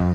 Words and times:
Hei 0.00 0.06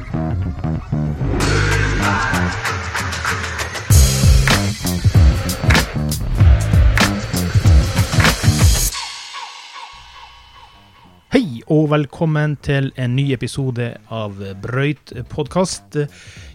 og 11.70 11.92
velkommen 11.92 12.56
til 12.66 12.90
en 12.98 13.14
ny 13.14 13.28
episode 13.36 13.92
av 14.10 14.42
Brøyt 14.64 15.14
podkast. 15.30 16.00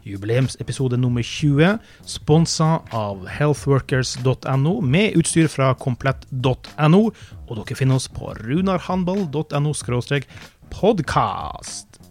Jubileumsepisode 0.02 0.98
nummer 0.98 1.22
20, 1.22 1.78
sponsa 2.02 2.80
av 2.90 3.28
healthworkers.no 3.30 4.74
med 4.82 5.14
utstyr 5.22 5.46
fra 5.46 5.70
komplett.no. 5.78 7.02
Og 7.46 7.54
dere 7.62 7.78
finner 7.78 8.02
oss 8.02 8.10
på 8.10 8.34
runarhandball.no 8.42 9.74
podkast. 10.74 12.09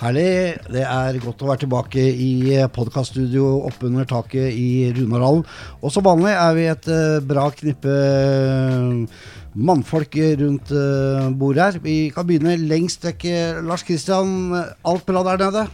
Herlig. 0.00 0.58
Det 0.74 0.82
er 0.82 1.18
godt 1.22 1.44
å 1.44 1.48
være 1.52 1.62
tilbake 1.62 2.02
i 2.02 2.32
podkaststudio 2.74 3.46
oppunder 3.68 4.08
taket 4.10 4.50
i 4.50 4.90
Runarhallen. 4.96 5.44
Og 5.80 5.94
som 5.94 6.04
vanlig 6.06 6.32
er 6.34 6.56
vi 6.56 6.66
et 6.72 6.88
eh, 6.90 7.20
bra 7.24 7.46
knippe 7.54 7.94
eh, 7.94 9.28
mannfolk 9.54 10.18
rundt 10.42 10.72
eh, 10.74 11.28
bordet 11.38 11.62
her. 11.68 11.78
Vi 11.84 11.96
kan 12.14 12.26
begynne 12.26 12.56
lengst 12.66 13.06
vekk. 13.06 13.28
Lars 13.68 13.86
Kristian, 13.86 14.50
alt 14.82 15.06
bra 15.06 15.22
der 15.30 15.46
nede? 15.46 15.66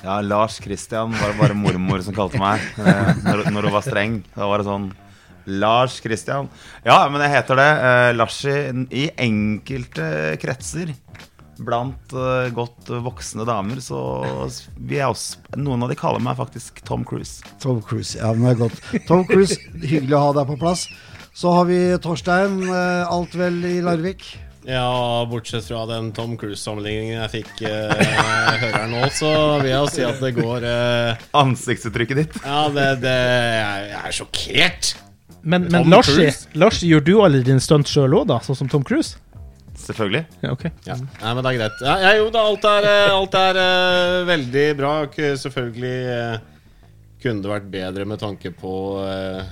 Ja, 0.00 0.20
Lars 0.22 0.56
Kristian 0.62 1.12
var 1.18 1.36
bare 1.38 1.58
mormor 1.58 2.00
som 2.06 2.16
kalte 2.16 2.40
meg 2.40 2.62
eh, 2.80 3.12
når, 3.26 3.48
når 3.52 3.68
hun 3.68 3.76
var 3.76 3.86
streng. 3.86 4.18
Da 4.32 4.48
var 4.48 4.62
det 4.62 4.68
sånn 4.70 4.88
Lars 5.60 6.00
Kristian. 6.04 6.48
Ja, 6.86 7.02
men 7.12 7.20
jeg 7.24 7.36
heter 7.36 7.58
det. 7.60 7.68
Eh, 7.90 8.10
Larsi 8.16 8.56
i 8.96 9.08
enkelte 9.28 10.38
kretser. 10.40 10.96
Blant 11.64 12.14
uh, 12.14 12.48
godt 12.54 12.90
voksne 13.04 13.46
damer, 13.48 13.80
så 13.82 14.00
vi 14.78 15.00
er 15.00 15.08
også 15.10 15.58
Noen 15.58 15.82
av 15.82 15.92
de 15.92 15.98
kaller 15.98 16.22
meg 16.22 16.38
faktisk 16.38 16.82
Tom 16.86 17.06
Cruise. 17.08 17.42
Tom 17.62 17.80
Cruise, 17.82 18.18
ja, 18.20 18.32
men 18.34 18.46
det 18.46 18.56
er 18.56 18.60
godt. 18.66 19.06
Tom 19.08 19.24
Cruise, 19.28 19.58
hyggelig 19.82 20.18
å 20.18 20.26
ha 20.28 20.34
deg 20.40 20.52
på 20.52 20.58
plass. 20.60 20.86
Så 21.38 21.54
har 21.54 21.68
vi 21.68 21.80
Torstein. 22.02 22.60
Uh, 22.66 23.08
Alt 23.10 23.34
vel 23.38 23.58
i 23.66 23.78
Larvik? 23.84 24.30
Ja, 24.68 25.26
bortsett 25.30 25.64
fra 25.64 25.86
den 25.88 26.10
Tom 26.12 26.34
Cruise-sammenligningen 26.36 27.22
jeg 27.22 27.30
fikk 27.38 27.62
eh, 27.64 28.02
høre 28.60 28.72
her 28.74 28.90
nå, 28.90 29.06
så 29.16 29.30
vil 29.62 29.70
jeg 29.70 29.78
jo 29.78 29.86
si 29.94 30.02
at 30.04 30.18
det 30.20 30.32
går 30.36 30.66
eh, 30.68 31.22
Ansiktsuttrykket 31.40 32.20
ditt. 32.20 32.36
Ja, 32.42 32.66
det, 32.74 32.88
det 33.00 33.14
jeg, 33.14 33.86
jeg 33.94 34.02
er 34.02 34.16
sjokkert. 34.18 34.90
Men, 35.40 35.70
men 35.72 35.88
Larsi, 35.88 36.90
gjør 36.90 37.06
du 37.06 37.14
alle 37.24 37.40
dine 37.46 37.64
stunt 37.64 37.88
sjøl 37.88 38.18
òg, 38.18 38.28
da? 38.28 38.42
Sånn 38.44 38.58
som 38.58 38.68
Tom 38.68 38.84
Cruise? 38.84 39.16
Selvfølgelig. 39.88 40.24
Ja, 40.44 40.52
ok. 40.52 40.64
Ja. 40.86 40.96
Nei, 41.00 41.32
men 41.32 41.42
det 41.44 41.50
er 41.54 41.58
greit. 41.62 41.80
Ja, 41.88 41.94
ja, 42.04 42.10
jo 42.20 42.28
da, 42.34 42.42
alt 42.50 42.66
er, 42.68 42.88
eh, 42.92 43.12
alt 43.16 43.36
er 43.40 43.60
eh, 43.64 44.16
veldig 44.28 44.66
bra. 44.78 44.92
K- 45.12 45.32
Selvfølgelig 45.40 45.94
eh, 46.12 46.42
kunne 47.24 47.42
det 47.46 47.50
vært 47.56 47.70
bedre 47.72 48.04
med 48.06 48.20
tanke 48.22 48.52
på 48.54 48.74
eh, 49.02 49.46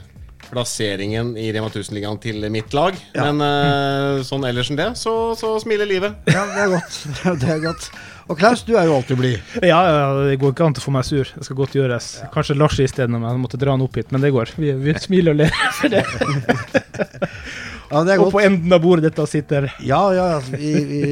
plasseringen 0.47 1.33
i 1.41 1.49
Rema 1.57 1.67
1000-ligaen 1.73 2.21
til 2.23 2.45
mitt 2.55 2.75
lag. 2.77 2.95
Ja. 3.17 3.25
Men 3.31 3.41
eh, 3.47 4.21
sånn 4.29 4.45
ellers 4.47 4.71
enn 4.71 4.79
det, 4.79 4.91
så, 5.01 5.15
så 5.39 5.57
smiler 5.63 5.89
livet. 5.91 6.21
Ja, 6.31 6.45
det 6.53 6.67
er 6.67 6.75
godt. 6.77 7.01
Det 7.43 7.51
er 7.57 7.65
godt. 7.65 7.89
Og 8.27 8.35
Klaus, 8.41 8.65
du 8.67 8.73
er 8.75 8.89
jo 8.89 8.97
alltid 8.97 9.19
blid. 9.21 9.43
Ja, 9.63 9.79
ja, 9.87 10.07
det 10.27 10.39
går 10.43 10.51
ikke 10.55 10.67
an 10.67 10.75
å 10.75 10.83
få 10.83 10.91
meg 10.97 11.07
sur. 11.07 11.29
Det 11.31 11.47
skal 11.47 11.59
godt 11.61 11.77
gjøres. 11.79 12.09
Kanskje 12.35 12.57
Lars 12.59 12.79
isteden, 12.83 13.15
om 13.15 13.23
jeg 13.23 13.39
måtte 13.39 13.61
dra 13.61 13.77
han 13.77 13.85
opp 13.85 13.95
hit, 14.01 14.11
men 14.11 14.25
det 14.25 14.33
går. 14.35 14.51
Vi, 14.59 14.73
vi 14.83 14.95
smiler 14.99 15.37
og 15.37 15.45
ler 15.45 15.55
for 15.79 15.95
det. 15.95 16.03
Ja, 17.87 18.01
det 18.03 18.17
Og 18.19 18.33
på 18.35 18.41
enden 18.43 18.73
av 18.75 18.81
bordet 18.83 19.05
dette 19.07 19.23
sitter 19.31 19.69
Ja, 19.87 20.01
ja, 20.11 20.25
ja. 20.33 20.39
Vi, 20.43 20.73
vi, 20.89 21.03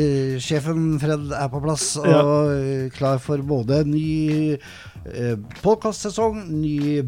sjefen 0.43 0.97
Fred 0.99 1.31
er 1.31 1.47
på 1.53 1.61
plass 1.63 1.85
og 2.01 2.09
Ja. 2.11 2.23
eh, 2.51 2.89
klar 2.91 3.21
for 3.23 3.39
både 3.47 3.85
ny 3.87 4.57
eh, 5.13 5.37
podkastsesong, 5.63 6.45
ny 6.61 7.03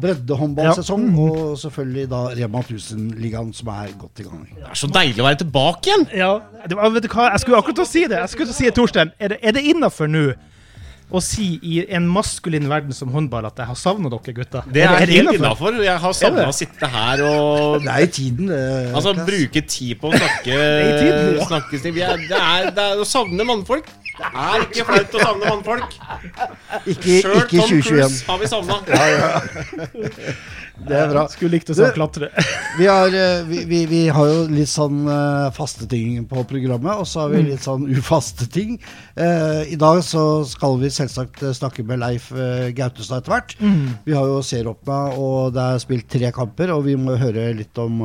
breddehåndballsesong 0.00 1.02
ja. 1.04 1.10
mm. 1.10 1.18
og 1.24 1.58
selvfølgelig 1.58 2.10
da 2.10 2.20
Rema 2.38 2.62
1000-ligaen 2.62 3.50
som 3.56 3.72
er 3.74 3.96
godt 3.98 4.22
i 4.22 4.28
gang. 4.28 4.44
Det 4.54 4.68
er 4.70 4.78
så 4.78 4.90
deilig 4.94 5.24
å 5.24 5.26
være 5.26 5.40
tilbake 5.42 5.90
igjen! 5.90 6.06
Ja, 6.16 6.30
det 6.68 6.78
var, 6.78 6.94
vet 6.94 7.08
du 7.08 7.10
hva? 7.12 7.32
Jeg 7.34 7.42
skulle 7.44 7.58
akkurat 7.58 7.80
til 7.82 7.88
å 7.88 7.90
si 7.90 8.04
det. 8.06 8.22
Jeg 8.22 8.34
skulle 8.34 8.50
til 8.50 8.56
å 8.56 8.60
si 8.60 8.70
det, 8.70 8.76
Torstein. 8.78 9.12
Er 9.18 9.34
det, 9.34 9.42
er 9.42 9.58
det 9.58 9.66
innafor 9.72 10.10
nå 10.10 10.30
å 11.10 11.18
si 11.24 11.56
i 11.66 11.80
en 11.90 12.04
maskulin 12.06 12.68
verden 12.70 12.94
som 12.94 13.10
håndball 13.10 13.48
at 13.48 13.58
jeg 13.58 13.66
har 13.66 13.78
savna 13.78 14.10
dere 14.12 14.34
gutter? 14.36 14.68
Det 14.70 14.84
er, 14.84 14.94
helt 15.02 15.16
innenfor? 15.16 15.40
innafor. 15.40 15.80
Jeg 15.82 16.02
har 16.04 16.14
Er 16.14 16.18
savna 16.20 16.46
å 16.46 16.54
sitte 16.54 16.90
her 16.92 17.24
og 17.26 17.80
Det 17.82 17.90
er 17.90 18.04
i 18.06 18.12
tiden, 18.20 18.52
det. 18.52 18.60
Altså 18.94 19.16
bruke 19.18 19.64
tid 19.66 19.98
på 20.00 20.12
å 20.12 20.14
snakke 20.14 20.60
i 20.86 20.92
tiden, 21.00 21.34
ja. 21.40 21.48
snakke 21.50 21.80
er, 21.80 22.22
det, 22.30 22.38
er, 22.38 22.70
det 22.76 22.86
er 22.86 23.02
å 23.02 23.08
savne 23.08 23.46
mannfolk. 23.48 23.90
Det 24.20 24.30
er 24.44 24.64
ikke 24.66 24.84
flaut 24.88 25.14
å 25.16 25.20
savne 25.24 25.50
mannfolk. 25.50 25.94
Ikke, 26.84 27.20
Sjøl 27.22 27.38
ikke 27.40 27.60
Tom 27.60 27.70
2021. 27.70 27.84
Cruise 27.88 28.24
har 28.28 28.40
vi 28.42 28.50
savna. 28.50 28.80
Det 30.80 30.96
er 30.96 31.10
bra. 31.12 31.24
Skulle 31.28 31.54
likt 31.56 31.70
å 31.72 31.76
se 31.76 31.88
klatre. 31.96 32.30
Vi 32.78 32.86
har, 32.88 33.12
eh, 33.12 33.42
vi, 33.48 33.62
vi, 33.68 33.80
vi 33.90 34.00
har 34.12 34.30
jo 34.30 34.46
litt 34.52 34.70
sånn 34.70 35.02
eh, 35.12 35.48
faste 35.56 35.88
ting 35.90 36.22
på 36.28 36.44
programmet, 36.48 37.02
og 37.02 37.08
så 37.08 37.24
har 37.24 37.34
vi 37.34 37.42
litt 37.50 37.64
sånn 37.64 37.84
ufaste 37.90 38.48
ting. 38.52 38.78
Eh, 39.16 39.72
I 39.74 39.78
dag 39.80 40.00
så 40.06 40.24
skal 40.48 40.78
vi 40.80 40.92
selvsagt 40.92 41.44
snakke 41.56 41.84
med 41.86 42.00
Leif 42.00 42.30
Gautestad 42.76 43.20
etter 43.20 43.34
hvert. 43.36 43.56
Vi 44.06 44.16
har 44.16 44.30
jo 44.30 44.40
serieåpna, 44.44 45.02
og 45.20 45.52
det 45.56 45.66
er 45.74 45.84
spilt 45.84 46.08
tre 46.12 46.32
kamper, 46.36 46.72
og 46.76 46.86
vi 46.88 46.96
må 47.00 47.18
høre 47.20 47.50
litt 47.56 47.80
om 47.80 48.00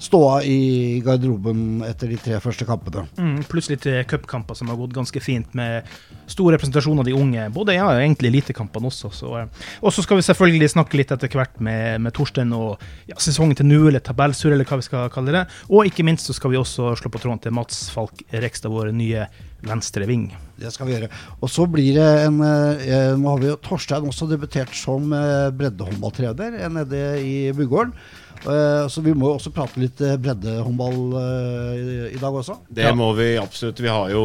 ståa 0.00 0.40
i 0.48 1.00
garderoben 1.04 1.82
etter 1.84 2.08
de 2.08 2.16
tre 2.20 2.38
første 2.40 2.64
kampene. 2.68 3.04
Mm, 3.20 3.42
pluss 3.50 3.68
litt 3.68 3.84
eh, 3.88 4.00
cupkamper 4.08 4.56
som 4.56 4.70
har 4.72 4.78
gått 4.80 4.94
ganske 4.96 5.20
fint, 5.20 5.52
med 5.58 5.88
stor 6.30 6.54
representasjon 6.54 7.02
av 7.02 7.08
de 7.08 7.16
unge. 7.16 7.48
Både 7.52 7.76
ja, 7.76 7.90
egentlig 8.00 8.32
elitekampene 8.32 8.88
også. 8.88 9.12
Så, 9.14 9.34
eh, 9.42 9.68
og 9.84 9.92
så 9.94 10.04
skal 10.06 10.20
vi 10.20 10.24
selvfølgelig 10.24 10.72
snakke 10.72 11.00
litt 11.00 11.12
etter 11.12 11.36
hvert 11.36 11.60
med, 11.60 12.00
med 12.06 12.16
Torstein 12.16 12.54
og 12.56 12.80
ja, 13.10 13.18
sesongen 13.20 13.58
til 13.58 13.68
nå, 13.68 13.82
eller 13.90 14.04
tabellsur, 14.04 14.54
eller 14.54 14.68
hva 14.68 14.80
vi 14.80 14.88
skal 14.88 15.12
kalle 15.12 15.36
det. 15.36 15.44
Og 15.68 15.90
ikke 15.90 16.06
minst 16.08 16.30
så 16.30 16.36
skal 16.36 16.54
vi 16.54 16.60
også 16.60 16.94
slå 17.00 17.12
på 17.12 17.20
tråden 17.20 17.44
til 17.44 17.56
Mats 17.56 17.88
Falk 17.92 18.24
Rekstad, 18.32 18.72
vår 18.72 18.94
nye 18.96 19.28
venstre 19.66 20.06
ving. 20.08 20.30
Det 20.60 20.72
skal 20.72 20.88
vi 20.88 20.96
gjøre. 20.96 21.10
Og 21.40 21.52
så 21.52 21.66
blir 21.70 21.96
det 21.96 22.08
en 22.26 22.40
eh, 22.44 23.12
Nå 23.20 23.34
har 23.34 23.40
vi 23.40 23.50
jo 23.50 23.60
Torstein 23.64 24.08
også 24.08 24.28
debutert 24.30 24.72
som 24.76 25.12
eh, 25.16 25.52
breddehåndballtrener 25.56 26.58
eh, 26.60 26.72
nede 26.72 27.04
i 27.24 27.36
Bugården. 27.56 27.94
Eh, 28.40 28.84
så 28.88 29.02
vi 29.04 29.12
må 29.12 29.28
jo 29.28 29.36
også 29.36 29.52
prate 29.52 29.80
litt 29.82 30.00
eh, 30.04 30.16
breddehåndball 30.20 31.00
eh, 31.20 31.82
i, 32.14 32.20
dag 32.20 32.38
også. 32.40 32.56
Det 32.72 32.88
må 32.96 33.10
vi 33.18 33.34
absolutt. 33.40 33.82
Vi 33.84 33.90
har 33.92 34.12
jo 34.14 34.24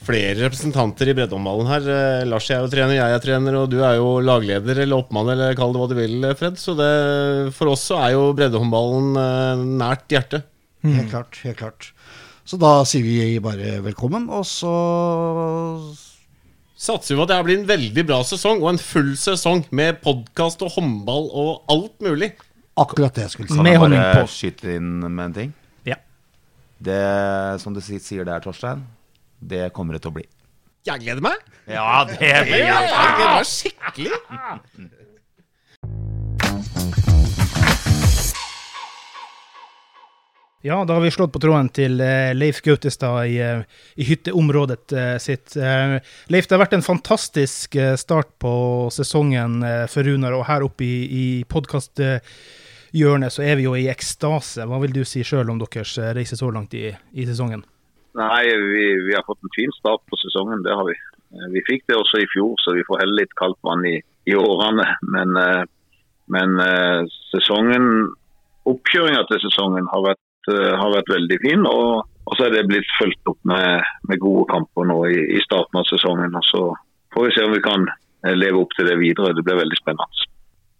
flere 0.00 0.46
representanter 0.46 1.10
i 1.10 1.14
breddehåndballen 1.18 1.68
her. 1.68 1.88
Lars 2.24 2.48
Lars 2.48 2.50
er 2.54 2.62
jo 2.62 2.70
trener, 2.72 2.96
jeg 2.96 3.16
er 3.16 3.24
trener, 3.24 3.58
og 3.60 3.72
du 3.72 3.80
er 3.84 3.98
jo 3.98 4.12
lagleder 4.24 4.84
eller 4.84 5.02
oppmann, 5.02 5.32
eller 5.34 5.58
kall 5.58 5.74
det 5.74 5.82
hva 5.82 5.88
du 5.90 5.96
vil, 5.98 6.28
Fred. 6.38 6.60
Så 6.60 6.76
det, 6.78 6.92
for 7.56 7.72
oss 7.74 7.88
så 7.90 7.98
er 8.00 8.14
jo 8.14 8.30
breddehåndballen 8.38 9.10
eh, 9.24 9.64
nært 9.82 10.06
hjertet. 10.12 10.46
Helt 10.86 11.10
klart. 11.10 11.40
helt 11.44 11.58
klart. 11.58 11.90
Så 12.48 12.56
da 12.58 12.80
sier 12.88 13.04
vi 13.04 13.42
bare 13.42 13.80
velkommen, 13.84 14.30
og 14.32 14.46
så 14.48 14.76
Satser 16.80 17.12
vi 17.12 17.18
på 17.18 17.24
at 17.26 17.28
det 17.28 17.36
her 17.36 17.44
blir 17.44 17.58
en 17.58 17.66
veldig 17.68 18.02
bra 18.08 18.22
sesong, 18.24 18.62
og 18.62 18.70
en 18.70 18.80
full 18.80 19.10
sesong 19.20 19.66
med 19.76 19.98
podkast 20.00 20.62
og 20.64 20.72
håndball 20.78 21.26
og 21.28 21.50
alt 21.68 21.98
mulig. 22.00 22.30
Akkurat 22.82 23.16
det 23.16 23.26
jeg 23.26 23.34
skulle 23.36 23.50
si. 23.50 23.56
Kan 23.56 23.68
jeg 23.68 23.82
bare 23.82 24.04
på. 24.16 24.26
skyte 24.32 24.76
inn 24.76 24.92
med 25.04 25.24
en 25.28 25.36
ting? 25.36 25.52
Ja. 25.88 25.98
Det 26.80 27.00
som 27.62 27.76
du 27.76 27.80
sier 27.84 28.24
der, 28.28 28.44
Torstein, 28.44 28.86
det 29.40 29.68
kommer 29.76 29.96
det 29.96 30.04
til 30.04 30.12
å 30.14 30.18
bli. 30.20 30.26
Jeg 30.88 31.02
gleder 31.02 31.20
meg! 31.24 31.44
Ja, 31.68 32.04
det 32.08 32.16
blir 32.18 32.64
Jeg 32.64 32.88
gleder 32.88 33.36
meg 33.36 33.46
skikkelig. 33.48 34.16
Ja, 40.62 40.84
da 40.84 40.92
har 40.92 41.00
vi 41.00 41.10
slått 41.10 41.32
på 41.32 41.40
tråden 41.40 41.70
til 41.72 42.02
eh, 42.04 42.34
Leif 42.36 42.58
Gautestad 42.60 43.30
i, 43.32 43.38
eh, 43.40 43.62
i 43.96 44.04
hytteområdet 44.04 44.92
eh, 44.92 45.14
sitt. 45.16 45.56
Leif, 45.56 46.48
det 46.48 46.52
har 46.52 46.60
vært 46.66 46.76
en 46.76 46.84
fantastisk 46.84 47.78
start 47.96 48.34
på 48.44 48.52
sesongen 48.92 49.64
for 49.88 50.04
Runar, 50.04 50.36
og 50.36 50.44
her 50.50 50.66
oppe 50.66 50.84
i, 50.84 50.96
i 51.08 51.24
podkasthjørnet 52.90 53.32
så 53.32 53.42
er 53.42 53.56
vi 53.56 53.64
jo 53.64 53.74
i 53.76 53.88
ekstase. 53.88 54.66
Hva 54.66 54.80
vil 54.82 54.92
du 54.92 55.04
si 55.04 55.22
sjøl 55.22 55.50
om 55.50 55.58
deres 55.60 55.96
eh, 55.98 56.12
reise 56.14 56.36
så 56.36 56.50
langt 56.50 56.74
i, 56.74 56.90
i 57.14 57.26
sesongen? 57.26 57.62
Nei, 58.14 58.44
vi, 58.44 59.06
vi 59.06 59.14
har 59.14 59.22
fått 59.26 59.42
en 59.42 59.54
fin 59.54 59.70
start 59.78 60.02
på 60.10 60.16
sesongen, 60.18 60.62
det 60.64 60.74
har 60.74 60.84
vi. 60.88 60.94
Eh, 61.34 61.48
Vi 61.54 61.62
fikk 61.68 61.84
det 61.86 61.96
også 61.96 62.18
i 62.20 62.26
fjor, 62.32 62.56
så 62.58 62.74
vi 62.74 62.84
får 62.88 63.00
heller 63.02 63.22
litt 63.22 63.34
kaldt 63.38 63.58
vann 63.62 63.84
i, 63.86 64.00
i 64.26 64.34
årene. 64.34 64.86
Men, 65.02 65.36
eh, 65.36 65.64
men 66.30 66.58
sesongen, 67.32 67.86
oppkjøringa 68.70 69.24
til 69.26 69.40
sesongen 69.42 69.86
har 69.90 70.04
vært, 70.04 70.50
har 70.78 70.92
vært 70.94 71.10
veldig 71.10 71.38
fin. 71.42 71.64
Og, 71.66 72.04
og 72.26 72.36
så 72.38 72.46
er 72.46 72.54
det 72.54 72.68
blitt 72.70 72.86
fulgt 73.00 73.26
opp 73.26 73.38
med, 73.50 73.82
med 74.06 74.20
gode 74.22 74.46
kamper 74.52 74.86
nå 74.86 75.00
i, 75.10 75.16
i 75.34 75.40
starten 75.42 75.80
av 75.80 75.88
sesongen. 75.90 76.36
Og 76.38 76.46
så 76.46 76.62
får 77.14 77.26
vi 77.26 77.32
se 77.34 77.46
om 77.48 77.56
vi 77.56 77.64
kan 77.64 77.88
leve 78.38 78.62
opp 78.62 78.70
til 78.78 78.86
det 78.86 78.94
videre. 79.02 79.34
Det 79.34 79.42
blir 79.42 79.58
veldig 79.58 79.78
spennende. 79.80 80.29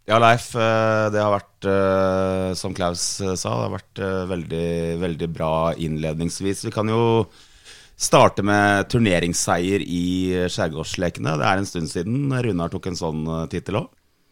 Ja, 0.08 0.17
Leif, 0.19 0.55
eh, 0.56 1.06
det 1.12 1.20
har 1.20 1.35
vært, 1.35 1.67
eh, 1.69 2.52
som 2.58 2.75
Klaus 2.75 3.20
eh, 3.20 3.37
sa, 3.37 3.52
det 3.52 3.67
har 3.69 3.76
vært 3.76 4.02
veldig, 4.31 4.70
veldig 5.02 5.29
bra 5.31 5.55
innledningsvis. 5.76 6.64
Vi 6.67 6.73
kan 6.75 6.88
jo 6.88 7.26
starte 8.00 8.43
med 8.43 8.88
turneringsseier 8.88 9.85
i 9.85 10.47
Skjærgårdslekene. 10.49 11.37
Det 11.37 11.47
er 11.47 11.61
en 11.61 11.69
stund 11.69 11.93
siden 11.93 12.32
Runar 12.32 12.73
tok 12.73 12.88
en 12.88 12.99
sånn 12.99 13.26
tittel 13.52 13.82
òg. 13.82 13.91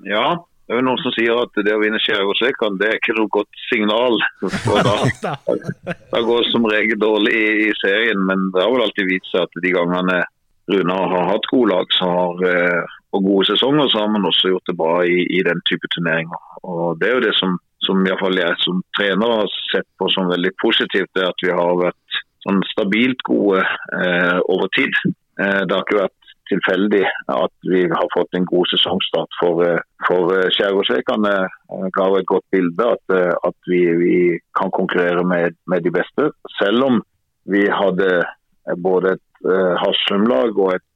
Ja, 0.09 0.39
det 0.41 0.73
er 0.73 0.81
jo 0.81 0.87
noen 0.89 1.03
som 1.05 1.13
sier 1.13 1.37
at 1.45 1.61
det 1.61 1.77
å 1.77 1.83
vinne 1.83 2.01
Skjærgårdslekene 2.01 2.81
det 2.81 2.89
er 2.89 2.99
ikke 2.99 3.19
noe 3.21 3.35
godt 3.37 3.63
signal. 3.69 4.19
For 4.65 4.89
da, 4.89 5.37
da 5.85 6.25
går 6.25 6.47
det 6.47 6.55
som 6.55 6.67
regel 6.73 7.03
dårlig 7.05 7.37
i, 7.37 7.49
i, 7.69 7.73
serien, 7.85 8.25
men 8.25 8.49
det 8.57 8.65
har 8.65 8.73
vel 8.73 8.89
alltid 8.89 9.13
vist 9.13 9.29
seg 9.35 9.45
at 9.45 9.63
de 9.63 9.77
gangene 9.77 10.23
Runar 10.69 11.13
har 11.13 11.31
hatt 11.31 11.47
gode 11.53 11.77
lag 11.77 11.93
så 11.97 12.09
har, 12.13 12.43
og 13.13 13.25
gode 13.25 13.47
sesonger, 13.49 13.89
så 13.89 14.03
har 14.03 14.11
man 14.13 14.29
også 14.29 14.53
gjort 14.53 14.69
det 14.69 14.77
bra 14.77 14.95
i, 15.05 15.25
i 15.39 15.41
den 15.47 15.61
type 15.71 15.89
turneringer. 15.95 16.41
Og 16.63 17.01
Det 17.01 17.09
er 17.09 17.15
jo 17.17 17.27
det 17.27 17.35
som, 17.41 17.57
som 17.87 18.05
fall 18.21 18.41
jeg 18.41 18.59
som 18.65 18.83
trener 18.99 19.35
har 19.41 19.55
sett 19.73 19.89
på 19.99 20.11
som 20.13 20.33
veldig 20.33 20.53
positivt, 20.63 21.11
det 21.17 21.29
at 21.29 21.45
vi 21.45 21.55
har 21.55 21.81
vært 21.81 22.21
sånn 22.45 22.61
stabilt 22.73 23.25
gode 23.27 23.65
eh, 23.65 24.39
over 24.45 24.69
tid. 24.77 24.95
Eh, 25.41 25.63
det 25.65 25.75
har 25.75 25.85
ikke 25.87 26.03
vært 26.03 26.19
tilfeldig 26.49 27.05
at 27.33 27.69
vi 27.69 27.83
har 27.91 28.09
fått 28.15 28.37
en 28.37 28.47
god 28.49 28.71
sesongstart 28.73 29.39
for, 29.41 29.63
eh, 29.67 29.83
for 30.07 30.33
Skjærgårdsrekene. 30.57 31.35
Ga 31.97 32.07
et 32.19 32.31
godt 32.33 32.47
bilde 32.55 32.91
at, 32.95 33.05
eh, 33.15 33.35
at 33.49 33.59
vi, 33.73 33.83
vi, 34.03 34.17
kan 34.59 34.71
konkurrere 34.75 35.25
med, 35.25 35.57
med, 35.67 35.85
de 35.85 35.93
beste. 35.95 36.31
Selv 36.59 36.85
om 36.85 37.03
vi 37.47 37.65
hadde 37.69 38.25
både 38.77 39.17
et 39.17 39.47
eh, 39.47 39.75
Haslum-lag 39.83 40.59
og 40.59 40.75
et 40.75 40.88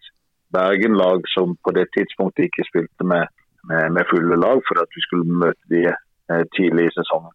Bergen-lag 0.52 1.28
som 1.34 1.56
på 1.64 1.75
det 1.76 1.87
tidspunktet 1.96 2.49
ikke 2.49 2.66
spilte 2.69 3.06
med, 3.12 3.31
med, 3.70 3.90
med 3.96 4.08
fulle 4.10 4.38
lag, 4.40 4.62
for 4.69 4.82
at 4.82 4.90
vi 4.96 5.04
skulle 5.04 5.40
møte 5.44 5.72
de 5.72 5.84
eh, 5.90 6.44
tidlig 6.56 6.88
i 6.88 6.94
sesongen. 6.99 7.34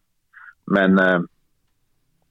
Men 0.77 0.99
eh, 1.03 1.21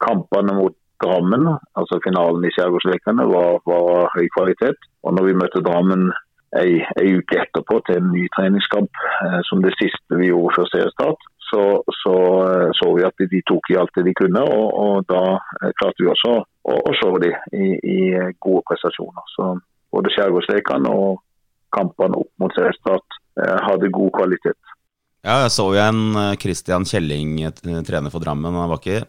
kampene 0.06 0.58
mot 0.60 0.76
Drammen, 1.04 1.44
altså 1.76 1.98
finalen 2.00 2.44
i 2.48 2.50
Skjærgårdslekene, 2.54 3.24
var, 3.28 3.58
var 3.68 4.06
høy 4.14 4.30
kvalitet. 4.32 4.78
Og 5.04 5.12
når 5.12 5.26
vi 5.26 5.34
møtte 5.42 5.60
Drammen 5.66 6.06
ei, 6.56 6.78
ei 7.00 7.10
uke 7.18 7.40
etterpå 7.42 7.80
til 7.86 8.00
en 8.00 8.12
ny 8.14 8.24
treningskamp, 8.36 9.02
eh, 9.26 9.40
som 9.48 9.60
det 9.64 9.74
siste 9.76 10.20
vi 10.20 10.30
gjorde 10.30 10.54
før 10.56 10.70
seriestart, 10.72 11.26
så, 11.50 11.62
så, 12.00 12.16
eh, 12.48 12.68
så 12.78 12.90
vi 12.96 13.06
at 13.06 13.26
de 13.34 13.42
tok 13.50 13.70
i 13.70 13.78
alt 13.80 13.94
det 13.98 14.06
de 14.08 14.14
kunne. 14.22 14.42
Og, 14.56 14.66
og 14.84 15.06
da 15.12 15.22
eh, 15.36 15.72
klarte 15.78 16.04
vi 16.04 16.12
også 16.12 16.34
å, 16.40 16.76
å 16.76 16.94
slå 17.00 17.12
dem 17.22 17.36
i, 17.52 17.68
i, 17.96 17.98
gode 18.42 18.64
prestasjoner. 18.70 19.32
Så 19.36 19.52
både 19.94 20.12
Skjærgårdslekene 20.14 20.92
og 20.92 21.20
kampene 21.74 22.18
opp 22.22 22.30
mot 22.40 22.54
seriestart 22.56 23.20
eh, 23.42 23.58
hadde 23.66 23.92
god 23.94 24.12
kvalitet. 24.16 24.58
Ja, 25.26 25.42
jeg 25.42 25.52
så 25.56 25.68
jo 25.74 25.82
en 25.82 26.02
eh, 26.14 26.34
Christian 26.40 26.86
Kjelling, 26.88 27.38
trener 27.86 28.12
for 28.14 28.22
Drammen. 28.22 28.54
Han 28.54 28.70
var 28.70 28.82
ikke 28.82 29.04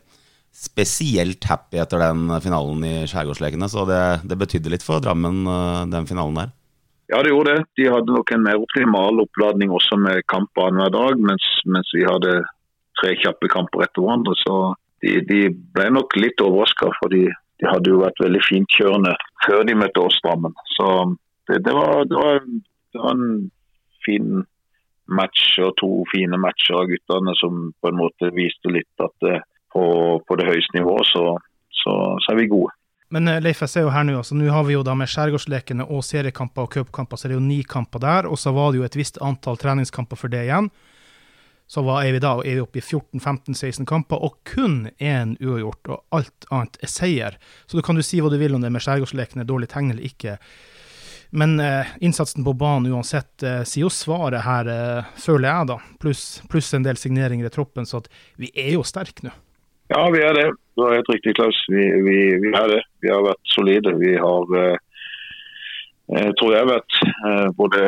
spesielt 0.57 1.45
happy 1.45 1.77
etter 1.77 2.01
den 2.01 2.31
finalen 2.41 2.85
i 2.87 2.93
Skjærgårdslekene, 3.09 3.69
så 3.69 3.83
det, 3.89 4.03
det 4.25 4.39
betydde 4.41 4.71
litt 4.73 4.85
for 4.85 5.03
Drammen, 5.03 5.43
eh, 5.45 5.83
den 5.93 6.09
finalen 6.09 6.41
der. 6.41 6.55
Ja, 7.07 7.21
det 7.23 7.31
gjorde 7.31 7.53
det. 7.55 7.67
De 7.79 7.87
hadde 7.87 8.11
nok 8.11 8.31
en 8.35 8.43
mer 8.43 8.59
optimal 8.59 9.21
oppladning 9.23 9.71
også 9.71 9.95
med 10.01 10.25
kamp 10.27 10.51
annenhver 10.59 10.91
dag, 10.91 11.21
mens, 11.29 11.45
mens, 11.69 11.91
vi 11.95 12.03
hadde 12.03 12.41
tre 12.99 13.13
kjappe 13.21 13.47
kamper 13.53 13.85
etter 13.85 14.03
hverandre. 14.03 14.33
Så 14.41 14.55
de, 15.05 15.13
de 15.29 15.43
ble 15.77 15.87
nok 15.95 16.17
litt 16.19 16.43
overraska, 16.43 16.89
for 16.97 17.13
de, 17.13 17.29
de, 17.59 17.67
hadde 17.69 17.91
jo 17.91 18.03
vært 18.03 18.21
veldig 18.21 18.43
fint 18.45 18.77
kjørende 18.77 19.15
før 19.45 19.65
de 19.67 19.75
møtte 19.77 20.03
oss 20.03 20.19
Drammen. 20.23 20.55
Så 20.75 20.87
det, 21.49 21.61
det, 21.65 21.73
var, 21.73 22.05
det, 22.09 22.17
var, 22.17 22.41
det, 22.45 23.01
var, 23.01 23.13
en 23.13 23.49
fin 24.05 24.41
match 25.07 25.57
og 25.63 25.75
to 25.79 25.91
fine 26.11 26.39
matcher 26.41 26.81
av 26.81 26.89
guttene 26.89 27.35
som 27.39 27.69
på 27.81 27.91
en 27.91 28.01
måte 28.01 28.33
viste 28.35 28.71
litt 28.73 29.03
at 29.03 29.13
det, 29.23 29.39
på, 29.73 29.85
på, 30.27 30.39
det 30.39 30.49
høyeste 30.49 30.77
nivået 30.79 31.07
så, 31.13 31.37
så, 31.83 31.93
så 32.23 32.33
er 32.33 32.41
vi 32.41 32.51
gode. 32.51 32.73
Men 33.15 33.29
eh, 33.31 33.39
Leif, 33.43 33.61
jeg 33.63 33.71
ser 33.71 33.85
jo 33.85 33.93
her 33.93 34.03
nå, 34.03 34.17
altså 34.19 34.35
nå 34.35 34.49
har 34.51 34.65
vi 34.67 34.75
jo 34.75 34.83
da 34.83 34.95
med 34.99 35.07
Skjærgårdslekene 35.11 35.87
og 35.87 36.03
seriekamper 36.03 36.67
og 36.67 36.73
cupkamper, 36.75 37.19
så 37.19 37.27
er 37.27 37.33
det 37.33 37.39
jo 37.39 37.45
ni 37.45 37.61
kamper 37.63 38.03
der. 38.03 38.27
Og 38.27 38.39
så 38.41 38.51
var 38.55 38.73
det 38.73 38.81
jo 38.81 38.87
et 38.87 38.99
visst 38.99 39.21
antall 39.23 39.59
treningskamper 39.61 40.19
for 40.19 40.33
det 40.33 40.43
igjen. 40.49 40.67
Så 41.67 41.83
var, 41.83 42.05
er 42.05 42.15
vi 42.15 42.23
da 42.23 42.37
er 42.39 42.55
vi 42.55 42.63
oppe 42.63 42.79
i 42.79 42.85
14-15-16 42.85 43.87
kamper, 43.89 44.21
og 44.23 44.39
kun 44.47 44.87
én 45.03 45.35
uavgjort. 45.43 45.91
Og 45.91 46.19
alt 46.19 46.47
annet 46.49 46.79
er 46.81 46.91
seier. 46.91 47.37
Så 47.67 47.79
da 47.79 47.83
kan 47.83 47.99
du 47.99 48.05
si 48.05 48.21
hva 48.23 48.31
du 48.31 48.39
vil 48.39 48.55
om 48.55 48.63
det 48.63 48.71
med 48.71 48.83
Skjærgårdslekene, 48.85 49.47
dårlig 49.47 49.69
tegn 49.73 49.91
eller 49.91 50.07
ikke. 50.07 50.37
Men 51.35 51.59
eh, 51.59 51.89
innsatsen 51.99 52.45
på 52.47 52.53
banen 52.55 52.93
uansett 52.93 53.43
eh, 53.43 53.63
sier 53.67 53.83
jo 53.83 53.91
svaret 53.91 54.45
her, 54.45 54.69
eh, 54.71 55.09
føler 55.19 55.49
jeg, 55.49 55.67
da. 55.73 55.77
Pluss 55.99 56.23
plus 56.47 56.71
en 56.73 56.87
del 56.87 56.99
signeringer 56.99 57.49
i 57.49 57.51
troppen, 57.51 57.85
så 57.85 57.99
at 57.99 58.07
vi 58.39 58.51
er 58.55 58.77
jo 58.77 58.85
sterke 58.87 59.27
nå. 59.27 59.35
Ja, 59.87 60.09
vi 60.11 60.19
er 60.23 60.33
det. 60.35 60.47
Du 60.75 60.83
har 60.83 60.97
helt 60.97 61.09
riktig, 61.09 61.35
Klaus. 61.35 61.59
Vi, 61.67 61.83
vi, 62.03 62.17
vi, 62.41 62.51
er 62.51 62.67
det. 62.67 62.81
Vi 63.01 63.11
har 63.11 63.23
vært 63.23 63.53
solide. 63.53 63.93
Vi 63.99 64.15
har, 64.19 64.55
eh, 64.59 65.05
eh 66.15 66.31
tror 66.39 66.55
jeg, 66.55 66.71
vært 66.71 66.97
eh, 67.03 67.47
både 67.55 67.87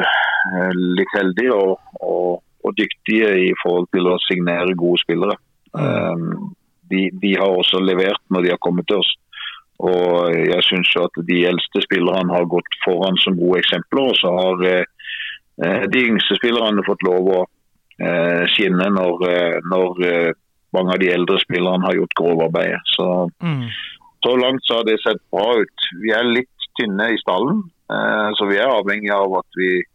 litt 0.99 1.11
heldige 1.17 1.55
og, 1.55 1.75
og, 1.99 2.39
og, 2.63 2.75
dyktige 2.77 3.29
i 3.47 3.49
forhold 3.63 3.87
til 3.95 4.09
å 4.09 4.19
signere 4.27 4.77
gode 4.77 5.01
spillere. 5.03 5.37
Um, 5.73 6.53
de, 6.89 7.07
de, 7.21 7.33
har 7.37 7.49
også 7.53 7.81
levert 7.83 8.21
når 8.33 8.45
de 8.45 8.53
har 8.53 8.61
kommet 8.65 8.87
til 8.89 9.01
oss. 9.03 9.11
Og 9.79 10.33
jeg 10.33 10.63
syns 10.67 10.91
at 10.99 11.21
de 11.27 11.43
eldste 11.47 11.83
spillerne 11.85 12.33
har 12.35 12.49
gått 12.51 12.79
foran 12.83 13.19
som 13.23 13.37
gode 13.39 13.61
eksempler. 13.61 14.09
Og 14.11 14.17
så 14.19 14.33
har 14.35 14.65
eh, 14.67 15.85
de 15.93 16.01
yngste 16.09 16.35
spillerne 16.35 16.83
fått 16.87 17.05
lov 17.07 17.29
å 17.31 17.39
eh, 18.03 18.43
skinne 18.51 18.89
når, 18.97 19.23
når 19.71 20.01
mange 20.75 20.93
av 20.95 21.01
de 21.01 21.11
eldre 21.13 21.39
spillerne 21.41 21.85
har 21.87 21.97
gjort 21.97 22.17
grovarbeidet. 22.19 22.81
Så, 22.95 23.07
mm. 23.43 23.65
så 24.25 24.35
langt 24.41 24.65
så 24.67 24.79
har 24.79 24.89
det 24.89 24.99
sett 25.03 25.21
bra 25.33 25.47
ut. 25.61 25.87
Vi 26.03 26.13
er 26.15 26.27
litt 26.27 26.67
tynne 26.79 27.11
i 27.13 27.21
stallen, 27.21 27.63
eh, 27.91 28.29
så 28.37 28.49
vi 28.49 28.59
er 28.59 28.71
avhengig 28.71 29.11
av 29.15 29.39
at 29.41 29.59
vi 29.59 29.71
eh, 29.79 29.87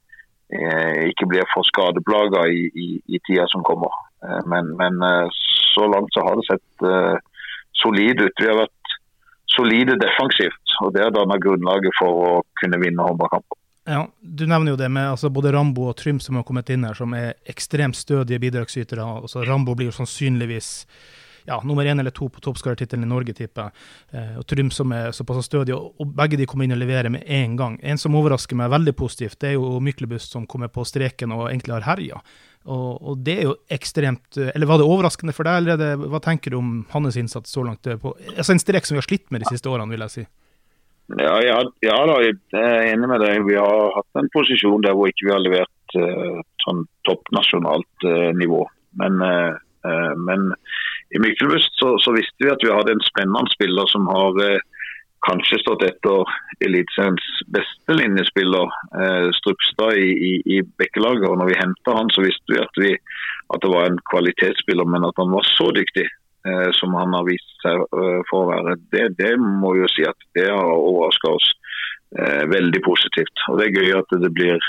ikke 0.55 1.27
blir 1.27 1.47
for 1.51 1.67
skadeplaga 1.67 2.45
i, 2.47 2.67
i, 2.71 2.89
i, 3.07 3.19
tida 3.27 3.47
som 3.51 3.65
kommer. 3.67 3.91
Eh, 4.25 4.43
men, 4.47 4.71
men 4.79 5.03
eh, 5.03 5.29
så 5.75 5.87
langt 5.91 6.15
så 6.15 6.25
har 6.27 6.39
det 6.39 6.47
sett 6.49 6.87
eh, 6.87 7.17
solid 7.83 8.21
ut. 8.21 8.41
Vi 8.41 8.49
har 8.51 8.61
vært 8.63 8.95
solide 9.55 9.99
defensivt, 10.01 10.77
og 10.83 10.95
det 10.95 11.05
har 11.05 11.15
dannet 11.15 11.43
grunnlaget 11.43 11.99
for 11.99 12.23
å 12.27 12.31
kunne 12.63 12.81
vinne 12.83 13.07
håndballkamper. 13.07 13.61
Ja, 13.85 14.07
Du 14.21 14.47
nevner 14.49 14.73
jo 14.73 14.81
det 14.81 14.89
med 14.89 15.11
altså, 15.11 15.29
både 15.29 15.53
Rambo 15.53 15.91
og 15.91 15.99
Trym 16.01 16.21
som 16.23 16.39
har 16.39 16.47
kommet 16.49 16.71
inn 16.73 16.87
her, 16.89 16.97
som 16.97 17.13
er 17.19 17.35
ekstremt 17.51 17.99
stødige 17.99 18.41
bidragsytere. 18.41 19.05
Altså, 19.05 19.45
Rambo 19.45 19.75
blir 19.77 19.91
jo 19.91 19.99
sannsynligvis 19.99 20.71
ja, 21.49 21.61
nummer 21.65 21.85
én 21.85 22.01
eller 22.01 22.15
to 22.15 22.29
på 22.33 22.41
toppskårertittelen 22.45 23.05
i 23.05 23.11
Norge, 23.11 23.35
tipper 23.37 23.69
jeg. 23.69 23.85
Eh, 24.17 24.39
og 24.41 24.47
Trym 24.49 24.71
som 24.75 24.93
er 24.97 25.13
såpass 25.17 25.47
stødig, 25.49 25.75
og, 25.77 26.07
begge 26.17 26.39
de 26.41 26.49
kommer 26.49 26.67
inn 26.67 26.77
og 26.77 26.81
leverer 26.81 27.13
med 27.13 27.27
en 27.27 27.57
gang. 27.61 27.79
En 27.83 28.01
som 28.01 28.17
overrasker 28.17 28.59
meg 28.59 28.73
veldig 28.73 28.97
positivt, 28.97 29.39
det 29.43 29.53
er 29.53 29.59
jo 29.59 29.79
Myklebust 29.85 30.33
som 30.35 30.47
kommer 30.49 30.73
på 30.73 30.87
streken 30.89 31.35
og 31.37 31.49
egentlig 31.51 31.77
har 31.77 31.89
herja. 31.89 32.23
Og, 32.65 33.03
og, 33.03 33.19
det 33.21 33.35
er 33.37 33.43
jo 33.45 33.59
ekstremt 33.69 34.39
Eller 34.41 34.65
var 34.65 34.79
det 34.81 34.87
overraskende 34.89 35.35
for 35.37 35.45
deg, 35.45 35.67
eller 35.67 36.07
hva 36.09 36.17
tenker 36.25 36.55
du 36.55 36.57
om 36.57 36.71
hans 36.95 37.19
innsats 37.21 37.53
så 37.53 37.61
langt? 37.61 37.85
På, 38.01 38.15
altså 38.33 38.55
En 38.55 38.63
strek 38.63 38.89
som 38.89 38.97
vi 38.97 39.03
har 39.03 39.09
slitt 39.09 39.27
med 39.29 39.45
de 39.45 39.51
siste 39.53 39.69
årene, 39.69 39.93
vil 39.93 40.07
jeg 40.07 40.15
si. 40.15 40.25
Ja, 41.13 41.35
ja, 41.45 41.59
ja 41.85 41.97
da, 42.09 42.17
jeg 42.25 42.39
er 42.57 42.87
enig 42.95 43.11
med 43.11 43.21
deg. 43.21 43.43
Vi 43.45 43.59
har 43.61 43.93
hatt 43.99 44.21
en 44.21 44.31
posisjon 44.33 44.85
der 44.87 44.97
hvor 44.97 45.11
ikke 45.11 45.29
vi 45.29 45.35
har 45.35 45.43
levert 45.45 45.97
uh, 46.01 46.41
sånn 46.65 46.87
toppnasjonalt 47.05 48.07
uh, 48.09 48.31
nivå. 48.33 48.63
Men, 48.97 49.21
uh, 49.21 50.15
men 50.17 50.55
i 51.15 51.21
Myklebust 51.23 51.77
så, 51.79 51.95
så, 52.03 52.15
visste 52.17 52.47
vi 52.47 52.53
at 52.53 52.65
vi 52.65 52.73
hadde 52.75 52.97
en 52.97 53.05
spennende 53.07 53.53
spiller 53.55 53.87
som 53.91 54.09
har 54.11 54.41
kanskje 55.25 55.61
stått 55.63 55.85
etter 55.87 56.33
Eliteseriens 56.67 57.29
beste 57.55 57.95
linjespiller, 57.97 58.75
Strupstad 59.39 59.97
i, 59.97 60.11
i, 60.13 60.33
i 60.57 60.59
Bekkelaget. 60.81 61.25
Og 61.31 61.39
når 61.41 61.49
vi 61.49 61.61
henta 61.61 61.95
han, 61.97 62.11
så 62.13 62.27
visste 62.27 62.53
vi 62.53 62.61
at, 62.61 62.83
vi 62.83 62.91
at 63.55 63.63
det 63.65 63.71
var 63.73 63.89
en 63.89 63.97
kvalitetsspiller, 64.11 64.91
men 64.91 65.07
at 65.09 65.23
han 65.23 65.33
var 65.33 65.49
så 65.55 65.71
dyktig 65.79 66.05
Eh, 66.49 66.71
som 66.73 66.95
han 66.95 67.15
har 67.17 67.25
vist 67.25 67.63
seg 67.65 67.81
eh, 67.81 68.19
for 68.29 68.43
å 68.43 68.49
være, 68.51 68.75
det, 68.93 69.05
det 69.17 69.31
må 69.41 69.71
vi 69.73 69.81
jo 69.81 69.87
si 69.95 70.03
at 70.05 70.27
det 70.37 70.51
har 70.51 70.73
overraska 70.77 71.31
oss 71.39 71.47
eh, 72.21 72.43
veldig 72.51 72.83
positivt. 72.85 73.45
Og 73.49 73.57
Det 73.61 73.71
er 73.71 73.79
gøy 73.79 73.95
at 73.97 74.13
det 74.21 74.29
blir 74.37 74.61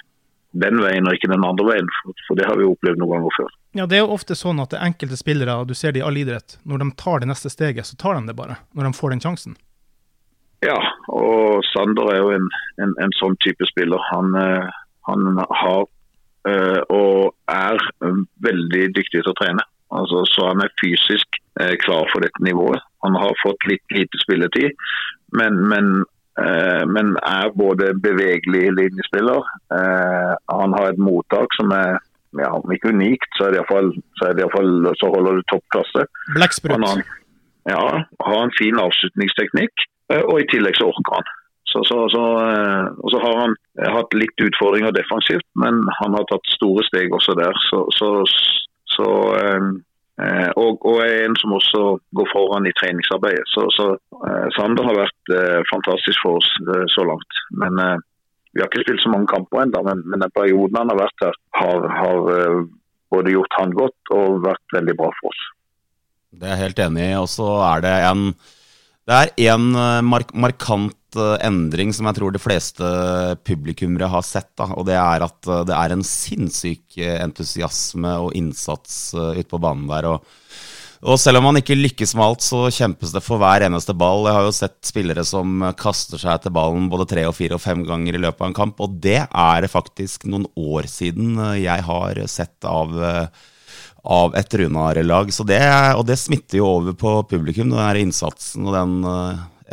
den 0.56 0.80
veien 0.80 1.04
og 1.04 1.18
ikke 1.18 1.34
den 1.34 1.44
andre 1.44 1.66
veien, 1.68 1.90
for, 1.98 2.16
for 2.30 2.40
det 2.40 2.48
har 2.48 2.56
vi 2.62 2.70
opplevd 2.70 3.02
noen 3.02 3.18
ganger 3.18 3.36
før. 3.36 3.52
Ja, 3.76 3.86
Det 3.86 3.98
er 3.98 4.06
jo 4.06 4.16
ofte 4.16 4.38
sånn 4.40 4.62
at 4.64 4.72
det 4.72 4.80
er 4.80 4.88
enkelte 4.88 5.18
spillere, 5.20 5.58
og 5.60 5.68
du 5.68 5.76
ser 5.76 5.92
det 5.92 6.00
i 6.00 6.06
all 6.08 6.18
idrett, 6.18 6.58
når 6.64 6.80
de 6.82 6.90
tar 6.96 7.20
det 7.20 7.28
neste 7.28 7.52
steget, 7.52 7.88
så 7.88 7.98
tar 8.00 8.16
de 8.16 8.30
det 8.30 8.38
bare. 8.38 8.56
Når 8.72 8.88
de 8.88 8.94
får 8.96 9.12
den 9.12 9.24
sjansen. 9.26 9.58
Ja, 10.64 10.78
og 11.12 11.60
Sander 11.74 12.14
er 12.14 12.22
jo 12.22 12.32
en, 12.38 12.48
en, 12.82 12.96
en 13.04 13.14
sånn 13.20 13.36
type 13.44 13.68
spiller. 13.68 14.00
Han, 14.14 14.32
han 15.10 15.44
har 15.44 15.86
og 16.46 17.32
er 17.50 17.80
veldig 18.46 18.82
dyktig 18.94 19.24
til 19.24 19.32
å 19.32 19.38
trene. 19.40 19.64
Altså, 19.94 20.24
så 20.30 20.50
han 20.50 20.64
er 20.64 20.74
fysisk 20.82 21.40
eh, 21.62 21.76
klar 21.84 22.10
for 22.12 22.26
dette 22.26 22.44
nivået. 22.44 22.82
Han 23.06 23.18
har 23.20 23.38
fått 23.44 23.68
litt 23.70 23.96
lite 23.96 24.20
spilletid, 24.24 24.74
men, 25.38 25.60
men, 25.70 25.92
eh, 26.42 26.84
men 26.90 27.14
er 27.22 27.54
både 27.56 27.94
bevegelig 28.02 28.66
linjespiller. 28.80 29.46
Eh, 29.78 30.34
han 30.52 30.76
har 30.78 30.92
et 30.92 31.02
mottak 31.02 31.54
som 31.60 31.74
er 31.76 32.00
ja, 32.42 32.50
om 32.58 32.74
ikke 32.74 32.94
unikt, 32.96 33.30
så, 33.38 33.48
er 33.48 33.54
det 33.54 33.62
iallfall, 33.62 33.92
så, 34.20 34.28
er 34.28 34.36
det 34.36 34.46
iallfall, 34.46 34.74
så 35.00 35.12
holder 35.14 35.40
det 35.40 35.48
toppklasse. 35.52 36.08
Blekksprut. 36.36 37.06
Ja, 37.70 38.06
har 38.28 38.44
en 38.44 38.58
fin 38.60 38.78
avslutningsteknikk, 38.78 39.88
eh, 40.14 40.22
og 40.22 40.38
i 40.42 40.48
tillegg 40.52 40.78
så 40.78 40.92
orker 40.92 41.18
han. 41.18 41.34
Så, 41.66 41.82
så, 41.90 41.98
så, 42.14 42.24
eh, 42.46 42.86
og 43.02 43.10
så 43.12 43.22
har 43.24 43.40
han 43.42 43.56
eh, 43.82 43.90
hatt 43.96 44.14
litt 44.14 44.46
utfordringer 44.48 44.94
defensivt, 44.94 45.48
men 45.64 45.82
han 46.00 46.18
har 46.18 46.28
tatt 46.30 46.54
store 46.54 46.86
steg 46.86 47.16
også 47.18 47.34
der. 47.42 47.58
Så, 47.70 47.82
så, 47.98 48.12
så 48.96 49.10
og, 50.56 50.86
og, 50.88 51.00
er 51.04 51.26
en 51.26 51.34
som 51.42 51.58
også 51.58 51.80
går 52.16 52.28
foran 52.32 52.70
i 52.70 52.76
treningsarbeidet. 52.80 53.44
Så, 53.52 53.66
så 53.76 53.90
Sander 54.56 54.88
har 54.88 54.96
vært 54.96 55.34
fantastisk 55.68 56.22
for 56.24 56.40
oss 56.40 56.48
så 56.94 57.04
langt. 57.04 57.42
Men 57.60 57.82
vi 58.56 58.64
har 58.64 58.72
ikke 58.72 58.86
spilt 58.86 59.04
så 59.04 59.12
mange 59.12 59.28
kamper 59.30 59.66
ennå, 59.66 59.84
men, 59.84 60.02
men, 60.08 60.24
den 60.24 60.34
perioden 60.36 60.80
han 60.80 60.92
har 60.94 61.02
vært 61.04 61.26
her, 61.28 61.40
har, 61.60 61.88
har 61.92 62.20
både 63.12 63.34
gjort 63.36 63.58
han 63.60 63.74
godt 63.76 64.14
og 64.16 64.46
vært 64.46 64.78
veldig 64.78 64.96
bra 64.98 65.10
for 65.20 65.34
oss. 65.34 65.42
Det 66.36 66.48
er 66.48 66.56
jeg 66.56 66.64
helt 66.64 66.84
enig 66.88 67.10
i. 67.10 67.18
Og 67.20 67.28
så 67.32 67.50
er 67.68 67.84
det 67.84 67.96
en 68.10 68.30
det 69.06 69.14
er 69.14 69.52
en 69.54 69.66
eh, 69.78 70.02
mark 70.02 70.32
markant 70.34 71.18
eh, 71.18 71.36
endring 71.46 71.92
som 71.94 72.08
jeg 72.10 72.18
tror 72.18 72.34
de 72.34 72.42
fleste 72.42 72.88
publikummere 73.46 74.10
har 74.10 74.24
sett. 74.26 74.50
Da, 74.58 74.72
og 74.74 74.88
det 74.90 74.96
er 74.98 75.26
at 75.28 75.50
eh, 75.50 75.66
det 75.70 75.76
er 75.78 75.94
en 75.94 76.06
sinnssyk 76.06 76.98
entusiasme 77.14 78.16
og 78.24 78.34
innsats 78.38 79.14
ute 79.14 79.46
på 79.52 79.62
banen 79.62 79.86
der. 79.92 80.10
Og, 80.16 80.26
og, 81.06 81.20
selv 81.22 81.40
om 81.40 81.48
man 81.50 81.60
ikke 81.60 81.78
lykkes 81.78 82.16
med 82.18 82.26
alt, 82.26 82.46
så 82.46 82.66
kjempes 82.74 83.14
det 83.14 83.22
for 83.24 83.42
hver 83.42 83.68
eneste 83.68 83.94
ball. 83.98 84.26
Jeg 84.26 84.38
har 84.38 84.48
jo 84.48 84.54
sett 84.58 84.78
spillere 84.90 85.26
som 85.28 85.64
kaster 85.78 86.22
seg 86.22 86.34
etter 86.34 86.54
ballen 86.56 86.90
både 86.92 87.08
tre 87.12 87.28
og 87.30 87.36
fire 87.38 87.60
og 87.60 87.64
fem 87.64 87.86
ganger 87.88 88.18
i 88.18 88.24
løpet 88.26 88.42
av 88.42 88.50
en 88.50 88.58
kamp, 88.58 88.82
og 88.82 88.98
det 89.04 89.22
er 89.26 89.62
det 89.62 89.72
faktisk 89.74 90.26
noen 90.30 90.48
år 90.58 90.90
siden 90.92 91.38
jeg 91.62 91.86
har 91.90 92.24
sett 92.32 92.66
av 92.70 92.96
av 94.06 94.36
et 94.38 94.54
Runar-lag. 94.54 95.32
Og 95.34 96.06
det 96.06 96.20
smitter 96.22 96.60
jo 96.60 96.68
over 96.76 96.94
på 96.94 97.16
publikum, 97.30 97.72
den 97.74 97.82
her 97.82 97.98
innsatsen 97.98 98.68
og 98.70 98.76
den 98.78 99.00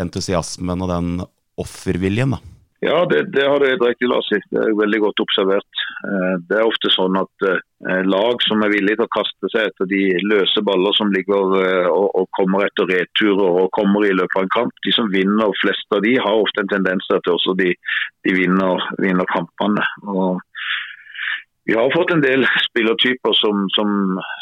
entusiasmen 0.01 0.85
og 0.85 0.89
den 0.89 1.13
offerviljen. 1.61 2.37
da. 2.37 2.52
Ja, 2.85 3.07
det, 3.07 3.23
det 3.23 3.45
har 3.47 3.61
du 3.61 3.69
helt 3.69 3.83
riktig, 3.83 4.09
Lars. 4.11 4.27
Det 4.51 4.59
er 4.59 4.73
veldig 4.75 4.99
godt 5.05 5.21
observert. 5.23 5.83
Eh, 6.09 6.33
det 6.49 6.57
er 6.59 6.67
ofte 6.67 6.91
sånn 6.91 7.15
at 7.21 7.45
eh, 7.47 8.01
lag 8.11 8.43
som 8.43 8.65
er 8.67 8.73
villige 8.73 8.99
til 8.99 9.07
å 9.07 9.13
kaste 9.15 9.51
seg 9.53 9.69
etter 9.69 9.87
de 9.93 10.01
løse 10.27 10.65
baller 10.67 10.97
som 10.99 11.13
ligger 11.15 11.55
og, 11.93 12.09
og 12.19 12.27
kommer 12.35 12.67
etter 12.67 12.91
returer 12.91 13.61
og 13.63 13.71
kommer 13.79 14.03
i 14.03 14.11
løpet 14.19 14.35
av 14.35 14.49
en 14.49 14.55
kamp, 14.57 14.75
de 14.83 14.95
som 14.97 15.13
vinner 15.15 15.55
flest 15.61 15.95
av 15.95 16.03
de, 16.03 16.17
har 16.25 16.43
ofte 16.43 16.65
en 16.65 16.73
tendens 16.75 17.07
til 17.07 17.21
at 17.21 17.31
også 17.31 17.55
de, 17.63 17.71
de 18.27 18.35
vinner, 18.41 18.91
vinner 18.99 19.31
kampene. 19.31 19.87
Og 20.11 20.43
vi 21.73 21.79
har 21.79 21.91
fått 21.97 22.11
en 22.13 22.21
del 22.21 22.43
spillertyper 22.69 23.33
som, 23.33 23.61
som, 23.77 23.89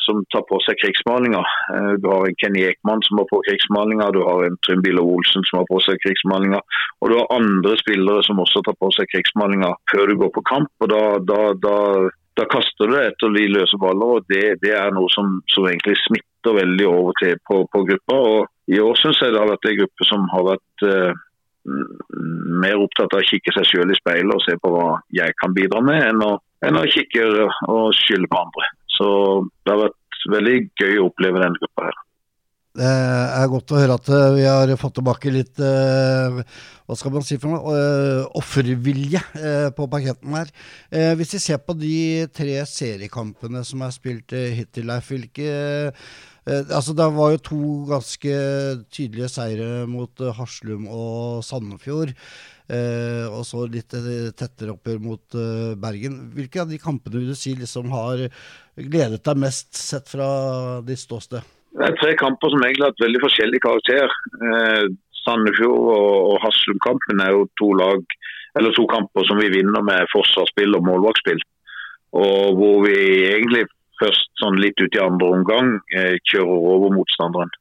som 0.04 0.16
tar 0.34 0.42
på 0.50 0.58
seg 0.64 0.78
krigsmalinger. 0.82 1.50
Eh, 1.74 1.92
du 2.02 2.08
har 2.10 2.26
en 2.26 2.38
Kenny 2.42 2.64
Ekman 2.66 3.04
som 3.06 3.20
har 3.20 3.28
på 3.30 3.38
krigsmalinger, 3.46 4.10
du 4.16 4.24
har 4.26 4.42
en 4.46 4.56
Trym 4.66 4.82
Biller 4.82 5.06
Olsen 5.06 5.46
som 5.46 5.60
har 5.60 5.68
på 5.68 5.78
seg 5.84 6.00
krigsmalinger. 6.02 6.64
Og 6.98 7.12
du 7.12 7.14
har 7.20 7.30
andre 7.36 7.76
spillere 7.78 8.24
som 8.26 8.42
også 8.42 8.64
tar 8.66 8.74
på 8.82 8.90
seg 8.96 9.06
krigsmalinger 9.12 9.78
før 9.92 10.10
du 10.10 10.16
går 10.24 10.32
på 10.34 10.42
kamp. 10.50 10.72
og 10.82 10.90
Da, 10.90 11.04
da, 11.30 11.38
da, 11.68 11.76
da 12.40 12.48
kaster 12.50 12.90
du 12.90 12.96
deg 12.96 13.12
etter 13.12 13.38
de 13.38 13.46
løse 13.54 13.78
baller, 13.78 14.18
og 14.18 14.26
det, 14.32 14.44
det 14.66 14.74
er 14.74 14.90
noe 14.98 15.14
som, 15.14 15.38
som, 15.54 15.70
egentlig 15.70 16.00
smitter 16.02 16.58
veldig 16.58 16.90
over 16.90 17.14
til 17.22 17.38
på, 17.46 17.62
på 17.70 17.86
gruppa. 17.92 18.20
Og 18.34 18.74
I 18.74 18.82
år 18.82 18.98
syns 18.98 19.22
jeg 19.22 19.36
det 19.36 19.44
har 19.44 19.54
vært 19.54 19.70
en 19.70 19.82
gruppe 19.84 20.10
som 20.10 20.26
har 20.34 20.48
vært 20.50 20.88
uh, 20.90 21.26
mer 21.64 22.80
opptatt 22.80 23.12
av 23.14 23.20
å 23.20 23.26
kikke 23.26 23.52
seg 23.56 23.66
selv 23.68 23.92
i 23.92 23.98
speilet 23.98 24.32
og 24.34 24.44
se 24.44 24.56
på 24.60 24.70
hva 24.72 25.00
jeg 25.14 25.34
kan 25.40 25.52
bidra 25.56 25.82
med, 25.84 26.00
enn 26.08 26.24
å 26.24 26.36
enn 26.66 26.76
å 26.76 26.86
kikke 26.92 27.26
og 27.72 27.90
skylde 27.96 28.28
på 28.30 28.44
andre. 28.44 28.68
Så 28.92 29.08
det 29.64 29.72
har 29.72 29.82
vært 29.86 30.22
veldig 30.34 30.56
gøy 30.80 31.00
å 31.00 31.08
oppleve 31.08 31.42
den 31.42 31.56
gruppa 31.56 31.88
her. 31.88 32.00
Det 32.80 32.86
er 32.86 33.48
godt 33.50 33.72
å 33.74 33.80
høre 33.80 33.96
at 33.98 34.08
eh, 34.14 34.26
vi 34.36 34.44
har 34.46 34.70
fått 34.78 34.94
tilbake 35.00 35.32
litt 35.34 35.58
uh, 35.58 36.38
hva 36.86 36.96
skal 36.96 37.10
man 37.16 37.24
si 37.26 37.34
for 37.42 37.50
noe, 37.50 37.72
uh, 37.74 38.28
offervilje 38.38 39.18
på 39.74 39.88
parketten 39.90 40.36
her. 40.38 40.52
hvis 41.18 41.34
vi 41.34 41.40
ser 41.42 41.58
på 41.64 41.74
de 41.74 42.28
tre 42.34 42.60
seriekampene 42.70 43.64
som 43.66 43.82
er 43.82 43.94
spilt 43.94 44.34
hittil, 44.34 44.86
Leif, 44.86 45.10
hvilke 45.10 45.50
altså 46.46 46.94
Det 46.96 47.08
var 47.16 47.34
jo 47.34 47.42
to 47.44 47.64
ganske 47.90 48.32
tydelige 48.92 49.28
seire 49.28 49.84
mot 49.90 50.24
Haslum 50.38 50.86
og 50.88 51.44
Sandefjord. 51.44 52.14
Eh, 52.70 53.26
og 53.26 53.42
så 53.48 53.64
litt 53.66 53.94
eh, 53.98 54.30
tettere 54.36 54.76
oppgjør 54.76 55.00
mot 55.02 55.36
eh, 55.38 55.72
Bergen. 55.80 56.20
Hvilke 56.36 56.62
av 56.62 56.70
de 56.70 56.78
kampene 56.78 57.18
vil 57.18 57.32
du 57.32 57.38
si 57.38 57.56
liksom 57.58 57.90
har 57.90 58.28
gledet 58.76 59.24
deg 59.26 59.40
mest, 59.42 59.72
sett 59.74 60.10
fra 60.10 60.28
ditt 60.86 61.02
ståsted? 61.02 61.42
Det 61.74 61.86
er 61.86 61.96
tre 61.98 62.14
kamper 62.18 62.52
som 62.52 62.62
egentlig 62.62 62.86
har 62.86 62.92
hatt 62.92 63.04
veldig 63.04 63.22
forskjellig 63.24 63.62
karakter. 63.64 64.14
Eh, 64.46 64.84
Sandefjord 65.24 65.90
og 65.96 66.38
Haslum-kampen 66.44 67.24
er 67.24 67.34
jo 67.34 67.48
to 67.60 67.72
lag 67.78 68.18
eller 68.58 68.74
to 68.74 68.86
kamper 68.90 69.26
som 69.26 69.38
vi 69.38 69.50
vinner 69.52 69.82
med 69.86 70.08
forsvarsspill 70.14 70.78
og 70.78 70.86
målvaktspill. 70.86 71.42
Og 72.18 72.56
hvor 72.58 72.80
vi 72.86 72.96
egentlig 73.30 73.66
først 74.00 74.30
sånn 74.40 74.60
litt 74.60 74.80
ut 74.80 74.96
i 74.96 75.02
andre 75.04 75.32
omgang 75.36 75.74
eh, 75.96 76.16
kjører 76.30 76.70
over 76.74 76.94
motstanderen. 76.94 77.52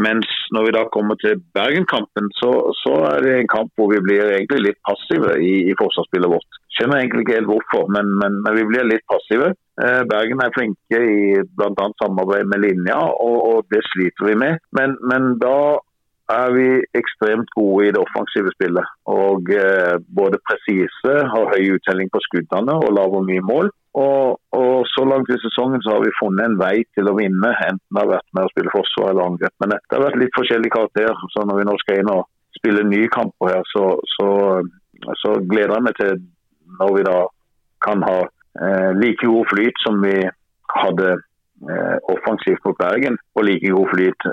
Mens 0.00 0.28
når 0.56 0.66
vi 0.66 0.72
da 0.72 0.82
kommer 0.88 1.18
til 1.20 1.40
Bergen-kampen, 1.56 2.30
så, 2.38 2.50
så, 2.80 2.94
er 3.10 3.24
det 3.24 3.32
en 3.36 3.50
kamp 3.52 3.72
hvor 3.76 3.90
vi 3.92 4.00
blir 4.00 4.24
egentlig 4.24 4.62
litt 4.70 4.78
passive 4.88 5.34
i, 5.36 5.52
i 5.68 5.74
forsvarsspillet 5.76 6.32
vårt. 6.32 6.60
Skjønner 6.72 7.02
egentlig 7.02 7.26
ikke 7.26 7.36
helt 7.36 7.50
hvorfor, 7.50 7.90
men, 7.92 8.08
men, 8.22 8.38
men 8.44 8.56
vi 8.56 8.64
blir 8.70 8.88
litt 8.88 9.04
passive. 9.12 9.52
Eh, 9.84 10.00
Bergen 10.08 10.40
er 10.40 10.54
flinke 10.56 11.00
i 11.00 11.42
bl.a. 11.44 11.88
samarbeid 12.00 12.48
med 12.48 12.64
linja, 12.64 12.96
og, 12.96 13.36
og, 13.50 13.58
det 13.72 13.82
sliter 13.90 14.30
vi 14.30 14.38
med. 14.46 14.64
Men, 14.78 14.96
men 15.12 15.34
da 15.42 15.56
er 16.32 16.52
vi 16.56 16.66
ekstremt 17.00 17.50
gode 17.56 17.86
i 17.86 17.92
det 17.94 18.00
offensive 18.00 18.52
spillet. 18.54 18.88
Og 19.10 19.50
eh, 19.54 19.94
både 20.18 20.40
presise, 20.48 21.14
har 21.34 21.52
høy 21.52 21.76
uttelling 21.76 22.10
på 22.12 22.22
skuddene 22.26 22.76
og 22.84 22.94
lager 22.98 23.24
mye 23.28 23.44
mål. 23.52 23.70
Og, 24.02 24.38
og, 24.58 24.86
Så 24.92 25.04
langt 25.04 25.30
i 25.32 25.40
sesongen 25.44 25.82
så 25.84 25.96
har 25.96 26.04
vi 26.04 26.18
funnet 26.20 26.46
en 26.46 26.58
vei 26.60 26.76
til 26.96 27.10
å 27.10 27.16
vinne, 27.18 27.50
enten 27.68 27.92
det 27.92 28.00
har 28.00 28.12
vært 28.14 28.30
med 28.32 28.46
å 28.46 28.52
spille 28.52 28.72
forsvar 28.72 29.12
eller 29.12 29.28
angrep. 29.28 29.54
Men 29.60 29.74
det 29.74 29.96
har 29.96 30.06
vært 30.06 30.20
litt 30.22 30.38
forskjellig 30.38 30.72
karakter. 30.72 31.12
så 31.34 31.44
Når 31.48 31.60
vi 31.60 31.66
nå 31.68 31.76
skal 31.82 32.00
inn 32.00 32.14
og 32.14 32.22
spille 32.56 32.86
nye 32.88 33.10
kamper 33.12 33.56
her, 33.56 33.66
så, 33.72 33.84
så, 34.16 34.28
så 35.20 35.34
gleder 35.40 35.76
jeg 35.76 35.88
meg 35.88 35.98
til 36.00 36.22
når 36.80 36.96
vi 36.96 37.04
da 37.08 37.18
kan 37.84 38.04
ha 38.06 38.18
eh, 38.22 38.90
like 38.96 39.26
god 39.26 39.50
flyt 39.52 39.84
som 39.84 40.00
vi 40.04 40.16
hadde 40.72 41.16
offensivt 42.10 42.64
mot 42.66 42.78
Bergen, 42.80 43.18
og 43.38 43.44
like 43.46 43.70
god 43.70 43.90
flyt 43.92 44.24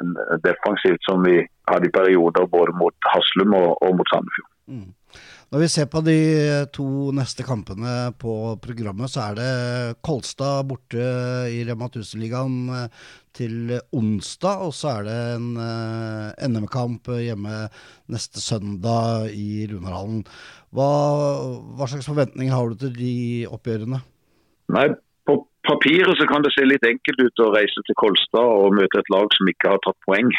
defensivt 0.41 1.03
som 1.05 1.21
vi 1.21 1.36
hadde 1.69 1.89
i 1.89 1.93
perioder 1.93 2.48
både 2.50 2.74
mot 2.79 3.09
Haslum 3.13 3.53
og, 3.53 3.75
og 3.86 4.00
mot 4.00 4.09
Sandefjord. 4.09 4.50
Mm. 4.69 4.88
Når 5.50 5.63
vi 5.63 5.67
ser 5.74 5.88
på 5.89 6.03
de 6.05 6.19
to 6.69 7.09
neste 7.17 7.41
kampene 7.41 8.12
på 8.21 8.33
programmet, 8.62 9.09
så 9.09 9.31
er 9.31 9.38
det 9.39 9.53
Kolstad 10.05 10.67
borte 10.69 11.07
i 11.50 11.63
Rema 11.65 11.88
1000-ligaen 11.89 12.59
eh, 12.77 13.07
til 13.33 13.74
onsdag. 13.89 14.62
Og 14.67 14.75
så 14.77 14.91
er 14.91 15.07
det 15.07 15.17
en 15.39 15.50
uh, 15.57 16.45
NM-kamp 16.45 17.09
hjemme 17.17 17.63
neste 18.13 18.43
søndag 18.45 19.33
i 19.33 19.65
Runarhallen. 19.71 20.21
Hva, 20.69 20.89
hva, 21.74 21.89
slags 21.89 22.12
forventninger 22.12 22.53
har 22.53 22.69
du 22.69 22.77
til 22.86 22.93
de 23.00 23.13
oppgjørene? 23.50 24.03
Nei, 24.75 24.86
papiret 25.69 26.17
så 26.19 26.27
kan 26.29 26.43
det 26.45 26.51
se 26.55 26.65
litt 26.65 26.85
enkelt 26.88 27.21
ut 27.21 27.43
å 27.45 27.51
reise 27.53 27.83
til 27.85 27.97
Kolstad 27.99 28.53
og 28.63 28.75
møte 28.77 29.01
et 29.01 29.11
lag 29.13 29.29
som 29.38 29.51
ikke 29.51 29.75
har 29.75 29.81
tatt 29.85 29.97
poeng. 30.07 30.31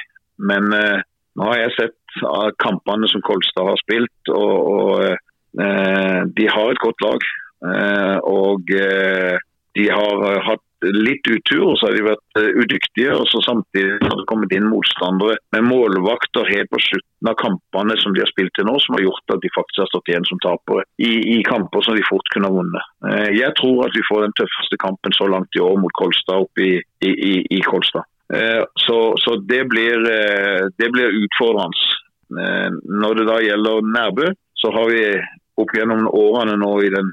Men 0.51 0.73
eh, 0.77 1.03
nå 1.39 1.47
har 1.47 1.61
jeg 1.63 1.77
sett 1.77 2.25
av 2.27 2.51
kampene 2.63 3.09
som 3.11 3.23
Kolstad 3.27 3.69
har 3.71 3.79
spilt, 3.83 4.33
og, 4.35 4.57
og 4.75 5.63
eh, 5.63 6.21
de 6.37 6.49
har 6.51 6.73
et 6.73 6.83
godt 6.83 7.07
lag. 7.07 7.29
Eh, 7.71 8.19
og 8.27 8.75
eh, 8.75 9.37
de 9.79 9.87
har 9.93 10.43
hatt 10.49 10.67
litt 10.83 11.27
utur, 11.29 11.63
og 11.71 11.79
så 11.79 11.89
har 11.89 11.97
de 11.97 12.05
vært 12.07 12.41
eh, 12.41 12.51
udyktige. 12.63 13.15
og 13.15 13.27
så 13.31 13.43
Samtidig 13.45 13.99
har 14.03 14.17
det 14.19 14.27
kommet 14.31 14.53
inn 14.57 14.69
motstandere 14.71 15.39
med 15.55 15.67
målvakter 15.69 16.49
helt 16.51 16.71
på 16.73 16.81
slutten 16.85 17.31
av 17.31 17.37
kampene 17.41 17.97
som 18.01 18.15
de 18.15 18.23
har 18.25 18.31
spilt 18.31 18.55
til 18.57 18.69
nå, 18.69 18.77
som 18.83 18.97
har 18.97 19.05
gjort 19.05 19.35
at 19.35 19.43
de 19.45 19.53
faktisk 19.57 19.83
har 19.85 19.91
stått 19.93 20.13
igjen 20.13 20.29
som 20.29 20.41
tapere 20.45 20.87
i, 21.03 21.13
i 21.37 21.39
kamper 21.47 21.85
som 21.85 21.99
de 21.99 22.07
fort 22.09 22.33
kunne 22.35 22.51
ha 22.51 22.57
vunnet. 22.57 22.93
Eh, 23.09 23.29
jeg 23.39 23.57
tror 23.61 23.85
at 23.87 23.97
vi 23.97 24.07
får 24.09 24.27
den 24.27 24.37
tøffeste 24.41 24.81
kampen 24.81 25.17
så 25.17 25.29
langt 25.31 25.59
i 25.59 25.65
år 25.65 25.77
mot 25.83 25.97
Kolstad 26.01 26.47
oppe 26.47 26.67
i, 26.67 26.73
i, 27.05 27.35
i 27.45 27.61
Kolstad. 27.67 28.09
Eh, 28.33 28.63
så, 28.87 28.99
så 29.21 29.37
det, 29.51 29.65
blir, 29.73 30.07
det, 30.79 30.93
blir, 30.95 31.19
utfordrende. 31.25 31.97
Når 32.31 33.17
det 33.19 33.25
da 33.27 33.41
gjelder 33.43 33.87
Nærbø, 33.91 34.29
så 34.55 34.71
har 34.71 34.87
vi 34.87 35.01
opp 35.59 35.73
gjennom 35.75 36.07
årene 36.15 36.55
nå, 36.61 36.71
i 36.87 36.91
den, 36.93 37.09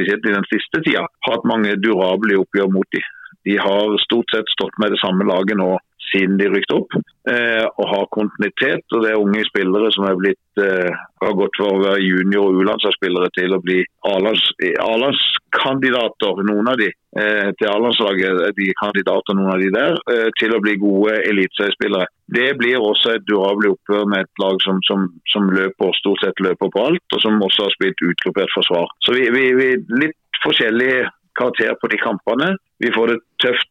spesielt 0.00 0.26
i 0.26 0.32
den 0.32 0.44
siste 0.48 0.80
tida, 0.84 1.06
hatt 1.28 1.44
mange 1.44 1.76
durable 1.76 2.38
oppgjør 2.40 2.72
mot 2.72 2.88
dem. 2.92 3.04
De 3.44 3.56
har 3.56 3.96
stort 4.04 4.30
sett 4.32 4.48
stått 4.52 4.76
med 4.78 4.92
det 4.92 5.00
samme 5.00 5.24
laget 5.24 5.56
nå 5.56 5.78
siden 6.12 6.38
de 6.40 6.46
rykket 6.50 6.76
opp. 6.76 6.90
Eh, 7.30 7.66
og 7.78 7.86
har 7.90 8.12
kontinuitet. 8.16 8.84
og 8.92 8.98
Det 9.02 9.10
er 9.10 9.20
unge 9.20 9.44
spillere 9.48 9.88
som 9.92 10.04
er 10.08 10.16
blitt, 10.16 10.48
eh, 10.58 10.90
har 11.22 11.34
gått 11.38 11.56
fra 11.58 11.68
å 11.68 11.82
være 11.82 12.00
junior- 12.00 12.48
og 12.48 12.54
U-landslagsspillere 12.60 13.28
til 13.36 13.50
å 13.54 13.62
bli 13.62 13.84
A-landskandidater, 14.04 16.34
noen 16.48 16.68
av 16.68 16.76
de. 16.80 16.90
Eh, 17.16 17.50
til 17.58 17.68
A-landslaget 17.68 18.40
er 18.48 18.52
de 18.56 18.72
kandidater, 18.80 19.32
noen 19.34 19.54
av 19.54 19.60
de 19.60 19.70
der, 19.70 19.92
eh, 20.10 20.30
til 20.38 20.50
å 20.56 20.62
bli 20.62 20.76
gode 20.76 21.12
eliteseriespillere. 21.26 22.06
Det 22.30 22.58
blir 22.58 22.78
også 22.78 23.14
et 23.14 23.26
durabelig 23.26 23.70
oppgjør 23.76 24.06
med 24.08 24.20
et 24.20 24.38
lag 24.38 24.56
som, 24.62 24.80
som, 24.86 25.08
som 25.28 25.50
løper, 25.50 25.92
stort 25.98 26.20
sett 26.24 26.40
løper 26.40 26.70
på 26.70 26.86
alt, 26.86 27.06
og 27.12 27.20
som 27.20 27.40
også 27.40 27.62
har 27.66 27.72
spilt 27.76 28.00
utgruppert 28.02 28.50
forsvar. 28.54 28.86
Så 29.04 29.12
vi, 29.12 29.30
vi 29.30 29.76
litt 29.90 30.16
forskjellige 30.44 31.10
karakter 31.38 31.76
på 31.80 31.90
de 31.90 31.98
kampene. 32.00 32.54
Vi 32.80 32.90
får 32.94 33.12
det 33.12 33.18
tøft 33.44 33.69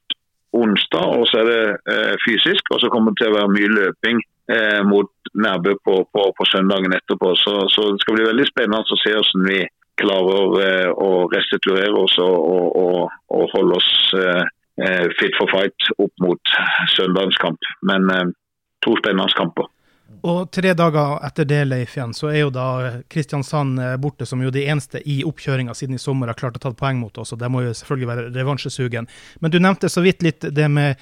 onsdag, 0.54 1.08
og 1.20 1.26
så 1.30 1.42
er 1.42 1.50
det 1.50 1.64
eh, 1.94 2.16
fysisk. 2.26 2.72
Og 2.74 2.82
så 2.82 2.90
kommer 2.92 3.14
det 3.14 3.22
til 3.22 3.32
å 3.32 3.38
være 3.38 3.56
mye 3.56 3.72
løping 3.76 4.22
eh, 4.56 4.82
mot 4.88 5.12
Nærbø 5.34 5.76
på, 5.86 5.96
på, 6.14 6.24
på, 6.38 6.48
søndagen 6.50 6.96
etterpå. 6.98 7.34
Så, 7.44 7.56
så, 7.74 7.90
det 7.94 8.04
skal 8.04 8.18
bli 8.18 8.30
veldig 8.30 8.48
spennende 8.50 8.82
å 8.82 9.02
se 9.02 9.16
hvordan 9.16 9.50
vi 9.50 9.60
klarer 10.00 10.62
eh, 10.66 10.92
å 10.94 11.12
restituere 11.34 11.94
oss 12.00 12.16
og, 12.24 12.38
og, 12.54 12.68
og, 12.84 13.18
og 13.36 13.56
holde 13.56 13.80
oss 13.82 13.92
eh, 14.20 14.46
eh, 14.86 15.08
fit 15.20 15.36
for 15.40 15.52
fight 15.54 15.92
opp 15.98 16.24
mot 16.24 16.56
søndagens 16.96 17.40
kamp. 17.44 17.72
Men 17.92 18.10
eh, 18.16 18.30
to 18.86 18.96
spennende 19.02 19.36
kamper. 19.38 19.70
Og 20.28 20.50
tre 20.52 20.74
dager 20.76 21.20
etter 21.24 21.48
det, 21.48 21.62
Leif, 21.70 21.96
igjen, 21.96 22.14
så 22.16 22.32
er 22.32 22.42
jo 22.42 22.52
da 22.54 22.66
Kristiansand 23.12 23.80
eh, 23.80 23.96
borte, 24.02 24.28
som 24.28 24.42
jo 24.44 24.52
de 24.52 24.66
eneste 24.68 25.02
i 25.08 25.22
oppkjøringa 25.28 25.76
siden 25.78 25.96
i 25.96 26.02
sommer 26.02 26.32
har 26.32 26.40
klart 26.40 26.60
å 26.60 26.64
ta 26.64 26.74
poeng 26.76 27.00
mot 27.00 27.18
oss. 27.22 27.34
og 27.34 27.40
Det 27.40 27.50
må 27.52 27.64
jo 27.64 27.76
selvfølgelig 27.78 28.10
være 28.10 28.26
revansjesugen. 28.36 29.08
Men 29.40 29.54
du 29.54 29.60
nevnte 29.64 29.92
så 29.92 30.04
vidt 30.04 30.26
litt 30.26 30.44
det 30.56 30.68
med 30.72 31.00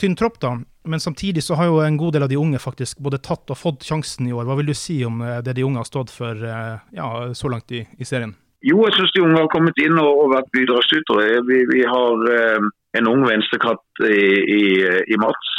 tynn 0.00 0.16
tropp, 0.18 0.40
da. 0.42 0.56
Men 0.86 1.00
samtidig 1.00 1.42
så 1.42 1.54
har 1.58 1.70
jo 1.70 1.78
en 1.82 1.96
god 1.98 2.16
del 2.16 2.26
av 2.26 2.30
de 2.30 2.38
unge 2.38 2.58
faktisk 2.62 2.98
både 3.02 3.22
tatt 3.22 3.50
og 3.50 3.58
fått 3.58 3.86
sjansen 3.86 4.28
i 4.28 4.34
år. 4.34 4.46
Hva 4.48 4.58
vil 4.58 4.70
du 4.70 4.74
si 4.76 4.98
om 5.06 5.22
eh, 5.22 5.38
det 5.46 5.56
de 5.58 5.66
unge 5.66 5.82
har 5.82 5.88
stått 5.88 6.12
for 6.14 6.34
eh, 6.34 6.74
ja, 6.98 7.12
så 7.34 7.52
langt 7.52 7.72
i, 7.72 7.84
i 7.98 8.08
serien? 8.08 8.34
Jo, 8.66 8.80
jeg 8.86 8.96
syns 8.96 9.14
de 9.14 9.22
unge 9.22 9.44
har 9.44 9.52
kommet 9.52 9.78
inn 9.78 9.98
og, 10.00 10.24
og 10.24 10.32
vært 10.34 10.50
bidragsytere. 10.56 11.42
Vi, 11.46 11.60
vi, 11.70 11.84
har 11.86 12.26
eh, 12.34 12.68
en 12.98 13.10
ung 13.12 13.22
venstrekatt 13.28 14.06
i, 14.08 14.24
i, 14.56 14.64
i 15.12 15.20
Mats 15.22 15.52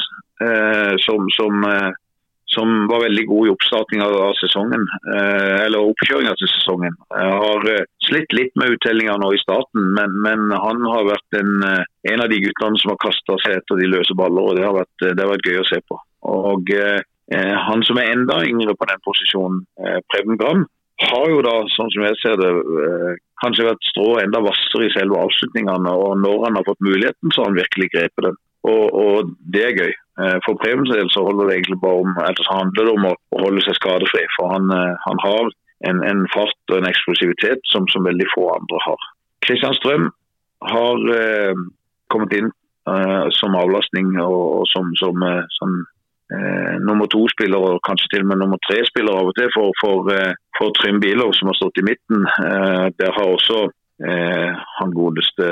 eh, 0.44 0.94
som, 1.06 1.30
som 1.38 1.64
som 2.54 2.88
var 2.88 3.04
veldig 3.04 3.26
god 3.28 3.48
i 3.48 3.52
oppstarting 3.52 4.02
av, 4.04 4.16
sesongen, 4.40 4.86
eh, 5.16 5.66
eller 5.66 5.90
oppkjøringa 5.90 6.34
til 6.40 6.50
sesongen. 6.54 6.96
Jeg 7.12 7.42
har 7.44 7.68
eh, 7.74 7.84
slitt 8.08 8.36
litt 8.38 8.56
med 8.60 8.78
uttellinga 8.78 9.18
nå 9.20 9.34
i 9.36 9.42
starten, 9.42 9.92
men, 9.98 10.16
men, 10.24 10.48
han 10.56 10.88
har 10.94 11.10
vært 11.10 11.40
en, 11.42 11.52
eh, 11.68 11.84
en 12.14 12.24
av 12.24 12.32
de 12.32 12.40
guttene 12.46 12.80
som 12.80 12.94
har 12.94 13.04
kasta 13.04 13.38
seg 13.44 13.60
etter 13.60 13.82
de 13.82 13.92
løse 13.92 14.16
baller, 14.18 14.48
og 14.48 14.58
det 14.58 14.66
har 14.68 14.78
vært, 14.80 14.96
det 15.04 15.20
har 15.20 15.34
vært 15.34 15.52
gøy 15.52 15.62
å 15.62 15.68
se 15.68 15.82
på. 15.84 16.00
Og 16.38 16.74
eh, 16.78 17.04
Han 17.68 17.84
som 17.84 18.00
er 18.00 18.14
enda 18.14 18.40
yngre 18.48 18.78
på 18.80 18.88
den 18.88 19.04
posisjonen, 19.04 19.62
eh, 19.84 20.00
Preben 20.08 20.40
Gram, 20.40 20.64
har 21.04 21.30
jo 21.30 21.44
da, 21.46 21.60
sånn 21.76 21.92
som 21.94 22.08
jeg 22.08 22.18
ser 22.24 22.40
det, 22.40 22.50
eh, 22.88 23.22
kanskje 23.44 23.68
vært 23.68 23.92
strå 23.92 24.10
enda 24.24 24.42
hvassere 24.42 24.88
i 24.88 24.94
selve 24.96 25.20
avslutningene. 25.28 25.94
og 25.94 26.18
Når 26.24 26.46
han 26.46 26.58
har 26.58 26.66
fått 26.66 26.82
muligheten, 26.82 27.32
så 27.32 27.44
har 27.44 27.52
han 27.52 27.60
virkelig 27.60 27.92
grepet 27.94 28.30
den. 28.30 28.38
Og, 28.68 28.86
og 29.04 29.36
det 29.54 29.64
er 29.68 29.78
gøy. 29.78 29.94
Eh, 30.22 30.38
for 30.46 30.58
Prevens 30.62 30.90
del 30.90 31.10
så 31.14 31.24
holder 31.28 31.50
det 31.50 31.56
egentlig 31.58 31.80
bare 31.86 32.02
om, 32.04 32.14
eller 32.28 32.54
handler 32.54 32.88
det 32.88 32.94
om 32.98 33.10
å 33.10 33.42
holde 33.44 33.64
seg 33.66 33.78
skadefri. 33.78 34.24
For 34.38 34.54
han, 34.54 34.72
eh, 34.74 34.94
han 35.06 35.20
har 35.26 35.52
en, 35.90 36.00
en, 36.10 36.24
fart 36.34 36.72
og 36.72 36.80
en 36.80 36.90
eksplosivitet 36.90 37.62
som, 37.72 37.86
som, 37.94 38.06
veldig 38.08 38.30
få 38.34 38.48
andre 38.56 38.80
har. 38.86 39.04
Kristian 39.46 39.78
Strøm 39.78 40.10
har 40.72 41.12
eh, 41.14 41.60
kommet 42.14 42.34
inn 42.34 42.50
eh, 42.50 43.28
som 43.38 43.60
avlastning 43.60 44.16
og, 44.24 44.40
og 44.62 44.66
som, 44.72 44.90
som, 44.98 45.22
eh, 45.28 45.44
som 45.60 45.76
eh, 46.34 46.74
nummer 46.82 47.10
to-spiller 47.14 47.70
og 47.70 47.84
kanskje 47.86 48.16
til 48.16 48.26
og 48.26 48.32
med 48.32 48.42
nummer 48.42 48.62
tre-spiller 48.66 49.20
av 49.22 49.30
og 49.30 49.38
til 49.38 49.52
for, 49.54 49.76
for, 49.84 50.10
for 50.58 50.74
Trym 50.80 50.98
Bilov, 51.04 51.36
som 51.38 51.52
har 51.52 51.60
stått 51.60 51.84
i 51.84 51.86
midten. 51.92 52.26
der 52.98 53.14
har 53.14 53.28
også 53.34 53.68
han 53.98 54.92
godeste 54.94 55.46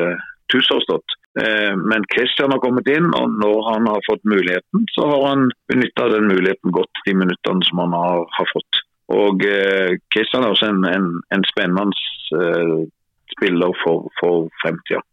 Tuss 0.54 0.68
har 0.70 0.84
stått. 0.84 1.16
Eh, 1.40 1.76
men 1.76 2.06
Christian 2.14 2.54
har 2.54 2.62
kommet 2.64 2.88
inn, 2.88 3.10
og 3.18 3.34
når 3.44 3.58
han 3.70 3.88
har 3.92 4.04
fått 4.08 4.24
muligheten, 4.24 4.86
så 4.96 5.08
har 5.12 5.26
han 5.30 5.50
benytta 5.72 6.10
den 6.14 6.30
muligheten 6.32 6.76
godt 6.76 7.04
de 7.08 7.16
minuttene 7.16 7.68
som 7.68 7.82
han 7.84 7.96
har, 7.98 8.24
har 8.38 8.52
fått. 8.54 8.84
Og 9.16 9.44
eh, 9.46 9.98
Christian 10.16 10.46
er 10.46 10.56
også 10.56 10.72
en, 10.72 10.86
en, 10.90 11.10
en 11.36 11.44
spennende 11.52 11.92
eh, 12.40 12.78
spiller 13.36 13.76
for, 13.84 14.08
for 14.22 14.48
fremtida. 14.64 15.04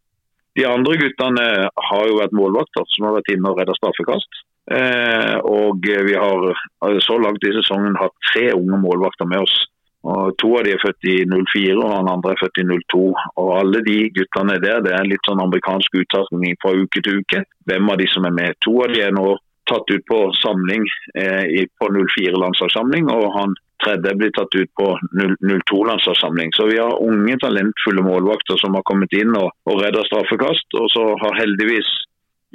De 0.57 0.65
andre 0.69 0.95
guttene 1.01 1.45
har 1.89 2.07
jo 2.07 2.17
vært 2.19 2.35
målvakter 2.37 2.85
som 2.93 3.07
har 3.07 3.15
vært 3.17 3.31
inne 3.33 3.49
og 3.49 3.59
redda 3.59 3.73
straffekast. 3.79 4.43
Eh, 4.71 5.37
og 5.43 5.83
vi 5.83 6.13
har 6.15 6.99
så 7.03 7.17
langt 7.19 7.43
i 7.43 7.51
sesongen 7.57 7.97
hatt 7.99 8.13
tre 8.31 8.51
unge 8.53 8.79
målvakter 8.85 9.27
med 9.27 9.43
oss. 9.43 9.55
Og 10.03 10.35
To 10.41 10.49
av 10.59 10.65
de 10.67 10.73
er 10.75 10.81
født 10.83 11.07
i 11.07 11.15
04, 11.31 11.77
og 11.79 11.91
han 11.93 12.11
andre 12.11 12.33
er 12.33 12.41
født 12.41 12.59
i 12.59 12.65
02. 12.67 13.03
Og 13.39 13.51
Alle 13.55 13.79
de 13.85 13.97
guttene 14.17 14.59
der, 14.59 14.81
det 14.83 14.91
er 14.97 15.07
litt 15.07 15.23
sånn 15.27 15.41
amerikansk 15.43 15.95
uttasning 16.01 16.59
fra 16.63 16.73
uke 16.75 17.03
til 17.03 17.21
uke. 17.23 17.43
Hvem 17.69 17.91
av 17.93 17.99
de 18.01 18.09
som 18.11 18.27
er 18.27 18.35
med. 18.35 18.59
To 18.67 18.75
av 18.83 18.91
de 18.91 19.03
er 19.05 19.15
nå 19.15 19.37
tatt 19.69 19.87
ut 19.95 20.03
på 20.09 20.19
samling 20.41 20.83
eh, 21.15 21.63
på 21.79 21.87
04-landslagssamling, 21.87 23.07
og 23.13 23.29
han 23.37 23.53
tredje 23.83 24.11
blir 24.19 24.31
tatt 24.35 24.55
ut 24.55 24.71
på 24.79 24.87
02-landslagssamling. 25.15 26.51
Så 26.55 26.67
vi 26.67 26.79
har 26.79 26.99
unge, 27.03 27.37
talentfulle 27.39 28.03
målvakter 28.03 28.59
som 28.59 28.75
har 28.77 28.83
kommet 28.87 29.15
inn 29.15 29.31
og, 29.39 29.51
og 29.69 29.79
redda 29.83 30.03
straffekast. 30.07 30.67
Og 30.79 30.89
så 30.91 31.05
har 31.23 31.39
heldigvis 31.39 31.89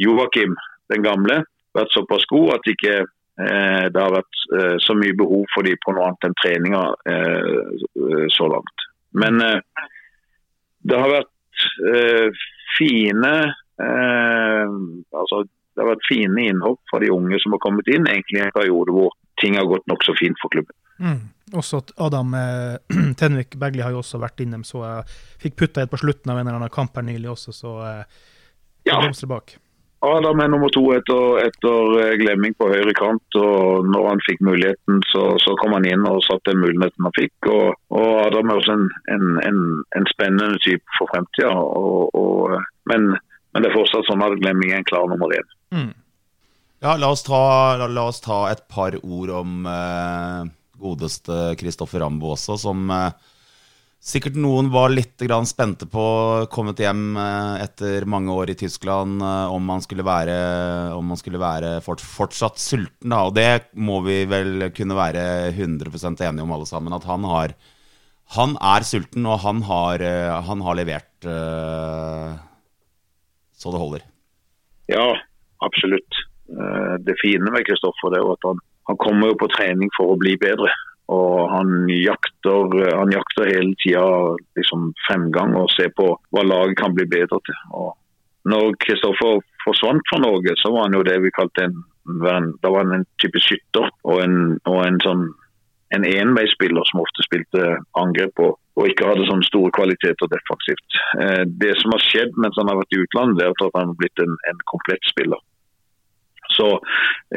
Joakim, 0.00 0.56
den 0.92 1.04
gamle, 1.04 1.42
vært 1.76 1.94
såpass 1.96 2.24
god 2.30 2.58
at 2.58 2.70
ikke 2.70 3.00
det 3.38 4.02
har 4.02 4.14
vært 4.14 4.38
eh, 4.58 4.76
så 4.82 4.96
mye 4.98 5.14
behov 5.18 5.44
for 5.54 5.66
dem 5.66 5.78
på 5.84 5.94
noe 5.94 6.08
annet 6.08 6.26
enn 6.26 6.38
treninger 6.42 6.96
eh, 7.12 8.28
så 8.34 8.48
langt. 8.50 8.86
Men 9.18 9.38
det 9.38 10.98
har 10.98 11.12
vært 11.12 11.62
fine 12.76 13.30
altså 13.78 15.44
det 15.78 15.84
har 15.84 15.92
vært 15.92 16.08
fine 16.10 16.44
innhopp 16.50 16.80
fra 16.90 16.98
de 16.98 17.10
unge 17.14 17.38
som 17.38 17.54
har 17.54 17.62
kommet 17.62 17.86
inn, 17.86 18.08
egentlig 18.10 18.40
i 18.40 18.44
en 18.48 18.54
periode 18.56 18.94
hvor 18.94 19.12
ting 19.38 19.54
har 19.54 19.68
gått 19.70 19.86
nokså 19.86 20.16
fint 20.18 20.38
for 20.42 20.50
klubben. 20.50 20.74
Mm. 20.98 21.28
Også 21.54 21.80
Adam 22.02 22.34
eh, 22.34 23.14
Tenvik 23.20 23.54
Begli 23.60 23.84
har 23.84 23.94
jo 23.94 24.02
også 24.02 24.18
vært 24.18 24.42
innom, 24.42 24.64
så 24.66 24.82
jeg 24.82 25.18
fikk 25.44 25.56
putta 25.62 25.84
et 25.84 25.92
på 25.92 26.00
slutten 26.02 26.34
av 26.34 26.40
en 26.40 26.48
eller 26.48 26.58
annen 26.58 26.74
kamp 26.74 26.98
her 26.98 27.06
nylig 27.06 27.30
også, 27.30 27.54
så 27.54 27.76
eh, 27.86 28.18
ja. 28.90 28.98
bak. 29.30 29.54
Adam 30.06 30.38
er 30.40 30.50
nummer 30.52 30.70
to 30.70 30.84
etter, 30.94 31.40
etter 31.42 31.94
eh, 31.98 32.16
glemming 32.20 32.54
på 32.58 32.68
høyre 32.70 32.92
kant. 32.94 33.38
og 33.40 33.86
Når 33.90 34.04
han 34.12 34.20
fikk 34.28 34.42
muligheten, 34.46 35.00
så, 35.10 35.24
så 35.42 35.56
kom 35.58 35.74
han 35.74 35.88
inn 35.90 36.06
og 36.06 36.22
satte 36.26 36.52
den 36.52 36.62
muligheten 36.62 37.08
han 37.08 37.16
fikk. 37.18 37.48
Og, 37.50 37.78
og 37.98 38.10
Adam 38.28 38.52
er 38.52 38.60
også 38.60 38.76
en, 38.76 38.84
en, 39.14 39.24
en, 39.48 39.62
en 39.98 40.06
spennende 40.12 40.60
type 40.62 40.98
for 41.00 41.10
fremtida. 41.10 41.50
Men, 42.92 43.08
men, 43.16 43.64
det 43.64 43.72
er 43.72 43.74
fortsatt 43.74 44.06
sånn 44.06 44.22
at 44.22 44.38
glemming 44.38 44.70
er 44.70 44.82
en 44.82 44.86
klar 44.88 45.10
nummer 45.10 45.34
én. 45.34 45.50
Mm. 45.74 45.90
Ja, 46.84 46.94
la 46.94 47.10
oss, 47.10 47.26
ta, 47.26 47.42
la, 47.80 47.90
la 47.90 48.06
oss, 48.06 48.22
ta, 48.22 48.44
et 48.52 48.62
par 48.70 48.94
ord 49.02 49.34
om 49.34 49.66
eh, 49.66 50.46
godeste 50.78 51.56
Kristoffer 51.58 52.04
Rambo 52.04 52.36
også, 52.36 52.54
som 52.62 52.86
eh, 52.94 53.10
Sikkert 53.98 54.36
noen 54.38 54.68
var 54.70 54.92
litt 54.92 55.18
spente 55.50 55.86
på, 55.90 56.02
kommet 56.54 56.78
hjem 56.78 57.16
eh, 57.18 57.64
etter 57.64 58.04
mange 58.06 58.30
år 58.30 58.52
i 58.52 58.54
Tyskland, 58.54 59.18
eh, 59.20 59.50
om 59.50 59.64
man 59.66 59.82
skulle 59.82 60.06
være, 60.06 60.94
man 61.02 61.18
skulle 61.18 61.40
være 61.42 61.80
fortsatt 61.82 62.62
sulten. 62.62 63.10
Da. 63.10 63.26
Og 63.26 63.34
det 63.34 63.74
må 63.74 63.98
vi 64.06 64.24
vel 64.30 64.70
kunne 64.70 64.94
være 64.94 65.50
100% 65.50 66.22
enige 66.22 66.46
om 66.46 66.54
alle 66.54 66.66
sammen. 66.70 66.94
At 66.94 67.08
han, 67.10 67.26
har, 67.26 67.56
han 68.38 68.54
er 68.62 68.86
sulten, 68.86 69.26
og 69.26 69.42
han 69.42 69.66
har, 69.66 69.98
eh, 69.98 70.38
han 70.46 70.62
har 70.62 70.78
levert 70.78 71.06
så 73.58 73.72
det 73.74 73.82
holder. 73.82 74.02
Ja, 74.86 75.08
absolutt. 75.66 76.14
Det 77.02 77.16
fine 77.18 77.50
med 77.50 77.66
Kristoffer 77.66 78.14
er 78.14 78.22
at 78.30 78.46
han, 78.46 78.60
han 78.86 79.00
kommer 79.02 79.32
jo 79.32 79.40
på 79.42 79.50
trening 79.50 79.90
for 79.98 80.14
å 80.14 80.20
bli 80.20 80.36
bedre. 80.38 80.70
Og 81.08 81.48
han 81.48 81.88
jakter, 81.88 82.74
han 82.92 83.12
jakter 83.14 83.48
hele 83.48 83.72
tida 83.80 84.04
liksom, 84.58 84.90
fremgang 85.06 85.54
og 85.56 85.70
ser 85.72 85.88
på 85.96 86.10
hva 86.34 86.44
laget 86.44 86.76
kan 86.80 86.96
bli 86.96 87.06
bedre 87.08 87.40
til. 87.46 87.60
Og 87.72 87.94
når 88.48 88.76
Kristoffer 88.84 89.40
forsvant 89.64 90.04
fra 90.10 90.20
Norge, 90.20 90.52
så 90.60 90.72
var 90.74 90.88
han 90.88 90.96
jo 90.98 91.04
det 91.06 91.16
vi 91.24 91.32
kalte 91.34 91.68
en, 91.68 91.82
da 92.62 92.72
var 92.72 92.84
han 92.84 93.00
en 93.00 93.08
type 93.22 93.40
skytter 93.44 93.88
og 94.04 94.22
en, 94.24 94.38
og 94.68 94.80
en 94.84 95.00
sånn 95.04 95.28
en 95.96 96.04
enveisspiller 96.04 96.84
som 96.90 97.00
ofte 97.00 97.24
spilte 97.24 97.64
angrep 97.96 98.40
og, 98.44 98.58
og 98.76 98.88
ikke 98.90 99.08
hadde 99.08 99.26
sånne 99.28 99.46
store 99.48 99.72
kvaliteter 99.76 100.28
defensivt. 100.28 100.98
Eh, 101.22 101.44
det 101.62 101.74
som 101.80 101.94
har 101.94 102.04
skjedd 102.04 102.36
mens 102.36 102.58
han 102.60 102.68
har 102.68 102.76
vært 102.80 102.92
i 102.92 103.00
utlandet, 103.04 103.40
er 103.44 103.54
at 103.54 103.78
han 103.78 103.92
har 103.92 104.00
blitt 104.00 104.24
en, 104.24 104.36
en 104.50 104.60
komplett 104.68 105.08
spiller. 105.08 105.40
Så 106.52 106.68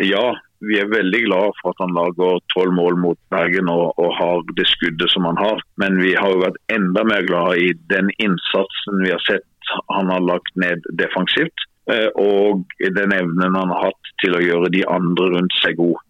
ja, 0.04 0.26
vi 0.62 0.78
er 0.80 0.90
veldig 0.92 1.22
glad 1.26 1.56
for 1.60 1.74
at 1.74 1.82
han 1.82 1.94
lager 1.96 2.42
tolv 2.54 2.76
mål 2.78 3.00
mot 3.02 3.20
Bergen 3.34 3.70
og, 3.72 3.94
og, 3.98 4.12
har 4.18 4.44
det 4.58 4.68
skuddet 4.70 5.10
som 5.14 5.26
han 5.30 5.40
har. 5.42 5.62
Men 5.82 5.98
vi 6.02 6.14
har 6.18 6.34
jo 6.34 6.44
vært 6.44 6.60
enda 6.74 7.04
mer 7.08 7.26
glad 7.28 7.62
i 7.62 7.72
den 7.94 8.12
innsatsen 8.22 9.02
vi 9.06 9.14
har 9.14 9.24
sett 9.28 9.48
han 9.88 10.10
har 10.12 10.24
lagt 10.26 10.56
ned 10.60 10.86
defensivt. 11.00 11.68
eh, 11.92 12.10
og 12.16 12.66
den 12.78 13.14
evnen 13.16 13.56
han 13.58 13.72
har 13.74 13.88
hatt 13.88 14.12
til 14.22 14.36
å 14.38 14.44
gjøre 14.44 14.70
de 14.74 14.84
andre 14.88 15.32
rundt 15.34 15.56
seg 15.64 15.80
gode. 15.80 16.04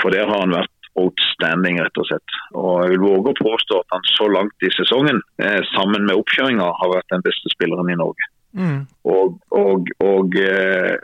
For 0.00 0.14
der 0.14 0.28
har 0.30 0.44
han 0.44 0.54
vært 0.54 0.90
outstanding, 1.00 1.80
rett 1.82 1.98
og 1.98 2.06
slett. 2.08 2.36
Og 2.54 2.84
jeg 2.84 2.94
vil 2.94 3.04
våge 3.04 3.32
å 3.32 3.40
påstå 3.40 3.80
at 3.82 3.96
han 3.96 4.06
så 4.12 4.28
langt 4.30 4.66
i 4.66 4.70
sesongen, 4.74 5.20
eh, 5.42 5.60
sammen 5.74 6.06
med 6.06 6.18
oppkjøringa, 6.20 6.68
har 6.80 6.94
vært 6.94 7.10
den 7.14 7.24
beste 7.26 7.52
spilleren 7.54 7.90
i 7.90 7.98
Norge. 7.98 8.30
Mm. 8.54 8.80
Og, 9.06 9.38
og, 9.54 9.90
og 10.04 10.38
eh, 10.40 10.96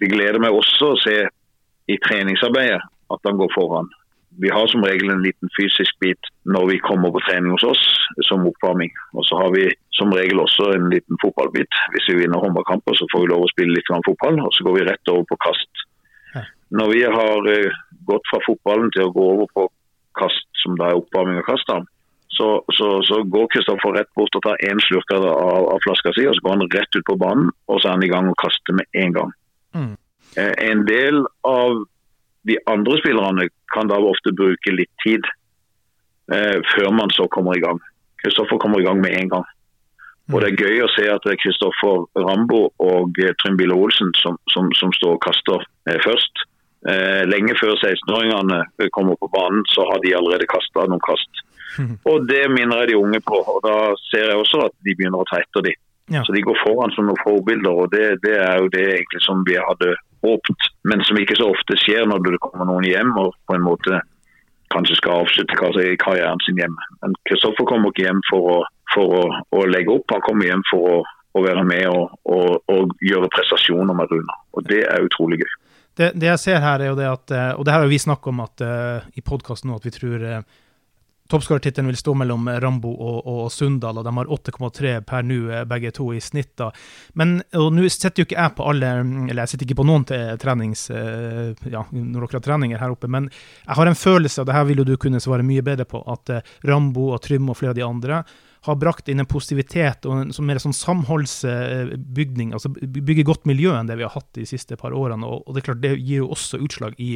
det 0.00 0.08
gleder 0.12 0.40
meg 0.40 0.56
også 0.56 0.94
å 0.94 1.00
se 1.00 1.16
i 1.92 1.98
treningsarbeidet 2.06 2.82
at 3.14 3.26
han 3.26 3.40
går 3.40 3.50
foran. 3.56 3.88
Vi 4.42 4.48
har 4.54 4.66
som 4.70 4.84
regel 4.86 5.10
en 5.10 5.24
liten 5.26 5.50
fysisk 5.58 5.96
bit 6.00 6.28
når 6.54 6.64
vi 6.70 6.84
kommer 6.88 7.10
på 7.12 7.22
trening 7.26 7.52
hos 7.56 7.66
oss 7.66 7.82
som 8.28 8.46
oppvarming. 8.46 8.92
Og 9.18 9.26
så 9.26 9.40
har 9.40 9.50
vi 9.56 9.66
som 9.98 10.14
regel 10.14 10.40
også 10.40 10.70
en 10.76 10.88
liten 10.94 11.18
fotballbit. 11.22 11.80
Hvis 11.92 12.08
vi 12.10 12.20
vinner 12.22 12.42
håndballkamper, 12.42 12.94
så 12.96 13.08
får 13.12 13.24
vi 13.24 13.30
lov 13.32 13.44
å 13.44 13.52
spille 13.52 13.76
litt 13.76 13.90
fotball, 13.90 14.38
og 14.46 14.52
så 14.54 14.66
går 14.66 14.78
vi 14.78 14.86
rett 14.88 15.12
over 15.12 15.26
på 15.28 15.40
kast. 15.46 15.86
Når 16.70 16.92
vi 16.94 17.00
har 17.02 17.48
eh, 17.50 17.78
gått 18.06 18.28
fra 18.30 18.38
fotballen 18.46 18.92
til 18.94 19.08
å 19.08 19.14
gå 19.14 19.24
over 19.34 19.48
på 19.56 19.64
kast, 20.18 20.46
som 20.62 20.76
da 20.78 20.90
er 20.90 21.00
oppvarming 21.00 21.40
av 21.40 21.48
kastene, 21.48 21.90
så, 22.30 22.48
så, 22.72 22.88
så 23.02 23.18
går 23.26 23.48
Kristoffer 23.52 23.96
rett 23.98 24.08
bort 24.16 24.36
og 24.38 24.44
tar 24.46 24.62
én 24.68 24.78
slurk 24.86 25.10
av, 25.16 25.26
av 25.74 25.80
flaska 25.84 26.12
si, 26.14 26.28
og 26.30 26.36
så 26.36 26.44
går 26.46 26.54
han 26.56 26.70
rett 26.72 26.96
ut 26.96 27.06
på 27.08 27.18
banen, 27.18 27.50
og 27.66 27.80
så 27.80 27.90
er 27.90 27.98
han 27.98 28.06
i 28.06 28.12
gang 28.12 28.30
og 28.30 28.38
kaster 28.40 28.78
med 28.78 29.00
en 29.02 29.16
gang. 29.16 29.34
Mm. 29.74 29.90
Eh, 30.36 30.52
En 30.70 30.84
del 30.86 31.24
av 31.46 31.84
de 32.42 32.58
andre 32.66 32.98
spillerne 33.00 33.48
kan 33.74 33.88
da 33.90 33.98
ofte 33.98 34.32
bruke 34.32 34.72
litt 34.72 34.92
tid 35.04 35.24
eh, 36.32 36.58
før 36.74 36.92
man 36.94 37.10
så 37.14 37.28
kommer 37.28 37.56
i 37.56 37.64
gang. 37.64 37.80
Kristoffer 38.22 38.58
kommer 38.58 38.80
i 38.80 38.86
gang 38.86 39.00
med 39.00 39.16
en 39.16 39.28
gang. 39.28 39.48
Og 40.30 40.40
Det 40.40 40.52
er 40.52 40.62
gøy 40.62 40.84
å 40.84 40.92
se 40.94 41.08
at 41.10 41.24
det 41.26 41.34
er 41.34 41.42
Kristoffer 41.42 42.06
Rambo 42.22 42.68
og 42.78 43.18
eh, 43.18 43.34
Trym 43.42 43.58
Bille 43.58 43.74
Olsen 43.74 44.12
som, 44.20 44.38
som, 44.52 44.70
som 44.78 44.92
står 44.94 45.16
og 45.18 45.22
kaster 45.26 45.64
eh, 45.90 45.98
først. 46.04 46.44
Eh, 46.88 47.22
lenge 47.28 47.56
før 47.60 47.74
16-åringene 47.76 48.62
kommer 48.94 49.18
på 49.20 49.28
banen, 49.34 49.64
så 49.74 49.84
har 49.90 50.00
de 50.04 50.14
allerede 50.16 50.48
kasta 50.48 50.86
noen 50.88 51.02
kast. 51.04 51.42
Og 52.10 52.24
Det 52.28 52.46
minner 52.50 52.82
jeg 52.82 52.92
de 52.92 53.00
unge 53.00 53.20
på. 53.26 53.36
og 53.36 53.60
Da 53.66 53.74
ser 54.08 54.30
jeg 54.30 54.38
også 54.38 54.62
at 54.68 54.74
de 54.86 54.94
begynner 54.96 55.20
å 55.20 55.28
ta 55.28 55.42
etter 55.42 55.66
dem. 55.66 55.76
Ja. 56.10 56.24
Så 56.26 56.34
de 56.34 56.42
går 56.42 56.56
foran 56.64 56.90
som 56.96 57.06
noen 57.06 57.20
forbilder, 57.22 57.82
og 57.84 57.92
det, 57.92 58.06
det 58.24 58.32
er 58.42 58.56
jo 58.58 58.70
det 58.72 58.86
egentlig 58.96 59.20
som 59.22 59.44
vi 59.46 59.54
hadde 59.54 59.92
håpet, 60.24 60.70
men 60.88 61.04
som 61.08 61.18
ikke 61.20 61.38
så 61.38 61.50
ofte 61.52 61.76
skjer 61.80 62.08
når 62.08 62.24
det 62.26 62.40
kommer 62.44 62.68
noen 62.68 62.88
hjem 62.88 63.12
og 63.20 63.34
på 63.48 63.56
en 63.56 63.64
måte 63.66 64.00
kanskje 64.70 64.98
skal 65.00 65.24
avslutte 65.24 65.56
kar- 65.58 65.96
karrieren 66.02 66.42
sin 66.46 66.60
hjemme. 66.60 66.90
Men 67.02 67.16
Kristoffer 67.28 67.66
kommer 67.68 67.90
ikke 67.90 68.06
hjem 68.06 68.20
for 68.30 68.50
å, 68.52 68.58
for 68.94 69.16
å, 69.20 69.24
å 69.56 69.64
legge 69.70 69.96
opp, 69.96 70.06
han 70.14 70.22
kommer 70.26 70.46
hjem 70.46 70.62
for 70.70 70.86
å, 70.92 71.00
å 71.34 71.42
være 71.44 71.64
med 71.66 71.88
og, 71.90 72.14
og, 72.30 72.60
og 72.70 72.94
gjøre 73.04 73.30
prestasjoner 73.34 73.96
med 73.96 74.12
Runa. 74.12 74.38
Og 74.54 74.66
det 74.70 74.84
er 74.86 75.06
utrolig 75.06 75.40
gøy. 75.42 75.52
Det, 75.98 76.12
det 76.14 76.30
jeg 76.30 76.42
ser 76.44 76.62
her, 76.62 76.80
er 76.80 76.92
jo 76.92 76.98
det 76.98 77.08
at 77.10 77.32
eh, 77.34 77.48
Og 77.58 77.64
det 77.66 77.72
her 77.74 77.82
har 77.82 77.90
vi 77.90 77.98
snakket 77.98 78.30
om 78.30 78.44
at, 78.44 78.62
uh, 78.62 79.08
i 79.18 79.24
podkasten 79.26 79.68
nå, 79.68 79.80
at 79.80 79.88
vi 79.88 79.92
tror 79.92 80.22
uh, 80.22 80.60
toppskårertittelen 81.30 81.90
vil 81.90 81.98
stå 81.98 82.14
mellom 82.18 82.48
Rambo 82.62 82.90
og, 82.90 83.18
og 83.30 83.52
Sundal, 83.54 84.00
og 84.00 84.06
de 84.06 84.14
har 84.16 84.32
8,3 84.36 84.96
per 85.06 85.24
nå, 85.26 85.40
eh, 85.50 85.64
begge 85.68 85.92
to 85.96 86.10
i 86.14 86.20
snitt. 86.22 86.52
da. 86.60 86.70
Men 87.18 87.38
nå 87.54 87.86
sitter 87.88 88.22
jo 88.22 88.28
ikke 88.28 88.38
jeg 88.38 88.56
på 88.56 88.66
alle 88.70 88.90
Eller 89.00 89.42
jeg 89.44 89.54
sitter 89.54 89.68
ikke 89.68 89.80
på 89.82 89.88
noen 89.88 90.06
trenings... 90.40 90.88
eh, 90.90 91.54
ja, 91.70 91.84
når 91.92 92.26
dere 92.26 92.38
har 92.38 92.46
treninger 92.46 92.82
her 92.82 92.94
oppe, 92.94 93.08
men 93.10 93.30
jeg 93.30 93.78
har 93.78 93.90
en 93.90 93.98
følelse, 93.98 94.42
og 94.42 94.50
det 94.50 94.56
her 94.56 94.68
vil 94.68 94.82
jo 94.82 94.90
du 94.92 94.96
kunne 95.00 95.22
svare 95.22 95.46
mye 95.46 95.64
bedre 95.64 95.86
på, 95.88 96.02
at 96.10 96.34
eh, 96.34 96.54
Rambo 96.68 97.12
og 97.14 97.22
Trym 97.24 97.50
og 97.50 97.58
flere 97.60 97.74
av 97.74 97.80
de 97.80 97.86
andre 97.86 98.22
har 98.66 98.76
brakt 98.76 99.08
inn 99.08 99.22
en 99.22 99.28
positivitet 99.28 100.04
og 100.04 100.18
en 100.20 100.32
mer 100.44 100.60
sånn 100.60 100.76
samholdsbygning, 100.76 102.52
altså 102.52 102.68
bygger 102.74 103.06
bygge 103.08 103.24
godt 103.30 103.48
miljø 103.48 103.72
enn 103.76 103.88
det 103.88 103.96
vi 103.96 104.04
har 104.04 104.12
hatt 104.12 104.28
de 104.36 104.44
siste 104.48 104.76
par 104.80 104.92
årene. 104.92 105.24
Og 105.24 105.54
det 105.54 105.62
er 105.62 105.68
klart, 105.70 105.80
det 105.80 105.94
gir 105.96 106.26
jo 106.26 106.30
også 106.34 106.60
utslag 106.60 106.98
i 107.00 107.14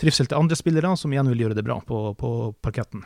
trivsel 0.00 0.30
til 0.30 0.40
andre 0.40 0.56
spillere, 0.56 0.96
som 0.96 1.12
igjen 1.12 1.28
vil 1.34 1.44
gjøre 1.44 1.58
det 1.58 1.66
bra 1.66 1.80
på, 1.84 2.04
på 2.16 2.30
parketten. 2.64 3.04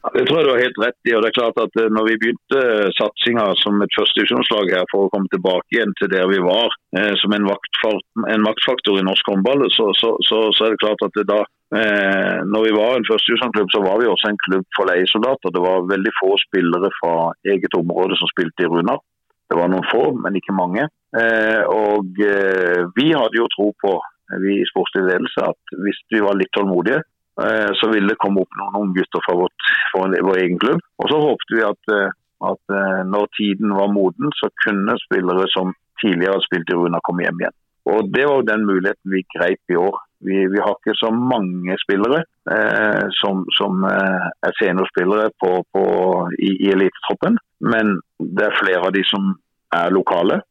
Det 0.00 0.22
tror 0.26 0.38
jeg 0.38 0.46
du 0.46 0.50
har 0.54 0.62
helt 0.64 0.78
rett 0.80 1.08
i. 1.08 1.12
og 1.12 1.22
det 1.22 1.28
er 1.28 1.36
klart 1.36 1.58
at 1.60 1.74
eh, 1.76 1.90
når 1.92 2.06
vi 2.08 2.18
begynte 2.22 2.60
satsinga 2.96 3.44
som 3.60 3.82
et 3.84 3.96
førstedivisjonslag 3.98 4.72
her 4.72 4.86
for 4.88 5.06
å 5.06 5.10
komme 5.12 5.28
tilbake 5.32 5.76
igjen 5.76 5.92
til 6.00 6.08
der 6.12 6.24
vi 6.30 6.40
var, 6.40 6.72
eh, 6.96 7.12
som 7.20 7.34
en, 7.36 7.44
maktfaktor 7.44 8.96
i 8.96 9.04
norsk 9.04 9.28
håndball, 9.28 9.66
så, 9.76 9.90
så, 10.00 10.14
så, 10.24 10.40
så 10.56 10.66
er 10.66 10.72
det 10.72 10.80
klart 10.80 11.04
at 11.04 11.20
det 11.20 11.26
da 11.28 11.42
eh, 11.76 12.40
når 12.48 12.66
vi 12.66 12.72
var 12.78 12.96
en 12.96 13.06
førstedivisjonsklubb, 13.10 13.70
så 13.76 13.84
var 13.84 14.00
vi 14.00 14.08
også 14.08 14.32
en 14.32 14.42
klubb 14.46 14.66
for 14.78 14.88
leiesoldater. 14.88 15.52
Det 15.52 15.64
var 15.68 15.88
veldig 15.92 16.16
få 16.16 16.32
spillere 16.46 16.92
fra 16.96 17.14
eget 17.52 17.76
område 17.76 18.16
som 18.16 18.32
spilte 18.32 18.64
i 18.64 18.72
Runar. 18.72 19.04
Det 19.52 19.58
var 19.58 19.68
noen 19.68 19.88
få, 19.90 20.04
men 20.16 20.36
ikke 20.38 20.54
mange. 20.54 20.84
Og 21.74 22.20
vi 22.94 23.06
hadde 23.10 23.34
jo 23.34 23.48
tro 23.50 23.72
på, 23.82 23.96
vi 24.44 24.60
i 24.60 24.68
sportslig 24.68 25.08
ledelse, 25.08 25.42
at 25.42 25.80
hvis 25.82 25.98
vi 26.14 26.20
var 26.22 26.38
litt 26.38 26.52
tålmodige, 26.54 27.00
så 27.80 27.90
ville 27.92 28.10
det 28.10 28.20
komme 28.20 28.42
opp 28.42 28.58
noen 28.58 28.80
unggutter 28.84 29.22
fra 29.26 29.36
vårt, 29.38 29.70
fra 29.92 30.08
vår 30.10 30.42
egen 30.42 30.58
klubb. 30.60 30.82
Og 31.00 31.12
så 31.12 31.20
håpte 31.22 31.56
vi 31.56 31.64
at, 31.66 31.94
eh, 31.94 32.12
at 32.50 32.74
eh, 32.80 33.00
når 33.06 33.30
tiden 33.38 33.74
var 33.76 33.92
moden, 33.92 34.32
så 34.40 34.50
kunne 34.64 34.98
spillere 35.06 35.46
som 35.54 35.72
tidligere 36.02 36.36
hadde 36.36 36.48
spilt 36.48 36.72
i 36.72 36.78
Runa, 36.78 37.02
komme 37.04 37.26
hjem 37.26 37.42
igjen. 37.42 37.56
Og 37.90 38.10
Det 38.12 38.24
var 38.28 38.40
jo 38.40 38.48
den 38.48 38.66
muligheten 38.68 39.12
vi 39.12 39.24
greip 39.34 39.72
i 39.72 39.78
år. 39.80 39.96
Vi, 40.20 40.36
vi 40.52 40.60
har 40.60 40.74
ikke 40.76 40.98
så 41.00 41.08
mange 41.16 41.76
spillere 41.80 42.20
eh, 42.54 43.06
som, 43.22 43.46
som 43.56 43.84
eh, 43.88 44.26
er 44.46 44.56
seniorspillere 44.60 45.30
på, 45.40 45.52
på, 45.72 45.84
i, 46.36 46.50
i 46.66 46.68
elitetroppen, 46.74 47.38
men 47.72 47.96
det 48.20 48.50
er 48.50 48.58
flere 48.60 48.84
av 48.84 48.92
de 48.96 49.04
som 49.08 49.32
er 49.72 49.94
lokale. 49.96 50.42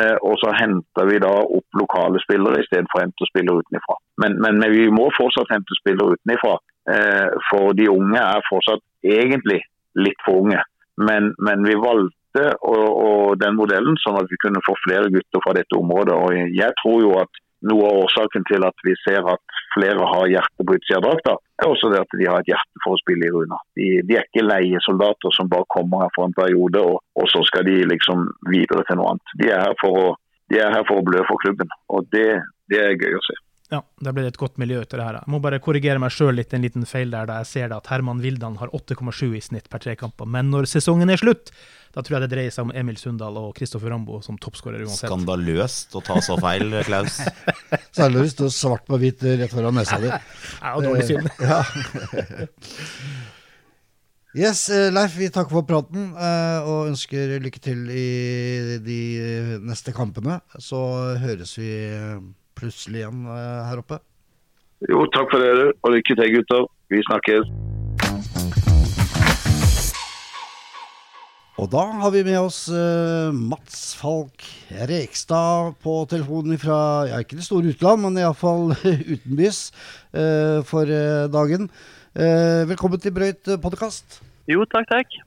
Eh, 0.00 0.16
og 0.24 0.38
så 0.40 0.52
henter 0.56 1.08
vi 1.10 1.18
da 1.20 1.32
opp 1.42 1.76
lokale 1.76 2.20
spillere 2.22 2.62
istedenfor 2.62 2.98
å 2.98 3.02
hente 3.04 3.28
spillere 3.28 3.60
utenfra. 3.60 3.98
Men, 4.24 4.38
men, 4.40 4.60
men 4.62 4.72
vi 4.72 4.86
må 4.88 5.10
fortsatt 5.18 5.52
hente 5.52 5.76
spillere 5.76 6.16
utenfra, 6.16 6.54
eh, 6.94 7.28
for 7.50 7.76
de 7.76 7.90
unge 7.92 8.22
er 8.22 8.48
fortsatt 8.48 8.84
egentlig 9.04 9.60
litt 10.00 10.24
for 10.24 10.46
unge. 10.46 10.62
Men, 10.96 11.32
men 11.44 11.68
vi 11.68 11.76
valgte 11.80 12.46
å, 12.64 12.76
å, 12.76 13.10
den 13.36 13.58
modellen 13.58 13.98
sånn 14.00 14.16
at 14.20 14.32
vi 14.32 14.40
kunne 14.40 14.64
få 14.64 14.76
flere 14.80 15.12
gutter 15.12 15.44
fra 15.44 15.52
dette 15.56 15.76
området. 15.76 16.16
Og 16.16 16.56
jeg 16.56 16.78
tror 16.80 17.04
jo 17.04 17.12
at 17.20 17.42
noe 17.68 17.90
av 17.90 18.00
årsaken 18.06 18.48
til 18.48 18.64
at 18.66 18.86
vi 18.86 18.96
ser 19.04 19.28
at 19.28 19.51
flere 19.74 20.08
har 20.14 20.30
hjerte 20.30 20.66
på 20.66 20.76
utsida 20.76 20.98
av 21.00 21.04
drakta, 21.06 21.36
er 21.62 21.70
også 21.70 21.90
det 21.92 22.00
at 22.02 22.16
de 22.18 22.28
har 22.28 22.42
et 22.42 22.50
hjerte 22.52 22.82
for 22.84 22.96
å 22.96 23.00
spille 23.00 23.28
i 23.28 23.32
Runa. 23.34 23.58
De, 23.78 23.88
de 24.08 24.18
er 24.18 24.26
ikke 24.26 24.46
leiesoldater 24.46 25.36
som 25.36 25.50
bare 25.52 25.68
kommer 25.72 26.04
her 26.04 26.12
for 26.16 26.28
en 26.28 26.36
periode, 26.36 26.82
og, 26.82 27.00
og 27.18 27.30
så 27.32 27.44
skal 27.48 27.66
de 27.68 27.78
liksom 27.92 28.26
videre 28.50 28.84
til 28.88 29.00
noe 29.00 29.14
annet. 29.14 29.36
De 29.40 29.52
er 29.52 29.64
her 29.68 29.78
for 29.80 30.00
å, 30.02 30.10
de 30.52 30.60
er 30.60 30.74
her 30.74 30.84
for 30.88 31.00
å 31.00 31.06
blø 31.06 31.24
for 31.28 31.40
klubben, 31.44 31.72
og 31.92 32.08
det, 32.14 32.28
det 32.72 32.82
er 32.82 32.98
gøy 33.00 33.18
å 33.18 33.24
se. 33.28 33.38
Ja, 33.72 33.78
det 34.04 34.12
ble 34.12 34.26
det 34.26 34.34
et 34.34 34.40
godt 34.40 34.58
miljø 34.60 34.82
ut 34.82 34.90
av 34.92 35.00
det 35.00 35.04
her. 35.06 35.16
Jeg 35.22 35.32
må 35.32 35.38
bare 35.40 35.60
korrigere 35.64 36.00
meg 36.02 36.12
sjøl 36.12 36.36
litt, 36.36 36.52
en 36.52 36.64
liten 36.64 36.84
feil 36.88 37.12
der, 37.14 37.24
da 37.30 37.38
jeg 37.40 37.48
ser 37.48 37.70
det 37.72 37.78
at 37.78 37.86
Herman 37.88 38.20
Vildan 38.20 38.58
har 38.60 38.72
8,7 38.76 39.30
i 39.38 39.40
snitt 39.40 39.70
per 39.72 39.80
tre 39.80 39.94
kamper. 39.96 40.28
Men 40.28 40.50
når 40.52 40.68
sesongen 40.68 41.08
er 41.08 41.20
slutt, 41.22 41.48
da 41.96 42.04
tror 42.04 42.18
jeg 42.18 42.26
det 42.26 42.30
dreier 42.34 42.52
seg 42.52 42.66
om 42.66 42.74
Emil 42.76 42.98
Sundal 43.00 43.38
og 43.40 43.54
Kristoffer 43.56 43.92
Rambo 43.92 44.20
som 44.24 44.36
toppskårer 44.40 44.84
uansett. 44.84 45.08
Skandaløst 45.08 45.96
å 45.96 46.02
ta 46.04 46.18
så 46.24 46.36
feil, 46.40 46.68
Klaus. 46.84 47.16
Særlig 47.96 48.26
hvis 48.26 48.36
det 48.36 48.50
står 48.50 48.52
svart 48.58 48.84
på 48.88 49.00
hvitt 49.00 49.24
rett 49.24 49.52
foran 49.56 49.80
nesa 49.80 50.00
di. 50.04 50.12
Ja, 50.62 50.74
dårlig 50.76 51.08
syn. 51.08 51.32
Ja. 51.40 51.62
Yes, 54.32 54.62
eh, 54.72 54.86
Leif, 54.88 55.12
vi 55.20 55.26
takker 55.28 55.52
for 55.58 55.66
praten 55.68 56.14
eh, 56.16 56.64
og 56.64 56.86
ønsker 56.88 57.34
lykke 57.44 57.60
til 57.60 57.82
i 57.92 58.78
de 58.80 59.00
neste 59.60 59.92
kampene. 59.92 60.38
Så 60.56 60.78
høres 61.20 61.52
vi 61.60 61.68
eh, 61.92 62.16
plutselig 62.62 63.02
igjen 63.02 63.26
her 63.28 63.82
oppe. 63.82 64.00
Jo, 64.88 65.04
takk 65.14 65.28
for 65.30 65.42
dere, 65.42 65.70
og 65.82 65.94
lykke 65.98 66.18
til, 66.18 66.34
gutter. 66.38 66.66
Vi 66.90 67.02
snakkes. 67.10 67.52
Og 71.62 71.68
da 71.70 71.82
har 72.00 72.10
vi 72.10 72.24
med 72.26 72.38
oss 72.40 72.64
uh, 72.72 73.30
Mats 73.30 73.92
Falk 73.94 74.42
Rekstad 74.90 75.76
på 75.84 75.94
telefonen 76.10 76.58
fra 76.58 76.78
ja, 77.06 77.20
ikke 77.22 77.38
det 77.38 77.46
store 77.46 77.70
utland, 77.70 78.02
men 78.02 78.18
iallfall 78.18 78.72
utenbys 79.14 79.68
uh, 80.16 80.64
for 80.66 80.88
uh, 80.88 81.28
dagen. 81.30 81.68
Eh, 82.12 82.68
velkommen 82.68 83.00
til 83.00 83.14
Brøyt 83.16 83.48
podkast. 83.62 84.18
Jo, 84.50 84.66
takk, 84.68 84.90
takk. 84.90 85.22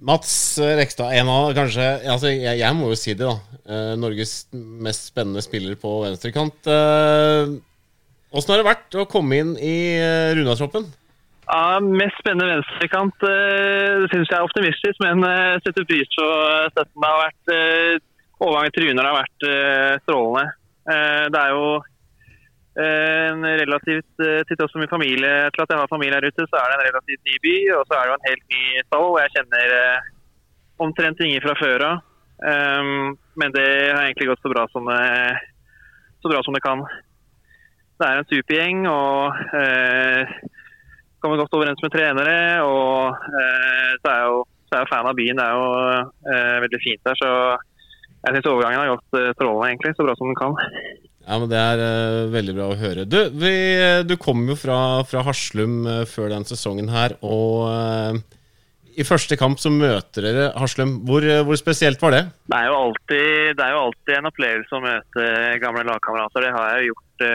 Mats 0.00 0.58
eh, 0.58 0.76
Rekstad, 0.78 1.12
en 1.12 1.28
av 1.28 1.50
kanskje 1.56 1.86
altså 2.08 2.30
jeg, 2.32 2.56
jeg 2.62 2.76
må 2.76 2.88
jo 2.92 2.98
si 2.98 3.12
det, 3.12 3.26
da. 3.26 3.58
Eh, 3.68 3.90
Norges 4.00 4.46
mest 4.52 5.10
spennende 5.10 5.42
spiller 5.44 5.76
på 5.80 5.98
venstrekant. 6.06 6.56
Eh, 6.64 7.52
Åssen 8.30 8.54
har 8.54 8.60
det 8.60 8.68
vært 8.68 8.96
å 8.96 9.08
komme 9.10 9.40
inn 9.42 9.52
i 9.58 9.98
Runa-troppen? 10.38 10.84
Ja, 11.50 11.80
mest 11.82 12.14
spennende 12.22 12.60
venstrekant 12.60 13.24
det 13.24 14.06
syns 14.12 14.30
jeg 14.30 14.36
er 14.36 14.46
optimistisk, 14.46 15.00
men 15.02 15.26
setter 15.64 15.88
pris 15.88 16.12
på 16.14 16.26
støtten. 16.70 16.94
Det 16.94 17.10
har 17.10 17.24
vært 17.24 18.06
Overgangen 18.40 18.76
til 18.76 18.86
Runar 18.86 19.08
har 19.10 19.18
vært 19.18 19.48
strålende. 20.04 20.44
Det 21.34 21.40
er 21.42 21.50
jo 21.56 21.64
en 22.78 23.42
relativt 23.42 24.22
eh, 24.22 24.42
Til 24.46 24.56
tross 24.56 24.72
for 24.72 24.78
min 24.78 24.92
familie, 24.92 25.50
til 25.50 25.62
at 25.64 25.72
jeg 25.72 25.80
har 25.80 25.90
familie 25.90 26.14
her 26.14 26.28
ute, 26.30 26.46
så 26.46 26.60
er 26.60 26.70
det 26.70 26.76
en 26.78 26.86
relativt 26.86 27.22
ny 27.26 27.36
by. 27.42 27.56
Og 27.76 27.82
så 27.86 27.96
er 27.96 28.02
det 28.02 28.12
jo 28.12 28.18
en 28.18 28.30
helt 28.30 28.46
ny 28.54 28.62
stall, 28.86 29.08
og 29.10 29.18
jeg 29.20 29.34
kjenner 29.36 29.74
eh, 29.80 30.08
omtrent 30.86 31.24
ingen 31.24 31.44
fra 31.44 31.56
før 31.58 31.86
av. 31.88 32.06
Um, 32.40 33.18
men 33.36 33.52
det 33.52 33.68
har 33.92 34.06
egentlig 34.06 34.30
gått 34.30 34.40
så 34.40 34.48
bra 34.48 34.62
som 34.72 34.86
det, 34.88 35.02
så 36.22 36.30
bra 36.32 36.40
som 36.44 36.56
det 36.56 36.62
kan. 36.64 36.86
Det 38.00 38.06
er 38.06 38.16
en 38.16 38.28
supergjeng 38.30 38.86
og 38.88 39.42
uh, 39.52 40.22
kommer 41.20 41.36
godt 41.42 41.58
overens 41.58 41.82
med 41.84 41.92
trenere. 41.92 42.38
Og 42.64 43.12
uh, 43.12 43.90
så 44.00 44.08
er 44.08 44.16
jeg 44.16 44.30
jo 44.30 44.40
er 44.70 44.84
jeg 44.84 44.88
fan 44.88 45.10
av 45.10 45.18
byen. 45.18 45.36
Det 45.36 45.44
er 45.44 45.58
jo 45.58 45.68
uh, 46.30 46.56
veldig 46.64 46.80
fint 46.80 47.04
der. 47.04 47.18
Så 47.20 47.30
jeg 48.22 48.36
syns 48.36 48.50
overgangen 48.54 48.80
har 48.80 48.92
gått 48.94 49.36
strålende, 49.36 49.68
egentlig. 49.68 49.92
Så 49.98 50.06
bra 50.06 50.16
som 50.16 50.30
den 50.30 50.38
kan. 50.40 50.56
Ja, 51.30 51.36
men 51.38 51.50
Det 51.52 51.58
er 51.62 51.78
uh, 51.78 52.32
veldig 52.32 52.56
bra 52.56 52.66
å 52.72 52.78
høre. 52.80 53.06
Du, 53.06 53.20
vi, 53.38 53.54
du 54.02 54.16
kom 54.18 54.42
jo 54.50 54.56
fra, 54.58 55.04
fra 55.06 55.22
Haslum 55.28 55.84
uh, 55.86 56.02
før 56.10 56.32
den 56.32 56.46
sesongen 56.48 56.90
her. 56.90 57.14
Og 57.22 57.68
uh, 57.70 58.18
i 58.98 59.06
første 59.06 59.38
kamp 59.38 59.62
så 59.62 59.70
møter 59.70 60.26
dere 60.26 60.48
Haslum. 60.58 60.96
Hvor, 61.06 61.22
hvor, 61.46 61.60
spesielt 61.60 62.02
var 62.02 62.16
det? 62.16 62.24
Det 62.50 62.58
er, 62.58 62.74
alltid, 62.74 63.54
det 63.60 63.62
er 63.62 63.76
jo 63.76 63.84
alltid 63.84 64.14
en 64.16 64.30
opplevelse 64.32 64.74
å 64.74 64.82
møte 64.82 65.28
gamle 65.62 65.86
lagkamerater. 65.86 66.48
Det 66.48 66.54
har 66.56 66.72
jeg 66.72 66.88
jo 66.88 66.90
gjort, 66.90 67.26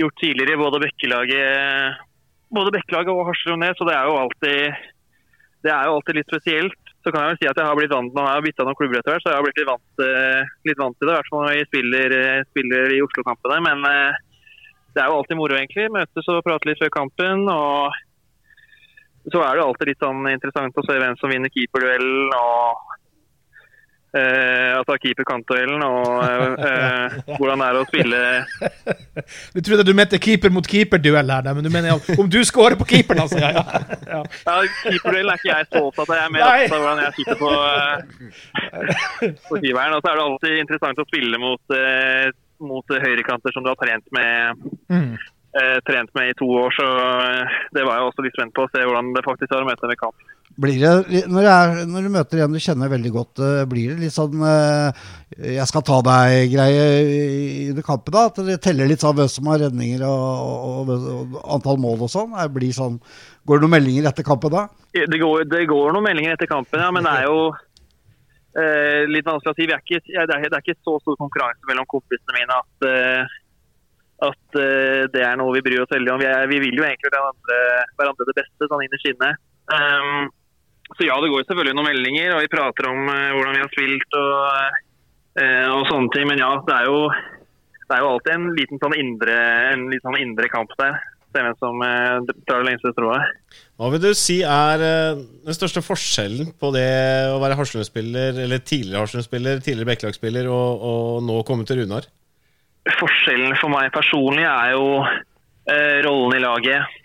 gjort 0.00 0.20
tidligere 0.24 0.56
i 0.56 0.62
både 0.64 0.80
Bekkelaget, 0.86 2.00
både 2.56 2.72
Bekkelaget 2.78 3.12
og 3.12 3.28
Haslum 3.28 3.60
ned. 3.60 3.76
Så 3.76 3.84
det 3.84 3.98
er 3.98 4.08
jo 4.08 4.16
alltid 4.22 4.86
det 5.66 5.72
er 5.74 5.88
jo 5.88 5.98
alltid 5.98 6.16
litt 6.16 6.30
spesielt. 6.30 6.77
Så 7.04 7.12
kan 7.14 7.22
jeg 7.22 7.30
vel 7.30 7.38
si 7.40 7.48
at 7.48 7.58
jeg 7.60 7.68
har 7.68 7.78
blitt 7.78 7.92
vant 7.94 8.14
når 8.14 8.26
jeg 8.26 8.36
har 8.36 8.44
bytta 8.46 8.64
noen 8.66 8.78
klubber 8.78 8.98
etter 8.98 9.14
hvert, 9.14 9.24
så 9.24 9.30
jeg 9.30 9.38
har 9.38 9.46
blitt 9.46 9.60
litt 9.60 9.68
vant, 9.68 10.02
eh, 10.04 10.50
litt 10.68 10.80
vant 10.82 10.98
til 10.98 11.06
det. 11.06 11.12
I 11.12 11.18
hvert 11.18 11.30
fall 11.30 11.44
når 11.44 11.54
vi 11.54 11.68
spiller, 11.68 12.16
eh, 12.18 12.46
spiller 12.50 12.94
i 12.96 13.00
Oslo-kampene. 13.04 13.60
Men 13.68 13.86
eh, 13.88 14.18
det 14.94 15.02
er 15.02 15.08
jo 15.12 15.20
alltid 15.20 15.38
moro, 15.38 15.56
egentlig. 15.56 15.88
Møtes 15.94 16.30
og 16.32 16.42
prate 16.46 16.68
litt 16.68 16.82
før 16.82 16.94
kampen. 16.98 17.46
og 17.48 17.94
så 19.28 19.42
er 19.44 19.58
det 19.58 19.64
alltid 19.64 19.90
litt 19.90 20.02
sånn 20.04 20.24
interessant 20.30 20.78
å 20.80 20.84
se 20.86 20.94
hvem 20.96 21.16
som 21.20 21.30
vinner 21.30 21.52
keeperduellen. 21.52 22.32
og 22.34 22.97
Uh, 24.08 24.78
altså 24.78 24.94
keeper-kantduellen 25.02 25.82
og 25.84 26.22
eh, 26.24 27.16
hvordan 27.36 27.60
det 27.60 27.66
er 27.66 27.76
å 27.76 27.82
spille 27.90 28.20
Du 29.52 29.58
trodde 29.66 29.84
du 29.84 29.90
mente 29.92 30.16
keeper 30.16 30.48
mot 30.48 30.64
keeper-duell 30.64 31.28
her, 31.28 31.50
men 31.52 31.66
du 31.66 31.68
mener 31.68 32.14
om 32.16 32.30
du 32.32 32.38
scorer 32.48 32.78
på 32.80 32.86
keeperen, 32.88 33.20
altså? 33.26 33.36
Ja, 33.42 33.50
ja. 33.52 34.22
ja 34.46 34.56
keeperduellen 34.86 35.34
er 35.34 35.42
ikke 35.42 35.50
jeg 35.50 35.68
så 35.68 35.82
opptatt 35.90 36.08
av. 36.08 36.14
Jeg 36.16 36.24
er 36.24 36.32
mer 36.38 36.46
opptatt 36.46 36.72
av 36.78 36.86
hvordan 36.86 37.02
jeg 37.04 37.16
sitter 37.18 37.36
på, 37.42 37.52
uh, 37.52 39.44
på 39.50 39.60
keeperen. 39.66 39.98
Og 39.98 40.00
så 40.00 40.08
er 40.08 40.16
det 40.16 40.24
alltid 40.24 40.56
interessant 40.62 41.04
å 41.04 41.08
spille 41.10 41.42
mot, 41.44 41.76
mot 42.72 42.96
høyrekanter 43.04 43.56
som 43.58 43.66
du 43.66 43.72
har 43.74 43.80
trent 43.82 44.08
med. 44.16 44.64
Mm. 44.88 45.12
trent 45.84 46.16
med 46.16 46.32
i 46.32 46.38
to 46.40 46.48
år, 46.62 46.72
så 46.80 46.88
det 47.76 47.84
var 47.84 48.00
jeg 48.00 48.08
også 48.08 48.24
litt 48.24 48.40
spent 48.40 48.56
på 48.56 48.64
å 48.64 48.72
se 48.72 48.88
hvordan 48.88 49.12
det 49.16 49.26
faktisk 49.28 49.52
er 49.52 49.64
å 49.64 49.68
møte 49.68 49.84
dem 49.84 49.96
i 49.98 50.00
kamp. 50.00 50.28
Det, 50.58 51.20
når, 51.30 51.44
er, 51.46 51.76
når, 51.86 52.02
du 52.02 52.10
møter 52.10 52.40
en 52.42 52.54
du 52.56 52.58
kjenner 52.58 52.90
veldig 52.90 53.10
godt, 53.14 53.40
eh, 53.46 53.60
blir 53.70 53.92
det 53.92 54.02
litt 54.02 54.14
sånn 54.14 54.40
uh, 54.42 54.90
'jeg 55.38 55.66
skal 55.70 55.84
ta 55.86 55.98
deg'-greie 56.02 57.68
under 57.70 57.84
kampen? 57.86 58.10
da? 58.16 58.24
At 58.26 58.40
det 58.42 58.56
teller 58.64 58.88
litt 58.90 59.04
sånn 59.04 59.14
hvem 59.14 59.28
som 59.30 59.46
har 59.52 59.60
redninger 59.62 60.02
og, 60.02 60.88
og, 60.90 60.90
og, 60.90 61.36
antall 61.54 61.78
mål 61.78 62.02
og 62.08 62.10
sånn? 62.10 62.34
sånn? 62.74 62.98
Går 63.46 63.60
det 63.60 63.62
noen 63.62 63.76
meldinger 63.76 64.08
etter 64.10 64.26
kampen 64.26 64.50
da? 64.50 64.64
Det 64.90 65.20
går, 65.22 65.44
det 65.46 65.68
går, 65.70 65.92
noen 65.94 66.08
meldinger 66.08 66.34
etter 66.34 66.50
kampen, 66.50 66.82
ja. 66.82 66.88
Men 66.90 67.06
det 67.06 67.12
er 67.20 67.28
jo 67.30 67.38
uh, 67.54 69.02
litt 69.06 69.30
vanskelig 69.30 69.54
å 69.54 69.58
si. 69.60 69.68
Er 69.70 69.78
ikke, 69.78 70.02
det, 70.02 70.24
er, 70.26 70.26
det, 70.26 70.50
er, 70.50 70.64
ikke 70.64 70.82
så 70.82 70.96
stor 71.04 71.20
konkurranse 71.22 71.70
mellom 71.70 71.86
kompisene 71.86 72.34
mine 72.34 72.56
at, 72.58 72.88
uh, 72.88 74.26
at 74.26 74.58
det 75.14 75.22
er 75.22 75.38
noe 75.38 75.54
vi 75.54 75.62
bryr 75.62 75.84
oss 75.84 75.94
veldig 75.94 76.16
om. 76.16 76.18
Vi, 76.18 76.26
er, 76.26 76.50
vi 76.50 76.58
vil 76.66 76.82
jo 76.82 76.82
egentlig 76.82 77.14
hverandre, 77.14 77.62
hverandre 77.94 78.26
det 78.32 78.36
beste, 78.42 78.66
sånn 78.66 78.82
inn 78.88 78.98
i 78.98 79.02
skinnet. 79.04 79.38
Um, 79.68 80.32
så 80.96 81.04
ja, 81.04 81.18
det 81.20 81.28
går 81.32 81.44
selvfølgelig 81.44 81.76
noen 81.76 81.90
meldinger, 81.90 82.32
og 82.34 82.44
vi 82.44 82.52
prater 82.52 82.88
om 82.88 83.04
uh, 83.10 83.34
hvordan 83.34 83.56
vi 83.56 83.60
har 83.60 83.70
spilt 83.74 84.16
og, 84.18 84.80
uh, 85.42 85.66
og, 85.74 85.84
sånne 85.90 86.10
ting. 86.14 86.26
Men 86.30 86.40
ja, 86.40 86.50
det 86.64 86.74
er 86.74 86.88
jo, 86.88 86.98
det 87.84 87.94
er 87.94 88.02
jo 88.04 88.10
alltid 88.14 88.34
en 88.34 88.48
liten 88.56 88.82
sånn 88.82 88.96
indre, 88.96 89.38
en 89.74 89.86
liten 89.92 90.08
sånn 90.08 90.20
indre 90.22 90.50
kamp 90.52 90.72
der. 90.80 90.96
Det 91.28 91.42
er 91.42 91.44
hvem 91.44 91.58
som 91.60 91.82
uh, 91.84 92.36
drar 92.48 92.64
det 92.64 92.70
lengste 92.70 92.94
strået. 92.94 93.34
Hva 93.78 93.90
vil 93.92 94.02
du 94.02 94.10
si 94.16 94.40
er 94.42 94.80
den 94.80 95.56
største 95.56 95.84
forskjellen 95.84 96.54
på 96.58 96.70
det 96.74 96.88
å 97.30 97.40
være 97.42 97.58
Haslum-spiller, 97.58 98.40
eller 98.46 98.62
tidligere 98.64 99.04
Haslum-spiller, 99.04 99.60
tidligere 99.62 99.92
Bekkelagsspiller, 99.92 100.48
og, 100.50 100.86
og, 100.88 101.10
nå 101.28 101.42
komme 101.46 101.68
til 101.68 101.82
Runar? 101.82 102.08
Forskjellen 102.96 103.52
for 103.60 103.70
meg 103.70 103.92
personlig 103.94 104.46
er 104.48 104.72
jo 104.72 104.88
rollen 106.08 106.32
i 106.32 106.40
laget, 106.40 106.96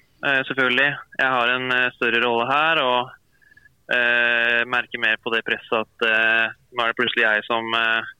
selvfølgelig. 0.47 0.87
Jeg 1.19 1.31
har 1.35 1.51
en 1.51 1.73
større 1.97 2.21
rolle 2.23 2.47
her. 2.47 2.79
og 2.79 3.11
eh, 3.93 4.61
merker 4.69 5.01
mer 5.01 5.19
på 5.23 5.31
det 5.33 5.43
presset 5.47 5.83
at 5.83 6.05
eh, 6.07 6.53
nå 6.73 6.83
er 6.83 6.91
det 6.91 6.99
plutselig 6.99 7.25
jeg 7.25 7.45
som, 7.47 7.67
eh, 7.77 8.13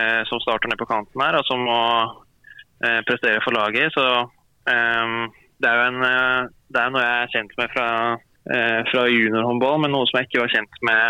eh 0.00 0.22
som 0.30 0.42
starter 0.42 0.70
ned 0.70 0.80
på 0.80 0.88
kanten 0.90 1.22
her, 1.22 1.38
og 1.38 1.44
som 1.48 1.62
må 1.66 1.80
eh, 2.84 3.00
prestere 3.08 3.42
for 3.44 3.56
laget. 3.56 3.92
Så 3.96 4.06
eh, 4.72 5.06
det 5.56 5.70
er 5.70 5.80
jo 5.80 5.86
en, 5.90 6.00
det 6.68 6.80
er 6.80 6.92
noe 6.92 7.04
jeg 7.04 7.22
er 7.22 7.32
kjent 7.32 7.54
med 7.56 7.70
fra, 7.72 7.88
fra 8.90 9.02
juniorhåndball, 9.08 9.78
men 9.80 9.94
noe 9.94 10.04
som 10.10 10.18
jeg 10.20 10.28
ikke 10.28 10.42
var 10.42 10.52
kjent 10.52 10.82
med 10.84 11.00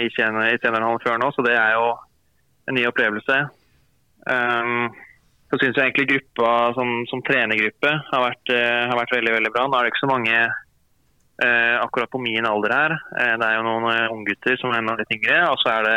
i 0.00 0.08
seniorhallen 0.14 1.02
før 1.04 1.18
nå. 1.20 1.28
Så 1.36 1.44
det 1.44 1.52
er 1.60 1.74
jo 1.76 1.90
en 2.70 2.78
ny 2.78 2.86
opplevelse. 2.88 3.36
Så 4.24 5.60
syns 5.60 5.76
jeg 5.76 5.90
egentlig 5.90 6.08
gruppa 6.14 6.54
som, 6.78 6.94
som 7.12 7.20
trenergruppe 7.28 7.92
har 8.08 8.24
vært, 8.30 8.54
har 8.54 8.96
vært, 8.96 9.12
veldig 9.18 9.36
veldig 9.36 9.52
bra. 9.52 9.66
Nå 9.68 9.76
er 9.76 9.84
det 9.84 9.92
ikke 9.92 10.06
så 10.06 10.12
mange 10.14 10.40
eh, 11.42 11.76
akkurat 11.80 12.10
på 12.10 12.20
min 12.22 12.46
alder 12.46 12.74
her. 12.74 12.96
Eh, 13.18 13.34
det 13.40 13.48
er 13.48 13.58
jo 13.58 13.66
noen 13.66 13.88
uh, 13.90 14.14
unggutter 14.14 14.58
som 14.60 14.72
er 14.72 14.82
enda 14.82 14.96
litt 15.00 15.14
yngre, 15.16 15.40
og 15.50 15.58
så 15.62 15.72
er 15.76 15.88
det 15.88 15.96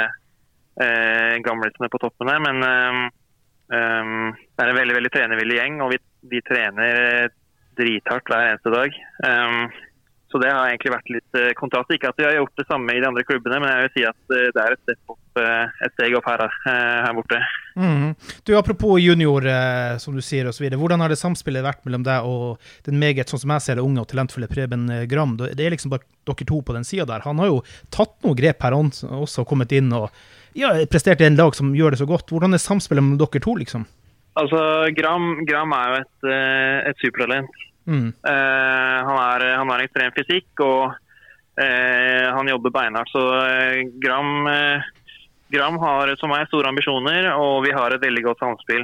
eh, 0.86 1.34
gamlisene 1.46 1.92
på 1.94 2.02
toppen 2.02 2.32
her. 2.32 2.42
Men 2.44 2.64
eh, 2.68 3.02
um, 3.74 4.32
det 4.34 4.66
er 4.66 4.74
en 4.74 4.80
veldig 4.82 4.98
veldig 5.00 5.14
trenervillig 5.14 5.60
gjeng, 5.60 5.82
og 5.86 5.94
vi, 5.94 6.02
vi 6.34 6.44
trener 6.48 7.30
drithardt 7.78 8.32
hver 8.32 8.54
eneste 8.54 8.74
dag. 8.74 9.02
Så 10.32 10.40
det 10.44 10.50
har 10.52 10.68
egentlig 10.68 10.92
vært 10.92 11.12
litt 11.14 11.38
eh, 11.40 11.54
kontrast. 11.56 11.92
Ikke 11.96 12.10
at 12.12 12.18
vi 12.20 12.26
har 12.28 12.36
gjort 12.36 12.60
det 12.60 12.66
samme 12.68 12.92
i 12.92 13.00
de 13.00 13.08
andre 13.08 13.24
klubbene, 13.28 13.62
men 13.64 13.72
jeg 13.72 13.86
vil 13.86 13.94
si 13.94 14.04
at 14.10 14.34
eh, 14.36 14.50
det 14.56 14.64
er 14.64 14.74
et 14.76 14.82
steg 14.84 15.14
opp, 15.14 15.40
eh, 15.40 15.84
et 15.86 15.94
steg 15.96 16.16
opp 16.20 16.28
her, 16.28 16.44
her 16.68 17.14
borte. 17.16 17.40
Mm. 17.80 18.10
Du, 18.44 18.52
Apropos 18.58 18.98
junior, 19.00 19.48
som 20.04 20.18
du 20.18 20.24
sier, 20.26 20.50
videre. 20.60 20.80
Hvordan 20.82 21.04
har 21.04 21.14
det 21.14 21.20
samspillet 21.22 21.64
vært 21.64 21.86
mellom 21.88 22.04
deg 22.04 22.28
og 22.28 22.72
den 22.88 23.00
meget, 23.00 23.32
sånn 23.32 23.46
som 23.46 23.54
jeg 23.56 23.64
ser 23.64 23.80
det, 23.80 23.86
unge 23.88 24.04
og 24.04 24.10
talentfulle 24.12 24.50
Preben 24.52 24.90
Gram? 25.08 25.38
Det 25.40 25.56
er 25.56 25.76
liksom 25.76 25.94
bare 25.94 26.04
dere 26.28 26.50
to 26.50 26.60
på 26.66 26.76
den 26.76 26.88
sida 26.88 27.08
der. 27.08 27.24
Han 27.24 27.40
har 27.40 27.54
jo 27.54 27.62
tatt 27.94 28.18
noen 28.26 28.40
grep 28.40 28.66
her 28.66 28.76
også 28.76 29.46
og 29.46 29.48
kommet 29.48 29.72
inn 29.78 29.94
og 29.96 30.10
ja, 30.58 30.74
prestert 30.92 31.22
i 31.22 31.30
en 31.30 31.38
lag 31.40 31.56
som 31.56 31.72
gjør 31.78 31.94
det 31.94 32.02
så 32.02 32.10
godt. 32.10 32.34
Hvordan 32.34 32.58
er 32.58 32.64
samspillet 32.64 33.06
mellom 33.06 33.22
dere 33.22 33.44
to, 33.46 33.56
liksom? 33.62 33.88
Altså, 34.38 34.60
Gram, 34.98 35.46
Gram 35.48 35.72
er 35.78 35.94
jo 35.94 36.02
et, 36.02 36.28
et 36.92 37.00
supertalent. 37.06 37.64
Mm. 37.88 38.12
Uh, 38.20 38.98
han, 39.08 39.18
er, 39.18 39.46
han 39.56 39.72
har 39.72 39.84
ekstrem 39.86 40.12
fysikk 40.16 40.64
og 40.66 40.92
eh, 41.56 42.28
han 42.36 42.52
jobber 42.52 42.74
beinhardt. 42.76 43.14
Så 43.14 43.24
uh, 43.24 43.80
Gram, 44.04 44.50
Gram, 45.54 45.80
har 45.84 46.14
som 46.20 46.34
meg 46.34 46.50
store 46.52 46.74
ambisjoner, 46.74 47.32
og 47.40 47.64
vi 47.66 47.74
har 47.76 47.96
et 47.96 48.04
veldig 48.04 48.26
godt 48.26 48.44
samspill. 48.44 48.84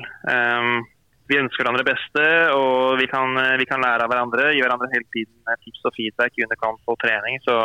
Vi 1.24 1.40
ønsker 1.40 1.64
hverandre 1.64 1.86
beste, 1.88 2.24
og 2.52 2.98
vi 3.00 3.08
kan, 3.08 3.36
vi 3.60 3.68
kan, 3.68 3.84
lære 3.84 4.06
av 4.06 4.12
hverandre. 4.12 4.50
Gi 4.52 4.64
hverandre 4.64 4.90
hele 4.92 5.08
tiden 5.16 5.60
tips 5.64 5.86
og 5.88 5.96
feedback 5.96 6.40
under 6.44 6.60
kamp 6.60 6.92
og 6.92 6.98
trening. 7.00 7.40
Så 7.46 7.56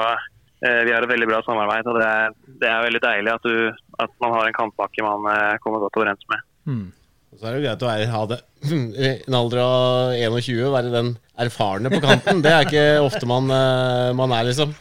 vi 0.63 0.93
har 0.95 1.03
et 1.03 1.11
veldig 1.11 1.27
bra 1.31 1.41
samarbeid. 1.47 1.91
og 1.91 1.99
Det 1.99 2.07
er, 2.07 2.37
det 2.63 2.71
er 2.71 2.87
veldig 2.87 3.03
deilig 3.03 3.35
at, 3.35 3.49
du, 3.51 3.83
at, 3.99 4.15
man 4.23 4.37
har 4.37 4.47
en 4.47 4.59
kamppakke 4.61 5.07
man 5.07 5.27
kommer 5.65 5.83
godt 5.83 5.99
overens 5.99 6.31
med. 6.31 6.47
Mm. 6.71 6.87
Så 7.35 7.47
er 7.47 7.59
det 7.59 7.67
greit 7.67 7.83
å 7.85 7.91
være, 7.91 8.11
ha 8.15 8.23
det 8.31 8.39
en 9.29 9.39
alder 9.39 9.63
av 9.63 10.13
21, 10.19 10.63
være 10.75 10.93
den 10.93 11.11
erfarne 11.39 11.93
på 11.93 12.01
kanten. 12.03 12.43
Det 12.45 12.53
er 12.53 12.67
ikke 12.67 12.87
ofte 13.05 13.29
man, 13.31 13.51
uh, 13.51 14.15
man 14.19 14.35
er, 14.35 14.49
liksom. 14.51 14.73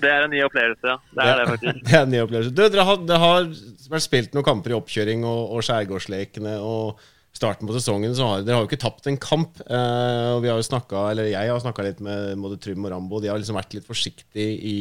Det 0.00 0.10
er 0.10 0.26
en 0.26 0.34
ny 0.34 0.42
opplevelse, 0.46 0.94
ja. 0.94 0.98
Det 1.14 1.28
er 1.28 1.40
det, 1.40 1.46
faktisk. 1.54 1.80
Det 1.86 1.96
er 1.96 2.04
en 2.04 2.12
ny 2.14 2.20
opplevelse. 2.24 2.52
Du, 2.54 2.66
dere 2.66 2.88
har, 2.90 3.00
dere 3.06 3.22
har 3.24 3.48
vært 3.90 4.06
spilt 4.06 4.36
noen 4.36 4.46
kamper 4.46 4.74
i 4.74 4.78
oppkjøring 4.78 5.24
og, 5.28 5.56
og 5.56 5.66
Skjærgårdslekene 5.66 6.58
og 6.62 7.00
starten 7.36 7.68
på 7.68 7.74
sesongen, 7.76 8.14
så 8.16 8.26
har 8.26 8.44
dere 8.44 8.58
har 8.58 8.64
jo 8.64 8.70
ikke 8.70 8.82
tapt 8.82 9.08
en 9.08 9.18
kamp. 9.20 9.60
Eh, 9.62 10.28
og 10.34 10.42
vi 10.44 10.50
har 10.50 10.58
jo 10.58 10.66
snakket, 10.66 10.98
eller 11.12 11.30
Jeg 11.30 11.50
har 11.52 11.62
snakka 11.62 11.86
litt 11.86 12.00
med 12.04 12.34
både 12.42 12.58
Trym 12.62 12.84
og 12.84 12.92
Rambo. 12.92 13.20
De 13.22 13.30
har 13.30 13.38
liksom 13.40 13.58
vært 13.58 13.76
litt 13.76 13.86
forsiktige 13.86 14.56
i 14.70 14.78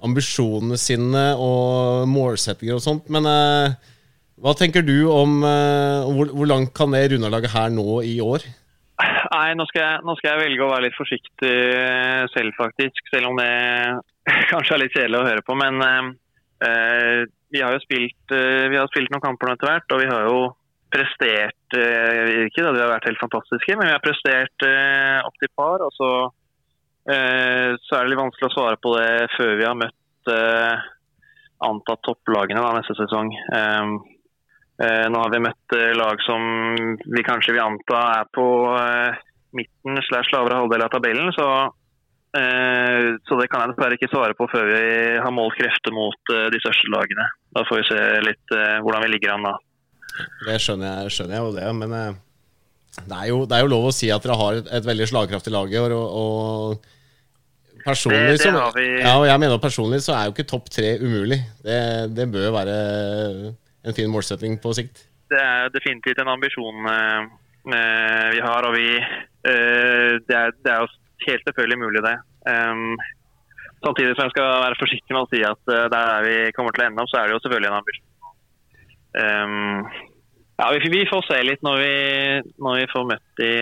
ambisjonene 0.00 0.78
sine 0.80 1.24
og 1.36 2.08
målsettinger 2.08 2.78
og 2.78 2.84
sånt. 2.84 3.10
Men 3.12 3.28
uh, 3.28 3.90
hva 4.40 4.54
tenker 4.56 4.84
du 4.86 5.04
om 5.12 5.42
uh, 5.44 6.06
hvor, 6.08 6.30
hvor, 6.32 6.48
langt 6.48 6.72
kan 6.76 6.94
det 6.94 7.10
Runalaget 7.12 7.52
her 7.52 7.72
nå 7.74 8.00
i 8.06 8.16
år? 8.24 8.46
Nei, 9.00 9.48
nå 9.56 9.64
skal, 9.68 9.82
jeg, 9.84 10.04
nå 10.04 10.14
skal, 10.18 10.30
jeg, 10.32 10.42
velge 10.46 10.64
å 10.64 10.70
være 10.72 10.86
litt 10.88 10.96
forsiktig 10.96 11.52
selv, 12.34 12.54
faktisk. 12.56 13.02
Selv 13.12 13.30
om 13.30 13.40
det 13.40 13.50
kanskje 14.52 14.76
er 14.76 14.82
litt 14.82 14.96
kjedelig 14.96 15.20
å 15.20 15.26
høre 15.28 15.44
på. 15.44 15.56
Men 15.60 15.80
uh, 15.84 17.20
vi 17.52 17.62
har 17.64 17.76
jo 17.76 17.82
spilt, 17.84 18.32
vi 18.32 18.78
har 18.78 18.88
spilt 18.90 19.12
noen 19.12 19.24
kamper 19.24 19.48
nå 19.48 19.54
etter 19.56 19.70
hvert, 19.70 19.94
og 19.94 20.02
vi 20.02 20.08
har 20.10 20.26
jo 20.28 20.40
prestert 20.90 21.74
Ikke 21.74 22.62
da 22.64 22.70
vi 22.74 22.80
har 22.82 22.90
vært 22.90 23.06
helt 23.06 23.20
fantastiske, 23.22 23.74
men 23.78 23.86
vi 23.88 23.94
har 23.94 24.02
prestert 24.02 24.64
opp 25.24 25.36
til 25.38 25.50
par. 25.58 25.82
Og 25.86 25.92
så, 25.94 26.10
så, 27.06 27.92
er 27.96 28.00
det 28.04 28.12
litt 28.12 28.20
vanskelig 28.20 28.48
å 28.48 28.54
svare 28.54 28.78
på 28.82 28.94
det 28.96 29.10
før 29.36 29.52
vi 29.58 29.66
har 29.66 29.78
møtt 29.78 30.32
antatt 31.66 32.02
topplagene 32.06 32.62
da, 32.62 32.72
neste 32.76 32.96
sesong. 32.98 33.30
Uh, 33.52 34.19
nå 34.80 35.20
har 35.20 35.32
vi 35.34 35.42
møtt 35.44 35.74
uh, 35.76 35.90
lag 35.98 36.22
som 36.24 36.46
vi 37.04 37.24
kanskje 37.26 37.52
vil 37.56 37.64
anta 37.64 38.00
er 38.20 38.30
på 38.32 38.46
uh, 38.72 39.18
midten 39.56 40.00
slash 40.06 40.32
lavere 40.32 40.62
halvdel 40.62 40.86
av 40.86 40.92
tabellen. 40.94 41.32
Så, 41.36 41.46
så 42.30 43.36
det 43.40 43.48
kan 43.50 43.64
jeg 43.64 43.72
dessverre 43.72 43.96
ikke 43.96 44.08
svare 44.12 44.36
på 44.38 44.46
før 44.52 44.68
vi 44.68 44.82
har 45.18 45.32
målt 45.34 45.56
krefter 45.58 45.90
mot 45.90 46.30
de 46.30 46.60
største 46.62 46.92
lagene. 46.94 47.24
Da 47.50 47.64
får 47.66 47.80
vi 47.80 47.88
se 47.88 48.04
litt 48.22 48.54
hvordan 48.54 49.02
vi 49.02 49.08
ligger 49.10 49.32
an 49.34 49.48
da. 49.48 49.54
Det 50.46 50.54
skjønner 50.62 51.00
jeg, 51.00 51.16
skjønner 51.16 51.34
jeg 51.34 51.48
jo 51.48 51.56
det, 51.56 51.72
men 51.80 51.96
det 51.96 53.16
er, 53.16 53.26
jo, 53.32 53.40
det 53.50 53.58
er, 53.58 53.64
jo, 53.64 53.72
lov 53.74 53.88
å 53.88 53.92
si 53.96 54.12
at 54.14 54.22
dere 54.22 54.38
har 54.38 54.60
et, 54.60 54.70
et 54.78 54.86
veldig 54.86 55.10
slagkraftig 55.10 55.56
lag 55.56 55.74
i 55.74 55.82
år. 55.82 55.96
og, 55.98 56.14
og 56.22 57.00
Personlig, 57.84 58.18
det, 58.18 58.38
det 58.38 58.44
så, 58.44 58.82
ja, 59.00 59.14
og 59.16 59.26
jeg 59.26 59.40
mener 59.40 59.60
personlig 59.62 60.00
så 60.04 60.14
er 60.16 60.28
jo 60.28 60.34
ikke 60.34 60.48
topp 60.50 60.68
tre 60.72 60.94
umulig. 61.00 61.40
Det, 61.64 61.80
det 62.14 62.26
bør 62.32 62.50
være 62.58 62.76
en 63.86 63.96
fin 63.96 64.10
målsetting 64.12 64.58
på 64.62 64.74
sikt. 64.76 65.06
Det 65.30 65.38
er 65.38 65.70
definitivt 65.74 66.20
en 66.20 66.32
ambisjon 66.32 66.90
uh, 66.90 67.22
vi 68.34 68.42
har, 68.42 68.66
og 68.66 68.74
vi 68.76 68.88
uh, 68.98 70.12
det, 70.26 70.36
er, 70.36 70.52
det, 70.58 70.72
er, 70.72 70.82
jo 70.82 71.26
helt 71.28 71.48
selvfølgelig 71.48 71.80
mulig, 71.84 72.04
det. 72.04 72.16
Um, 72.50 72.94
samtidig 73.84 74.14
som 74.16 74.26
jeg 74.26 74.34
skal 74.34 74.52
være 74.66 74.80
forsiktig 74.80 75.16
med 75.16 75.22
å 75.22 75.30
si 75.32 75.42
at 75.46 75.72
uh, 75.72 75.88
der 75.92 76.26
vi 76.26 76.36
kommer 76.56 76.74
til 76.74 76.84
å 76.84 76.90
ende 76.90 77.04
opp, 77.04 77.12
så 77.12 77.20
er 77.20 77.28
det 77.28 77.36
jo 77.36 77.42
selvfølgelig 77.46 77.70
en 77.70 77.80
ambisjon. 77.80 78.06
Um, 79.10 80.08
ja, 80.60 80.70
vi, 80.76 80.92
vi, 80.92 81.02
får 81.08 81.26
se 81.26 81.42
litt 81.46 81.62
når 81.66 81.80
vi, 81.80 81.94
når 82.60 82.82
vi 82.82 82.88
får 82.92 83.06
møtt 83.08 83.40
de 83.40 83.52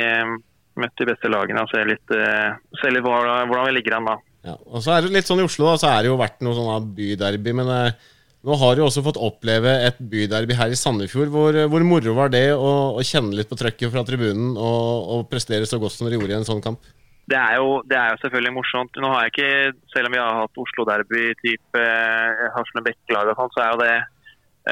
møtt 0.78 1.00
de 1.00 1.06
beste 1.08 1.30
lagene 1.30 1.62
og 1.64 1.70
se 1.72 1.82
litt, 1.86 2.14
uh, 2.14 2.54
se 2.80 2.90
litt 2.92 3.04
hvordan, 3.04 3.50
hvordan 3.50 3.68
vi 3.68 3.76
ligger 3.76 3.98
an 3.98 4.10
da. 4.12 4.16
Ja, 4.46 4.54
og 4.54 4.82
så 4.84 4.94
er 4.94 5.04
det 5.04 5.16
litt 5.16 5.28
sånn 5.28 5.42
I 5.42 5.46
Oslo 5.48 5.66
da, 5.66 5.78
så 5.80 5.90
er 5.90 6.04
det 6.04 6.12
jo 6.12 6.20
vært 6.20 6.44
noe 6.46 6.56
sånn 6.56 6.92
byderby. 6.96 7.54
Men 7.58 7.72
uh, 7.72 8.08
nå 8.46 8.54
har 8.60 8.76
du 8.76 8.84
også 8.84 9.02
fått 9.02 9.18
oppleve 9.18 9.72
et 9.88 9.96
byderby 9.98 10.54
her 10.54 10.70
i 10.70 10.78
Sandefjord. 10.78 11.32
Hvor, 11.34 11.56
hvor 11.72 11.84
moro 11.86 12.14
var 12.14 12.30
det 12.30 12.46
å, 12.54 12.70
å, 12.94 13.02
kjenne 13.06 13.34
litt 13.34 13.50
på 13.50 13.58
trøkket 13.58 13.90
fra 13.90 14.04
tribunen 14.06 14.52
og, 14.54 15.08
og, 15.16 15.24
prestere 15.30 15.66
så 15.66 15.80
godt 15.82 15.96
som 15.96 16.06
dere 16.06 16.20
gjorde 16.20 16.36
i 16.36 16.38
en 16.38 16.46
sånn 16.46 16.62
kamp? 16.62 16.86
Det 17.28 17.36
er, 17.36 17.58
jo, 17.58 17.80
det 17.84 17.98
er 17.98 18.14
jo 18.14 18.20
selvfølgelig 18.22 18.54
morsomt. 18.56 19.00
Nå 19.02 19.10
har 19.12 19.26
jeg 19.26 19.34
ikke, 19.34 19.80
Selv 19.92 20.08
om 20.08 20.14
vi 20.14 20.22
har 20.22 20.38
hatt 20.38 20.62
Oslo-derby 20.62 21.24
type 21.42 21.82
eh, 21.82 22.46
Harsle 22.54 22.84
Bekke-lag, 22.86 23.34
sånn, 23.36 23.52
så 23.52 23.64
er 23.64 23.74
jo 23.74 23.82
det 23.82 23.96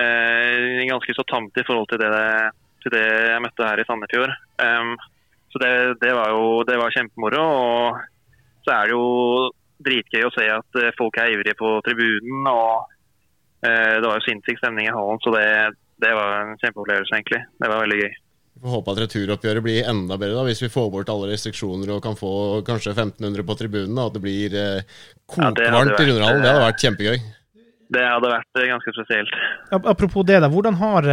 eh, 0.01 0.87
ganske 0.89 1.19
så 1.19 1.27
tamt 1.29 1.61
i 1.61 1.67
forhold 1.67 1.91
til 1.91 2.01
det, 2.01 2.15
til 2.87 2.95
det 2.95 3.05
jeg 3.05 3.45
møtte 3.45 3.69
her 3.69 3.83
i 3.83 3.89
Sandefjord. 3.91 4.33
Um, 4.63 4.95
så 5.53 5.61
det, 5.61 5.75
det, 6.07 6.15
var 6.17 6.33
jo 6.33 6.49
det 6.71 6.79
var 6.81 6.95
kjempemoro. 6.95 7.45
Og 7.45 8.01
så 8.65 8.79
er 8.79 8.89
det 8.89 8.97
jo 8.97 9.07
dritgøy 9.85 10.25
å 10.25 10.35
se 10.39 10.49
at 10.55 10.81
eh, 10.81 10.95
folk 10.97 11.19
er 11.21 11.35
ivrige 11.35 11.59
på 11.59 11.77
tribunen. 11.85 12.47
og 12.49 12.96
Det 13.65 14.05
var 14.05 14.19
jo 14.19 14.25
sinnssyk 14.27 14.61
stemning 14.61 14.87
i 14.87 14.93
hallen, 14.95 15.19
så 15.25 15.33
det, 15.35 15.47
det 16.05 16.13
var 16.15 16.43
en 16.43 16.59
kjempeopplevelse, 16.61 17.17
egentlig. 17.17 17.41
Det 17.63 17.71
var 17.73 17.83
veldig 17.83 17.99
gøy. 18.03 18.15
Vi 18.57 18.63
får 18.65 18.73
håpe 18.73 18.93
at 18.95 19.01
returoppgjøret 19.03 19.65
blir 19.67 19.89
enda 19.91 20.17
bedre, 20.17 20.39
da, 20.39 20.43
hvis 20.49 20.63
vi 20.65 20.73
får 20.73 20.87
bort 20.93 21.11
alle 21.13 21.29
restriksjoner 21.29 21.91
og 21.93 21.99
kan 22.05 22.15
få 22.17 22.31
kanskje 22.65 22.95
1500 22.95 23.45
på 23.45 23.57
tribunen. 23.61 23.99
At 24.01 24.15
det 24.17 24.23
blir 24.25 24.55
eh, 24.57 24.95
kokvarmt 25.29 25.61
ja, 25.61 25.99
i 26.01 26.07
Runderhallen. 26.09 26.41
Det 26.41 26.53
hadde 26.55 26.63
vært 26.63 26.85
kjempegøy. 26.87 27.19
Det 27.93 28.07
hadde 28.07 28.31
vært 28.33 28.61
eh, 28.63 28.69
ganske 28.73 28.95
spesielt. 28.97 29.37
Apropos 29.77 30.25
det, 30.25 30.41
da, 30.41 30.49
hvordan 30.53 30.81
har 30.81 31.11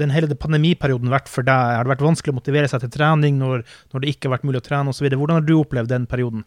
den 0.00 0.10
hele 0.10 0.34
pandemiperioden 0.34 1.14
vært 1.14 1.30
for 1.30 1.46
deg? 1.46 1.76
Har 1.78 1.86
det 1.86 1.94
vært 1.94 2.04
vanskelig 2.08 2.34
å 2.34 2.40
motivere 2.40 2.72
seg 2.72 2.82
til 2.82 2.94
trening 2.98 3.38
når, 3.38 3.62
når 3.94 4.02
det 4.02 4.16
ikke 4.16 4.26
har 4.26 4.40
vært 4.40 4.50
mulig 4.50 4.64
å 4.64 4.66
trene 4.66 4.90
osv.? 4.90 5.06
Hvordan 5.06 5.38
har 5.38 5.46
du 5.46 5.54
opplevd 5.60 5.94
den 5.94 6.10
perioden? 6.10 6.42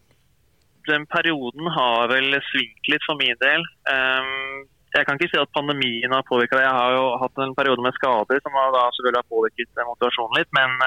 Den 0.92 1.08
perioden 1.10 1.72
har 1.80 2.12
vel 2.12 2.36
svingt 2.52 2.92
litt 2.92 3.08
for 3.08 3.24
min 3.24 3.40
del. 3.40 3.64
Um, 3.88 4.66
jeg 4.96 5.08
kan 5.08 5.20
ikke 5.20 5.32
si 5.34 5.42
at 5.42 5.52
pandemien 5.56 6.14
har 6.16 6.26
påvirka 6.30 6.58
det. 6.58 6.66
Jeg 6.66 6.78
har 6.80 6.96
jo 6.96 7.04
hatt 7.22 7.44
en 7.44 7.54
periode 7.58 7.84
med 7.84 7.96
skader 7.98 8.42
som 8.44 8.56
har 8.56 8.80
selvfølgelig 8.96 9.22
har 9.22 9.34
påvirket 9.36 9.86
motivasjonen 9.92 10.40
litt. 10.40 10.52
Men 10.56 10.80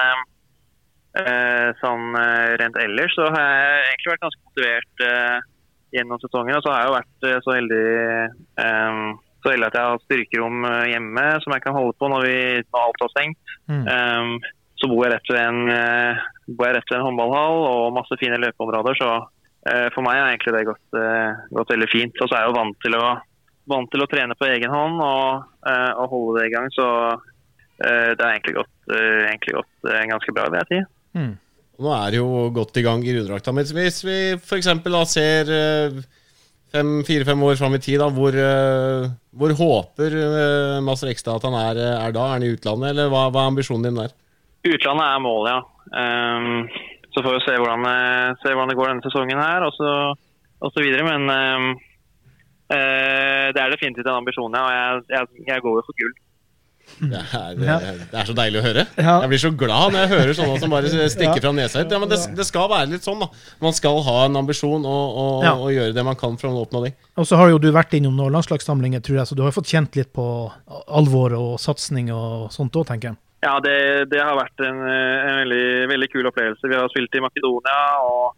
eh, 1.21 1.69
sånn 1.83 2.17
rent 2.61 2.81
ellers 2.81 3.15
så 3.17 3.29
har 3.33 3.47
jeg 3.53 3.87
egentlig 3.91 4.13
vært 4.15 4.27
ganske 4.27 4.45
motivert. 4.49 5.07
eh, 5.07 5.39
gjennom 5.95 6.21
sesongen. 6.21 6.57
Og 6.57 6.63
så 6.63 6.73
har 6.73 6.83
jeg 6.83 6.89
jo 6.89 6.97
vært 6.97 7.27
eh, 7.27 7.41
så 7.45 7.55
heldig, 7.57 7.83
eh, 8.63 9.01
så 9.39 9.53
heldig 9.53 9.69
at 9.69 9.79
jeg 9.79 9.89
har 9.89 10.05
styrkerom 10.05 10.69
eh, 10.69 10.85
hjemme 10.93 11.25
som 11.43 11.55
jeg 11.55 11.65
kan 11.65 11.77
holde 11.77 11.97
på 11.99 12.11
når, 12.11 12.27
vi, 12.27 12.39
når 12.69 12.85
alt 12.85 13.03
har 13.05 13.13
stengt. 13.15 13.55
Mm. 13.71 13.83
Um, 13.85 14.33
så 14.79 14.87
bor 14.87 15.03
jeg 15.03 15.11
rett 15.11 15.29
ved 15.33 15.41
en, 15.43 15.57
bor 16.55 16.69
jeg 16.69 16.75
rett 16.77 16.91
ved 16.91 17.01
en 17.01 17.03
håndballhall 17.09 17.65
og 17.67 17.95
masse 17.97 18.15
fine 18.21 18.37
løpeområder. 18.39 18.95
Så 18.95 19.09
for 19.91 20.05
meg 20.05 20.15
har 20.15 20.29
egentlig 20.29 20.53
det 20.55 20.61
gått, 20.69 20.99
gått 21.51 21.73
veldig 21.73 21.89
fint. 21.91 22.21
Og 22.23 22.29
så 22.29 22.37
er 22.37 22.45
jeg 22.45 22.47
jo 22.53 22.55
vant 22.55 22.77
til 22.85 22.95
å, 22.95 23.01
vant 23.69 23.91
til 23.93 24.03
å 24.03 24.09
trene 24.09 24.37
på 24.37 24.47
egen 24.49 24.73
hånd 24.73 25.01
og, 25.01 25.49
og 25.69 26.05
holde 26.11 26.39
det 26.39 26.47
i 26.49 26.53
gang. 26.53 26.67
Så 26.73 26.85
det 27.79 28.19
har 28.19 28.33
egentlig 28.33 28.57
gått, 28.57 28.73
egentlig 28.91 29.53
gått 29.55 29.87
ganske 30.09 30.33
bra, 30.35 30.49
vil 30.49 30.59
jeg 30.59 30.69
si. 30.71 30.79
Mm. 31.19 31.37
Nå 31.79 31.91
er 31.95 32.11
det 32.11 32.19
jo 32.19 32.47
godt 32.51 32.77
i 32.79 32.83
gang 32.83 33.03
i 33.05 33.13
rundedrakta. 33.15 33.53
Men 33.55 33.67
hvis 33.67 34.01
vi 34.03 34.17
f.eks. 34.35 34.67
ser 35.13 35.51
eh, 35.55 35.99
fire-fem 37.07 37.43
år 37.47 37.59
fram 37.59 37.77
i 37.77 37.81
tid, 37.83 38.01
da, 38.01 38.09
hvor, 38.11 38.35
eh, 38.35 39.07
hvor 39.31 39.55
håper 39.55 40.17
uh, 40.19 40.81
Master 40.83 41.11
Ekstad 41.13 41.39
at 41.39 41.47
han 41.47 41.55
er, 41.55 41.79
er, 41.87 42.15
da? 42.15 42.25
Er 42.25 42.35
han 42.35 42.45
i 42.45 42.51
utlandet, 42.51 42.91
eller 42.91 43.11
hva, 43.13 43.29
hva, 43.31 43.45
er 43.45 43.53
ambisjonen 43.53 43.87
din 43.87 44.01
der? 44.01 44.15
Utlandet 44.67 45.05
er 45.07 45.23
målet, 45.23 45.55
ja. 45.55 45.61
Um, 45.89 46.67
så 47.15 47.23
får 47.23 47.37
vi 47.37 47.45
se 47.47 47.55
hvordan, 47.57 47.87
se 48.43 48.51
hvordan, 48.51 48.69
det 48.69 48.75
går 48.77 48.91
denne 48.91 49.05
sesongen 49.07 49.39
her, 49.39 49.63
og 49.65 49.71
så, 49.73 49.93
og 50.59 50.75
så 50.75 50.83
videre. 50.83 51.07
Men 51.07 51.31
um, 51.31 51.71
det 52.69 53.61
er 53.61 53.71
definitivt 53.73 54.05
en 54.05 54.19
ambisjon, 54.19 54.53
ja. 54.53 54.65
Og 54.65 54.73
jeg, 54.73 55.05
jeg, 55.15 55.45
jeg 55.47 55.63
går 55.65 55.79
jo 55.79 55.85
for 55.87 56.01
gull. 56.01 56.17
Det 56.97 57.19
er, 57.19 57.55
det, 57.55 57.65
det 58.11 58.17
er, 58.17 58.25
så 58.27 58.33
deilig 58.35 58.59
å 58.59 58.63
høre. 58.65 58.83
Jeg 58.97 59.29
blir 59.31 59.41
så 59.41 59.51
glad 59.55 59.93
når 59.93 60.01
jeg 60.03 60.09
hører 60.11 60.37
sånne 60.37 60.55
som 60.61 60.73
bare 60.73 61.09
stikker 61.13 61.43
fra 61.43 61.51
nesa 61.55 61.83
ut. 61.83 61.93
Ja, 61.93 61.99
men 62.01 62.11
det, 62.11 62.17
det, 62.35 62.45
skal 62.47 62.67
være 62.71 62.89
litt 62.93 63.05
sånn, 63.05 63.21
da. 63.21 63.29
Man 63.63 63.75
skal 63.77 64.01
ha 64.07 64.17
en 64.25 64.39
ambisjon 64.41 64.83
og, 64.83 65.19
og, 65.21 65.45
ja. 65.45 65.53
og 65.55 65.71
gjøre 65.75 65.95
det 65.95 66.05
man 66.05 66.17
kan 66.19 66.35
for 66.41 66.49
å 66.49 66.65
oppnå 66.65 66.83
det. 66.87 66.93
Og 67.19 67.29
så 67.29 67.39
har 67.39 67.53
jo 67.53 67.61
du 67.61 67.69
vært 67.75 67.95
innom 67.97 68.17
noen 68.19 68.35
landslagssamlinger, 68.35 69.03
tror 69.05 69.21
jeg, 69.21 69.29
så 69.29 69.37
du 69.37 69.45
har 69.45 69.55
fått 69.55 69.71
kjent 69.71 69.95
litt 69.99 70.11
på 70.15 70.25
alvor 70.99 71.37
og 71.37 71.55
satsing 71.61 72.11
og 72.15 72.49
sånt 72.55 72.75
òg, 72.75 72.89
tenker 72.89 73.13
jeg. 73.13 73.21
Ja, 73.45 73.55
det, 73.63 73.77
det, 74.11 74.19
har 74.19 74.35
vært 74.35 74.65
en, 74.67 74.81
en 74.83 75.37
veldig, 75.45 75.67
veldig, 75.93 76.09
kul 76.11 76.27
opplevelse. 76.27 76.67
Vi 76.67 76.75
har 76.75 76.89
spilt 76.91 77.13
i 77.15 77.21
Makedonia 77.23 77.83
og 78.03 78.33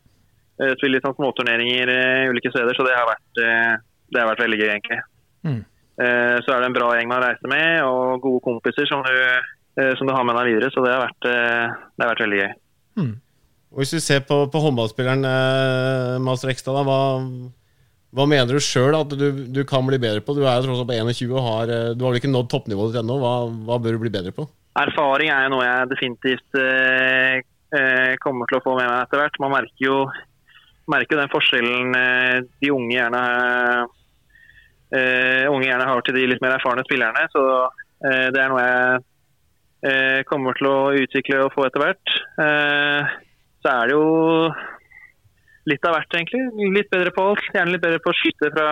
uh, 0.61 0.73
spilt 0.77 0.93
litt 0.93 1.07
sånn 1.07 1.17
småturneringer 1.17 1.89
uh, 1.89 2.29
ulike 2.29 2.51
steder, 2.53 2.77
så 2.77 2.85
det 2.85 2.93
har 2.93 3.09
vært, 3.09 3.41
uh, 3.41 3.79
det 4.11 4.21
har 4.21 4.29
vært 4.31 4.43
veldig 4.45 4.59
gøy, 4.59 4.69
egentlig. 4.73 4.99
Mm. 5.47 5.61
Eh, 6.01 6.37
så 6.41 6.53
er 6.53 6.61
det 6.61 6.69
en 6.69 6.77
bra 6.77 6.91
gjeng 6.95 7.09
man 7.11 7.23
reiser 7.23 7.51
med, 7.51 7.81
og 7.85 8.23
gode 8.23 8.43
kompiser 8.45 8.87
som 8.89 9.03
du, 9.05 9.13
eh, 9.13 9.93
som 9.99 10.07
du 10.07 10.13
har 10.15 10.25
med 10.27 10.37
deg 10.39 10.53
videre. 10.53 10.71
Så 10.73 10.83
det 10.85 10.93
har 10.93 11.05
vært, 11.05 11.29
eh, 11.29 11.79
det 11.95 12.05
har 12.05 12.13
vært 12.13 12.25
veldig 12.25 12.41
gøy. 12.41 12.51
Mm. 13.01 13.15
Hvis 13.79 13.93
du 13.95 13.99
ser 14.03 14.23
på, 14.27 14.43
på 14.51 14.59
håndballspilleren 14.59 15.23
Master 16.19 16.49
Ekstad, 16.51 16.75
hva, 16.83 16.97
hva, 18.11 18.25
mener 18.27 18.51
du 18.51 18.59
sjøl 18.59 18.97
at 18.97 19.13
du, 19.15 19.29
du, 19.47 19.61
kan 19.63 19.85
bli 19.87 19.95
bedre 19.95 20.19
på? 20.19 20.35
Du 20.35 20.41
er 20.43 20.57
jo 20.59 20.65
tross 20.65 20.81
alt 20.81 20.89
på 20.89 20.97
21 20.97 21.31
og 21.31 21.45
har, 21.45 21.71
du 21.95 22.03
har 22.03 22.11
vel 22.11 22.19
ikke 22.19 22.33
nådd 22.33 22.49
toppnivået 22.51 22.91
ditt 22.91 22.99
ennå. 22.99 23.15
Hva, 23.21 23.31
hva, 23.47 23.79
bør 23.79 23.95
du 23.95 24.03
bli 24.03 24.11
bedre 24.11 24.35
på? 24.35 24.43
Erfaring 24.81 25.31
er 25.31 25.47
jo 25.47 25.53
noe 25.55 25.63
jeg 25.63 25.87
definitivt 25.93 26.59
eh, 27.71 28.19
kommer 28.23 28.49
til 28.49 28.59
å 28.59 28.65
få 28.65 28.75
med 28.75 28.89
meg 28.89 29.05
etter 29.05 29.21
hvert. 29.21 29.39
Man 29.43 29.55
merker 29.55 29.85
jo, 29.85 29.97
merker 30.91 31.21
den 31.21 31.31
forskjellen 31.31 31.97
eh, 31.97 32.37
de 32.63 32.71
unge 32.75 32.95
gjerne 32.97 33.23
uh, 33.23 34.00
unge 34.91 35.67
gjerne 35.67 35.87
har 35.87 36.03
til 36.03 36.17
de 36.17 36.27
litt 36.27 36.43
mer 36.43 36.57
erfarne 36.57 36.83
spillerne. 36.87 37.23
Så 37.31 37.45
uh, 37.45 38.27
det 38.33 38.41
er 38.41 38.51
noe 38.51 38.65
jeg 38.65 38.99
uh, 39.87 40.19
kommer 40.29 40.57
til 40.59 40.69
å 40.71 40.77
utvikle 40.99 41.45
og 41.45 41.55
få 41.55 41.67
etter 41.67 41.85
hvert. 41.85 42.15
så 43.61 43.71
er 43.71 43.89
det 43.89 43.95
jo 43.95 44.51
litt 45.69 45.85
av 45.85 45.95
hvert, 45.95 46.15
egentlig. 46.17 46.71
Litt 46.75 46.91
bedre 46.91 47.13
på 47.15 47.25
alt. 47.31 47.49
Gjerne 47.53 47.75
litt 47.75 47.83
bedre 47.83 48.01
på 48.03 48.11
å 48.11 48.17
skyte 48.17 48.51
fra 48.55 48.71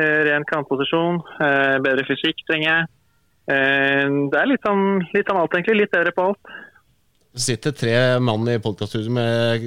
ren 0.00 0.44
kantposisjon. 0.48 1.18
bedre 1.84 2.04
fysikk 2.08 2.44
trenger 2.48 2.68
jeg. 2.68 2.88
det 4.30 4.38
er 4.38 4.48
litt 4.48 4.68
om, 4.70 5.00
litt 5.12 5.32
om 5.32 5.40
alt, 5.40 5.56
egentlig. 5.56 5.80
Litt 5.82 5.94
bedre 5.96 6.12
på 6.16 6.28
alt. 6.30 6.52
Det 7.30 7.42
sitter 7.44 7.74
tre 7.76 7.96
mann 8.22 8.48
i 8.50 8.60
podkaststudioet 8.62 9.16
med 9.16 9.66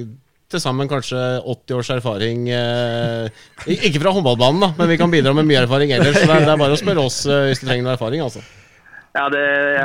til 0.54 0.62
sammen 0.62 0.90
kanskje 0.90 1.20
80 1.42 1.78
års 1.78 1.92
erfaring. 1.98 2.48
Eh, 2.48 3.46
ikke 3.76 4.02
fra 4.02 4.16
håndballbanen, 4.16 4.66
da, 4.66 4.72
men 4.78 4.92
vi 4.92 5.00
kan 5.00 5.12
bidra 5.12 5.34
med 5.36 5.48
mye 5.50 5.64
erfaring 5.66 5.94
ellers. 5.94 6.18
Så 6.18 6.26
det 6.26 6.36
er, 6.40 6.44
det 6.48 6.54
er 6.56 6.60
bare 6.66 6.76
å 6.76 6.84
spørre 6.84 7.08
oss 7.08 7.24
eh, 7.28 7.48
hvis 7.50 7.64
du 7.64 7.66
trenger 7.68 7.88
noe 7.88 7.98
erfaring. 7.98 8.24
altså. 8.24 8.44
Ja, 9.14 9.28
det, 9.30 9.42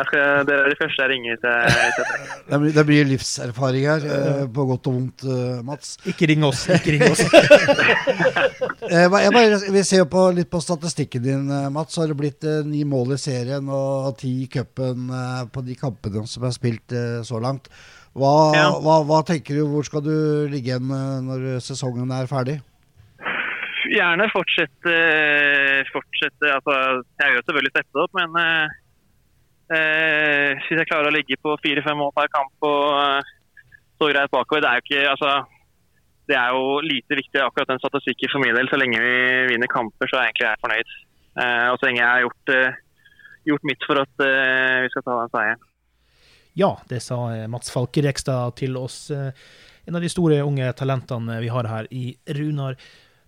skal, 0.07 0.45
det, 0.47 0.55
er 0.57 0.71
det 0.71 0.77
første 0.79 1.03
jeg 1.03 1.09
ringer 1.11 1.35
til. 1.37 2.05
Det 2.49 2.57
blir, 2.63 2.71
det 2.73 2.83
blir 2.87 3.09
livserfaring 3.11 3.83
her, 3.85 4.05
eh, 4.09 4.39
på 4.49 4.63
godt 4.71 4.89
og 4.89 4.95
vondt, 4.95 5.25
eh, 5.29 5.59
Mats. 5.67 5.91
Ikke 6.09 6.31
ring 6.31 6.41
oss. 6.47 6.63
ikke 6.73 6.95
ring 6.95 7.05
oss. 7.11 7.21
Eh, 8.89 9.05
jeg 9.05 9.31
bare, 9.33 9.57
vi 9.69 9.81
ser 9.85 10.07
på, 10.09 10.23
litt 10.33 10.49
på 10.49 10.59
statistikken 10.63 11.21
din, 11.21 11.51
Mats. 11.73 11.93
Så 11.93 12.01
har 12.01 12.09
det 12.09 12.17
blitt 12.17 12.47
ni 12.65 12.81
mål 12.89 13.13
i 13.13 13.19
serien 13.21 13.67
og 13.69 14.15
ti 14.17 14.31
i 14.45 14.47
cupen 14.49 15.11
på 15.53 15.61
de 15.67 15.75
kampene 15.77 16.23
som 16.27 16.47
er 16.47 16.55
spilt 16.55 16.95
så 17.27 17.41
langt. 17.43 17.69
Hva, 18.17 18.33
ja. 18.57 18.65
hva, 18.83 18.99
hva, 19.05 19.21
tenker 19.27 19.59
du, 19.59 19.67
hvor 19.69 19.85
skal 19.85 20.03
du 20.05 20.15
ligge 20.49 20.73
igjen 20.73 20.89
eh, 20.91 21.19
når 21.25 21.47
sesongen 21.63 22.11
er 22.15 22.29
ferdig? 22.31 22.59
gjerne 23.89 24.27
fortsette, 24.29 24.95
fortsette 25.89 26.49
altså, 26.53 26.73
Jeg 27.17 27.31
gjør 27.33 27.45
selvfølgelig 27.47 27.71
steppe 27.73 28.03
opp, 28.03 28.17
men 28.19 28.35
eh, 28.37 28.75
eh, 29.73 30.59
hvis 30.67 30.81
jeg 30.83 30.89
klarer 30.91 31.09
å 31.09 31.15
ligge 31.15 31.39
på 31.41 31.55
fire-fem 31.63 31.97
mål 31.97 32.13
per 32.17 32.29
kamp 32.33 32.67
og 32.69 32.83
så 32.89 34.05
stå 34.05 34.11
greit 34.13 34.31
bakover 34.31 34.61
Det 34.63 34.69
er 34.69 34.77
jo 34.77 34.85
ikke 34.85 35.01
altså, 35.13 35.31
det 36.29 36.37
er 36.37 36.53
jo 36.53 36.65
lite 36.85 37.17
viktig 37.17 37.41
akkurat 37.41 37.71
den 37.71 37.81
statistikken 37.81 38.31
for 38.31 38.43
min 38.43 38.53
del. 38.57 38.69
Så 38.69 38.77
lenge 38.77 39.01
vi 39.01 39.15
vinner 39.49 39.71
kamper, 39.71 40.05
så 40.09 40.19
er 40.19 40.27
jeg 40.27 40.29
egentlig 40.29 40.47
jeg 40.47 40.61
fornøyd. 40.63 40.91
Eh, 41.41 41.67
og 41.71 41.79
så 41.79 41.87
lenge 41.87 42.01
jeg 42.03 42.11
har 42.11 42.25
gjort, 42.25 42.51
eh, 42.53 42.77
gjort 43.49 43.65
mitt 43.69 43.87
for 43.89 44.01
at 44.03 44.23
eh, 44.27 44.77
vi 44.83 44.91
skal 44.93 45.05
ta 45.07 45.15
den 45.17 45.33
seieren. 45.33 45.63
Ja, 46.59 46.73
det 46.91 46.99
sa 47.05 47.17
Mats 47.51 47.71
Falke 47.71 48.03
Rekstad 48.03 48.57
til 48.59 48.75
oss. 48.79 49.05
eh, 49.15 49.31
En 49.87 49.95
av 49.97 50.03
de 50.03 50.09
store 50.11 50.41
unge 50.45 50.67
talentene 50.77 51.39
vi 51.41 51.47
har 51.49 51.65
her 51.65 51.87
i 51.95 52.11
Runar. 52.37 52.75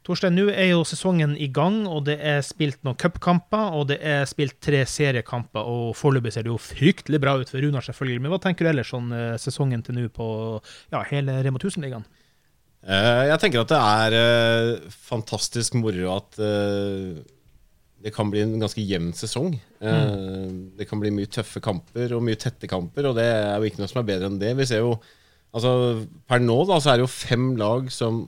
Torstein, 0.05 0.33
nå 0.33 0.47
er 0.49 0.71
jo 0.71 0.81
sesongen 0.85 1.35
i 1.37 1.47
gang, 1.53 1.83
og 1.89 2.05
det 2.07 2.15
er 2.25 2.39
spilt 2.45 2.79
noen 2.85 2.97
cupkamper, 2.97 3.73
og 3.77 3.87
det 3.91 3.99
er 4.01 4.25
spilt 4.29 4.55
tre 4.61 4.79
seriekamper, 4.89 5.61
og 5.61 5.95
foreløpig 5.97 6.33
ser 6.33 6.45
det 6.45 6.49
jo 6.51 6.57
fryktelig 6.61 7.19
bra 7.21 7.35
ut 7.37 7.49
for 7.49 7.61
Runar, 7.61 7.85
selvfølgelig. 7.85 8.21
Men 8.23 8.33
hva 8.33 8.39
tenker 8.41 8.65
du 8.65 8.71
ellers 8.73 8.93
eh, 8.97 9.37
sesongen 9.41 9.83
til 9.85 9.95
nå 9.99 10.07
på 10.13 10.27
ja, 10.91 11.03
hele 11.11 11.39
Rema 11.45 11.61
1000-ligaen? 11.61 12.05
Eh, 12.81 13.23
Jeg 13.29 13.39
tenker 13.43 13.61
at 13.61 13.69
det 13.73 13.81
er 13.81 14.17
eh, 14.17 14.89
fantastisk 15.05 15.77
moro 15.77 16.15
at 16.17 16.39
eh, 16.41 17.21
det 18.01 18.13
kan 18.15 18.29
bli 18.33 18.41
en 18.43 18.57
ganske 18.61 18.81
jevn 18.81 19.11
sesong. 19.17 19.53
Mm. 19.81 20.75
Det 20.77 20.87
kan 20.89 21.01
bli 21.01 21.13
mye 21.13 21.29
tøffe 21.29 21.61
kamper 21.63 22.15
og 22.17 22.23
mye 22.25 22.39
tette 22.39 22.69
kamper, 22.69 23.09
og 23.09 23.17
det 23.17 23.27
er 23.29 23.55
jo 23.55 23.69
ikke 23.69 23.81
noe 23.83 23.91
som 23.91 24.01
er 24.01 24.07
bedre 24.07 24.29
enn 24.31 24.39
det. 24.41 24.55
Vi 24.57 24.67
ser 24.69 24.83
jo, 24.83 24.95
altså 25.53 25.73
Per 26.29 26.41
nå 26.43 26.57
da, 26.69 26.79
så 26.81 26.93
er 26.93 26.99
det 26.99 27.05
jo 27.05 27.13
fem 27.13 27.51
lag 27.61 27.91
som 27.93 28.23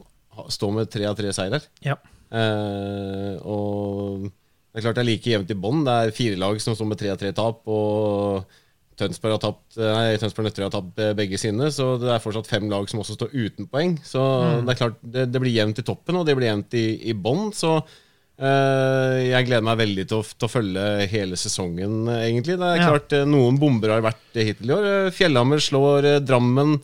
står 0.54 0.74
med 0.78 0.92
tre 0.94 1.08
av 1.10 1.18
tre 1.18 1.34
seirer. 1.36 1.66
Ja. 1.86 1.98
Eh, 2.34 3.36
og 3.46 4.26
det 4.26 4.82
er 4.82 4.86
klart 4.88 4.98
det 4.98 5.04
er 5.04 5.10
like 5.12 5.34
jevnt 5.34 5.54
i 5.54 5.58
bånn. 5.66 5.84
Det 5.86 5.94
er 5.94 6.16
fire 6.18 6.40
lag 6.42 6.62
som 6.62 6.78
står 6.78 6.90
med 6.90 7.02
tre 7.02 7.12
av 7.14 7.20
tre 7.22 7.34
tap. 7.38 7.62
Og 7.70 8.62
Tønsberg 8.98 9.36
har 9.36 9.42
tapt 9.42 9.78
Nei, 9.82 10.16
Tønsberg 10.22 10.48
Nøtterøy 10.48 10.68
har 10.68 10.74
tapt 10.74 11.02
eh, 11.02 11.14
begge 11.18 11.40
sine. 11.42 11.70
Så 11.74 11.94
det 12.02 12.10
er 12.14 12.24
fortsatt 12.24 12.50
fem 12.50 12.66
lag 12.72 12.90
som 12.90 13.04
også 13.04 13.18
står 13.18 13.36
uten 13.36 13.70
poeng. 13.70 14.00
Så 14.06 14.24
det 14.64 14.74
er 14.74 14.82
klart 14.82 14.98
det, 15.02 15.28
det 15.34 15.44
blir 15.44 15.54
jevnt 15.54 15.82
i 15.82 15.86
toppen, 15.86 16.18
og 16.20 16.26
det 16.30 16.38
blir 16.40 16.50
jevnt 16.50 16.78
i, 16.80 16.88
i 17.10 17.16
bånn. 17.18 17.52
Så 17.58 17.76
eh, 17.78 18.02
jeg 18.42 19.46
gleder 19.46 19.62
meg 19.64 19.78
veldig 19.78 20.08
til 20.10 20.18
å, 20.20 20.24
til 20.26 20.48
å 20.48 20.52
følge 20.52 20.84
hele 21.12 21.38
sesongen, 21.38 22.08
eh, 22.10 22.24
egentlig. 22.32 22.58
Det 22.58 22.66
er 22.72 22.80
Ja. 22.82 22.90
klart 22.90 23.14
eh, 23.14 23.26
noen 23.30 23.60
bomber 23.62 23.90
har 23.94 24.02
vært 24.02 24.36
eh, 24.36 24.48
hittil 24.50 24.72
i 24.72 24.74
år. 24.74 24.86
Eh, 25.08 25.12
Fjellhammer 25.12 25.62
slår 25.62 26.06
eh, 26.16 26.20
Drammen 26.20 26.80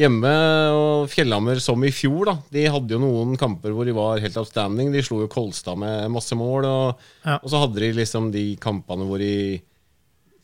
hjemme, 0.00 0.32
og 0.74 1.08
Fjellhammer 1.12 1.60
som 1.62 1.84
i 1.84 1.90
fjor, 1.94 2.24
da. 2.26 2.38
De 2.50 2.64
hadde 2.66 2.88
jo 2.96 2.98
noen 2.98 3.36
kamper 3.38 3.70
hvor 3.76 3.84
de 3.86 3.92
var 3.94 4.18
helt 4.18 4.36
outstanding. 4.40 4.90
De 4.90 5.02
slo 5.06 5.20
jo 5.22 5.28
Kolstad 5.30 5.76
med 5.78 6.10
masse 6.10 6.32
mål, 6.34 6.64
og, 6.66 6.98
Ja. 7.24 7.36
og 7.42 7.48
så 7.52 7.60
hadde 7.62 7.78
de 7.84 7.92
liksom 8.00 8.32
de 8.32 8.56
kampene 8.56 9.06
hvor 9.06 9.18
de 9.22 9.60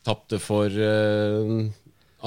tapte 0.05 0.39
for 0.39 0.65
eh, 0.69 1.69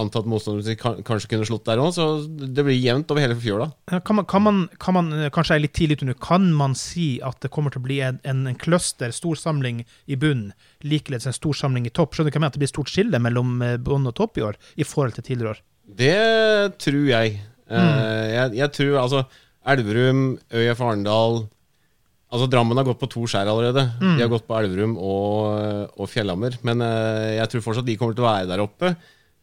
antatt 0.01 0.27
motstander 0.29 0.65
som 0.65 1.03
kanskje 1.07 1.31
kunne 1.31 1.47
slått 1.49 1.67
der 1.69 1.81
òg, 1.83 1.93
så 1.97 2.07
det 2.27 2.65
blir 2.67 2.77
jevnt 2.77 3.11
over 3.13 3.23
hele 3.23 3.37
fjøla. 3.39 3.69
Kan 4.07 4.19
man, 4.19 4.27
kan 4.31 4.45
man, 4.45 4.59
kan 4.83 4.97
man 4.97 5.13
eh, 5.15 5.31
kanskje 5.35 5.55
jeg 5.55 5.63
er 5.63 5.65
litt 5.67 5.77
tidlig 5.79 5.99
ute 6.01 6.09
nå, 6.09 6.17
kan 6.23 6.49
man 6.57 6.77
si 6.79 7.09
at 7.25 7.39
det 7.45 7.53
kommer 7.55 7.75
til 7.75 7.83
å 7.83 7.87
bli 7.87 8.01
en, 8.07 8.21
en, 8.27 8.45
cluster, 8.61 9.15
stor 9.15 9.39
samling 9.41 9.85
i 10.07 10.19
bunn, 10.21 10.49
likeledes 10.85 11.29
en 11.31 11.37
stor 11.37 11.57
samling 11.59 11.89
i 11.89 11.95
topp? 11.95 12.15
Skjønner 12.15 12.33
du 12.33 12.35
hva 12.35 12.41
jeg 12.41 12.45
mener? 12.45 12.55
At 12.55 12.59
det 12.59 12.65
blir 12.65 12.75
stort 12.75 12.93
skille 12.93 13.23
mellom 13.23 13.57
eh, 13.65 13.79
bunn 13.79 14.11
og 14.11 14.17
topp 14.19 14.41
i 14.41 14.47
år, 14.51 14.61
i 14.77 14.89
forhold 14.89 15.19
til 15.19 15.29
tidligere 15.31 15.57
år? 15.57 15.65
Det 15.85 16.21
tror 16.81 17.03
jeg. 17.09 17.41
Mm. 17.65 17.91
jeg. 18.29 18.55
Jeg 18.61 18.73
tror 18.77 18.95
altså 19.01 19.25
Elverum, 19.73 20.25
ØIF 20.53 20.81
Arendal 20.85 21.45
Altså 22.35 22.49
Drammen 22.51 22.79
har 22.81 22.87
gått 22.89 22.99
på 22.99 23.09
to 23.13 23.29
skjær 23.31 23.47
allerede. 23.47 23.85
De 24.03 24.19
har 24.19 24.31
gått 24.33 24.47
på 24.49 24.57
Elverum 24.59 24.97
og, 24.99 25.93
og 25.95 26.09
Fjellhammer. 26.11 26.57
Men 26.67 26.83
eh, 26.83 27.37
jeg 27.37 27.53
tror 27.53 27.63
fortsatt 27.69 27.87
de 27.87 27.95
kommer 28.01 28.17
til 28.17 28.25
å 28.25 28.27
være 28.27 28.49
der 28.51 28.63
oppe. 28.65 28.91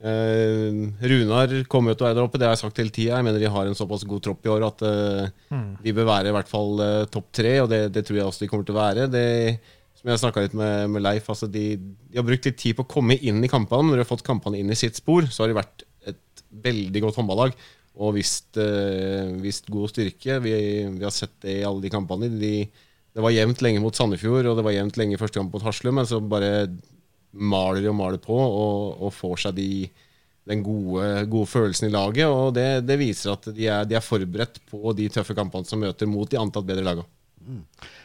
Eh, 0.01 0.77
Runar 1.11 1.51
kommer 1.69 1.93
jo 1.93 1.99
til 1.99 2.07
å 2.07 2.09
være 2.09 2.17
der 2.17 2.25
oppe, 2.25 2.39
det 2.41 2.47
har 2.47 2.55
jeg 2.55 2.63
sagt 2.63 2.79
hele 2.81 2.93
tida. 2.93 3.19
Jeg 3.19 3.27
mener 3.27 3.43
de 3.43 3.51
har 3.53 3.69
en 3.69 3.77
såpass 3.77 4.05
god 4.09 4.23
tropp 4.25 4.47
i 4.47 4.51
år 4.53 4.65
at 4.65 4.81
eh, 4.87 5.59
de 5.83 5.93
bør 5.93 6.09
være 6.09 6.31
i 6.31 6.35
hvert 6.37 6.49
fall 6.49 6.81
eh, 6.81 7.03
topp 7.13 7.29
tre, 7.37 7.53
og 7.61 7.69
det, 7.69 7.83
det 7.93 8.05
tror 8.07 8.17
jeg 8.17 8.29
også 8.29 8.45
de 8.45 8.49
kommer 8.49 8.65
til 8.65 8.77
å 8.77 8.81
være. 8.81 9.05
Det, 9.13 9.25
som 9.99 10.09
jeg 10.09 10.23
snakka 10.23 10.45
litt 10.47 10.57
med, 10.57 10.89
med 10.95 11.05
Leif, 11.05 11.29
altså 11.29 11.49
de, 11.51 11.65
de 11.77 12.17
har 12.17 12.25
brukt 12.25 12.47
litt 12.49 12.57
tid 12.57 12.79
på 12.79 12.87
å 12.87 12.91
komme 12.95 13.19
inn 13.21 13.43
i 13.45 13.51
kampene. 13.51 13.91
Når 13.91 14.01
de 14.01 14.05
har 14.05 14.09
fått 14.09 14.25
kampene 14.25 14.57
inn 14.57 14.73
i 14.73 14.79
sitt 14.79 14.97
spor, 14.97 15.29
så 15.29 15.43
har 15.43 15.51
de 15.51 15.59
vært 15.59 15.85
et 16.09 16.45
veldig 16.65 17.05
godt 17.05 17.21
håndballag. 17.21 17.53
Og 18.01 18.15
vist, 18.15 18.55
eh, 18.57 19.29
vist 19.43 19.69
god 19.69 19.91
styrke. 19.91 20.39
Vi, 20.41 20.55
vi 20.95 21.05
har 21.05 21.13
sett 21.13 21.35
det 21.45 21.59
i 21.59 21.67
alle 21.67 21.83
de 21.83 21.91
kampene. 21.93 22.31
De, 22.41 22.55
det 23.11 23.21
var 23.21 23.35
jevnt 23.35 23.61
lenge 23.61 23.83
mot 23.83 23.93
Sandefjord, 23.93 24.49
og 24.49 24.57
det 24.57 24.65
var 24.65 24.73
jevnt 24.73 24.97
lenge 24.97 25.19
første 25.21 25.37
kamp 25.37 25.53
mot 25.53 25.65
Haslum, 25.67 25.99
men 25.99 26.09
så 26.09 26.21
bare 26.23 26.71
maler 27.31 27.89
og 27.91 27.97
maler 27.97 28.21
på 28.21 28.35
og, 28.35 29.01
og 29.05 29.13
får 29.15 29.45
seg 29.45 29.57
de, 29.59 29.69
den 30.51 30.63
gode, 30.65 31.07
gode 31.31 31.49
følelsen 31.51 31.89
i 31.89 31.93
laget. 31.93 32.27
Og 32.27 32.53
det, 32.57 32.67
det 32.87 32.99
viser 33.01 33.35
at 33.35 33.49
de 33.55 33.69
er, 33.71 33.87
de 33.87 33.97
er 33.97 34.05
forberedt 34.05 34.61
på 34.71 34.95
de 34.97 35.09
tøffe 35.13 35.37
kampene 35.37 35.67
som 35.67 35.81
møter 35.83 36.09
mot 36.09 36.29
de 36.29 36.39
antatt 36.41 36.67
bedre 36.67 36.85
lagene. 36.87 37.09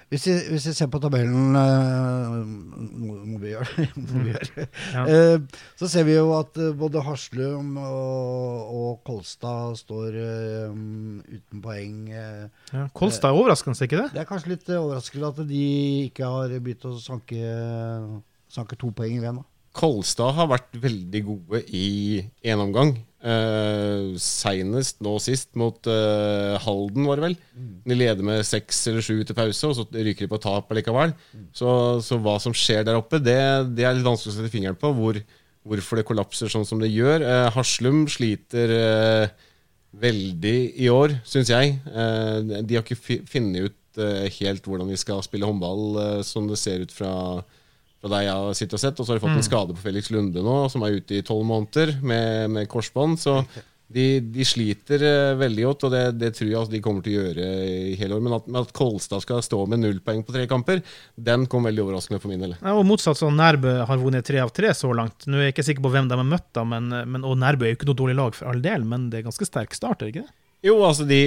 Hvis 0.06 0.24
vi, 0.28 0.34
hvis 0.52 0.66
vi 0.68 0.72
ser 0.72 0.86
på 0.88 1.00
tabellen 1.02 1.56
eh, 1.58 2.34
Må 2.46 3.16
må 3.26 3.40
vi 3.42 3.50
gjøre? 3.50 3.86
Må 4.06 4.22
vi 4.22 4.30
gjøre. 4.30 4.66
Ja. 4.94 5.02
Eh, 5.10 5.64
så 5.76 5.88
ser 5.90 6.06
vi 6.06 6.14
jo 6.14 6.30
at 6.36 6.56
eh, 6.62 6.70
både 6.78 7.02
Haslum 7.02 7.74
og, 7.82 8.70
og 8.78 9.02
Kolstad 9.06 9.74
står 9.82 10.16
eh, 10.22 10.78
uten 11.26 11.64
poeng. 11.64 11.98
Ja. 12.12 12.86
Kolstad 12.96 13.32
er 13.32 13.40
overraskende, 13.40 13.76
ikke 13.82 14.04
det? 14.04 14.08
Det 14.14 14.22
er 14.22 14.30
kanskje 14.30 14.54
litt 14.54 14.70
overraskende 14.78 15.32
at 15.34 15.42
de 15.50 15.66
ikke 16.06 16.30
har 16.36 16.54
begynt 16.54 16.86
å 16.86 16.94
sanke, 17.02 17.42
sanke 18.56 18.78
to 18.80 18.90
poeng 18.96 19.18
igjen 19.18 19.38
nå. 19.38 19.44
da. 19.44 19.52
Kolstad 19.76 20.32
har 20.38 20.48
vært 20.48 20.78
veldig 20.80 21.20
gode 21.26 21.60
i 21.76 22.22
én 22.48 22.62
omgang. 22.62 22.94
Uh, 23.26 24.14
Seinest 24.22 25.00
nå 25.04 25.16
sist 25.20 25.50
mot 25.58 25.88
eh, 25.90 26.54
Halden, 26.62 27.08
var 27.08 27.18
det 27.18 27.24
vel. 27.26 27.34
De 27.84 27.96
leder 27.98 28.24
med 28.24 28.44
seks 28.46 28.78
eller 28.88 29.04
sju 29.04 29.18
til 29.26 29.36
pause, 29.36 29.68
og 29.68 29.74
så 29.76 29.84
ryker 29.90 30.24
de 30.24 30.30
på 30.32 30.40
tap 30.40 30.70
allikevel. 30.72 31.12
Så, 31.56 31.68
så 32.06 32.20
hva 32.22 32.38
som 32.40 32.54
skjer 32.56 32.86
der 32.86 32.96
oppe, 32.96 33.20
det, 33.20 33.36
det 33.76 33.84
er 33.84 33.98
litt 33.98 34.06
vanskelig 34.06 34.32
å 34.32 34.38
sette 34.38 34.52
fingeren 34.52 34.78
på. 34.80 34.94
Hvor, 34.96 35.20
hvorfor 35.66 36.00
det 36.00 36.06
kollapser 36.08 36.52
sånn 36.52 36.64
som 36.68 36.80
det 36.80 36.92
gjør. 36.94 37.24
Eh, 37.26 37.50
Haslum 37.56 38.06
sliter 38.12 38.72
eh, 38.78 39.36
veldig 40.00 40.56
i 40.86 40.88
år, 40.92 41.18
syns 41.28 41.52
jeg. 41.52 41.76
Eh, 41.90 42.62
de 42.62 42.78
har 42.78 42.84
ikke 42.84 43.20
funnet 43.28 43.68
ut 43.68 44.00
eh, 44.02 44.26
helt 44.40 44.66
hvordan 44.66 44.92
de 44.92 44.98
skal 45.00 45.24
spille 45.26 45.48
håndball, 45.48 45.86
eh, 46.02 46.20
som 46.26 46.48
det 46.50 46.60
ser 46.62 46.86
ut 46.86 46.94
fra 46.94 47.12
fra 48.06 48.16
der 48.16 48.26
jeg 48.28 48.34
har 48.34 48.58
sittet 48.58 48.78
og 48.78 48.82
sett. 48.82 48.98
Og 48.98 49.06
så 49.06 49.12
har 49.12 49.20
de 49.20 49.26
fått 49.26 49.38
en 49.38 49.48
skade 49.50 49.76
på 49.76 49.86
Felix 49.86 50.12
Lunde 50.14 50.44
nå, 50.44 50.58
som 50.72 50.84
er 50.86 51.00
ute 51.00 51.18
i 51.18 51.24
tolv 51.26 51.46
måneder 51.48 51.98
med, 52.06 52.52
med 52.54 52.70
korsbånd. 52.70 53.18
Så 53.20 53.40
de, 53.86 54.18
de 54.34 54.44
sliter 54.46 55.02
eh, 55.06 55.32
veldig 55.38 55.66
godt, 55.68 55.84
og 55.86 55.92
det, 55.94 56.00
det 56.18 56.32
tror 56.34 56.48
jeg 56.48 56.58
at 56.58 56.72
de 56.72 56.80
kommer 56.82 57.04
til 57.04 57.14
å 57.14 57.20
gjøre 57.20 57.50
i 57.66 57.98
hele 57.98 58.16
år. 58.16 58.24
Men 58.24 58.36
at, 58.38 58.48
at 58.62 58.72
Kolstad 58.76 59.22
skal 59.22 59.44
stå 59.46 59.60
med 59.70 59.82
null 59.82 60.00
poeng 60.02 60.24
på 60.26 60.34
tre 60.34 60.46
kamper, 60.50 60.82
den 61.14 61.46
kom 61.50 61.68
veldig 61.68 61.84
overraskende 61.84 62.22
for 62.22 62.32
min 62.32 62.42
del. 62.42 62.56
Ja, 62.58 62.74
og 62.74 62.86
motsatt, 62.88 63.20
så 63.20 63.30
Nærbø 63.30 63.76
har 63.86 64.02
vunnet 64.02 64.26
tre 64.26 64.42
av 64.42 64.50
tre 64.54 64.72
så 64.74 64.90
langt. 64.96 65.28
Nå 65.30 65.38
er 65.38 65.50
jeg 65.50 65.56
ikke 65.56 65.68
sikker 65.68 65.86
på 65.86 65.94
hvem 65.94 66.10
de 66.10 66.18
har 66.18 66.26
møtt, 66.26 66.48
da, 66.56 66.66
men, 66.66 66.90
men, 66.90 67.26
og 67.26 67.38
Nærbø 67.42 67.68
er 67.68 67.74
jo 67.74 67.80
ikke 67.80 67.90
noe 67.92 68.02
dårlig 68.02 68.18
lag 68.18 68.34
for 68.38 68.50
all 68.50 68.64
del, 68.64 68.88
men 68.88 69.06
det 69.12 69.20
er 69.20 69.28
ganske 69.28 69.48
sterk 69.48 69.78
start, 69.78 70.02
er 70.02 70.10
det 70.10 70.16
ikke 70.16 70.26
det? 70.26 70.36
Jo, 70.66 70.80
altså 70.82 71.04
de, 71.06 71.22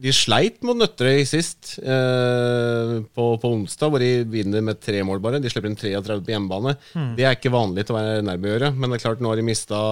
de 0.00 0.12
sleit 0.16 0.62
mot 0.64 0.78
Nøtterøy 0.78 1.26
sist, 1.28 1.74
eh, 1.82 2.94
på, 3.12 3.26
på 3.42 3.52
onsdag, 3.52 3.92
hvor 3.92 4.00
de 4.00 4.24
vinner 4.32 4.64
med 4.64 4.80
tre 4.80 5.02
mål 5.04 5.20
bare. 5.20 5.42
De 5.42 5.50
slipper 5.52 5.68
inn 5.68 5.76
33 5.76 6.22
på 6.24 6.32
hjemmebane. 6.32 6.76
Det 7.18 7.26
er 7.26 7.36
ikke 7.36 7.52
vanlig 7.52 7.84
til 7.84 7.96
å 7.96 8.00
være 8.00 8.24
nærme 8.24 8.48
å 8.48 8.54
gjøre, 8.54 8.72
men 8.76 8.88
det 8.88 9.00
er 9.00 9.04
klart 9.04 9.20
nå 9.20 9.32
har 9.32 9.40
de 9.40 9.46
mista 9.50 9.82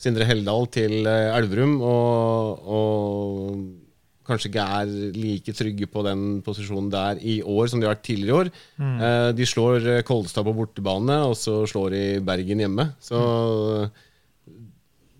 Sindre 0.00 0.24
Heldal 0.24 0.64
til 0.72 1.04
eh, 1.04 1.36
Elverum, 1.36 1.76
og, 1.84 2.66
og 2.72 4.28
kanskje 4.30 4.48
ikke 4.48 4.66
er 4.78 4.92
like 5.16 5.54
trygge 5.56 5.88
på 5.90 6.04
den 6.06 6.22
posisjonen 6.46 6.88
der 6.92 7.20
i 7.20 7.40
år 7.42 7.68
som 7.68 7.82
de 7.82 7.88
har 7.88 7.96
vært 7.96 8.06
tidligere 8.06 8.30
i 8.30 8.38
år. 8.38 8.52
Eh, 8.80 9.30
de 9.36 9.48
slår 9.48 9.88
eh, 9.96 10.04
Kolstad 10.08 10.46
på 10.48 10.54
bortebane, 10.56 11.20
og 11.28 11.36
så 11.36 11.60
slår 11.68 11.92
de 11.96 12.04
Bergen 12.24 12.64
hjemme. 12.64 12.94
Så 13.02 13.20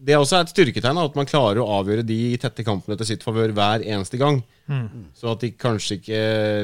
det 0.01 0.15
er 0.15 0.21
også 0.23 0.39
et 0.41 0.49
styrketegn 0.53 0.97
at 1.03 1.17
man 1.19 1.29
klarer 1.29 1.61
å 1.61 1.67
avgjøre 1.81 2.05
de 2.09 2.17
tette 2.41 2.65
kampene 2.65 2.97
til 2.97 3.09
sitt 3.11 3.25
favør 3.27 3.53
hver 3.57 3.83
eneste 3.85 4.17
gang. 4.21 4.39
Så 5.19 5.33
at 5.33 5.43
de 5.43 5.51
kanskje 5.59 5.97
ikke 5.99 6.21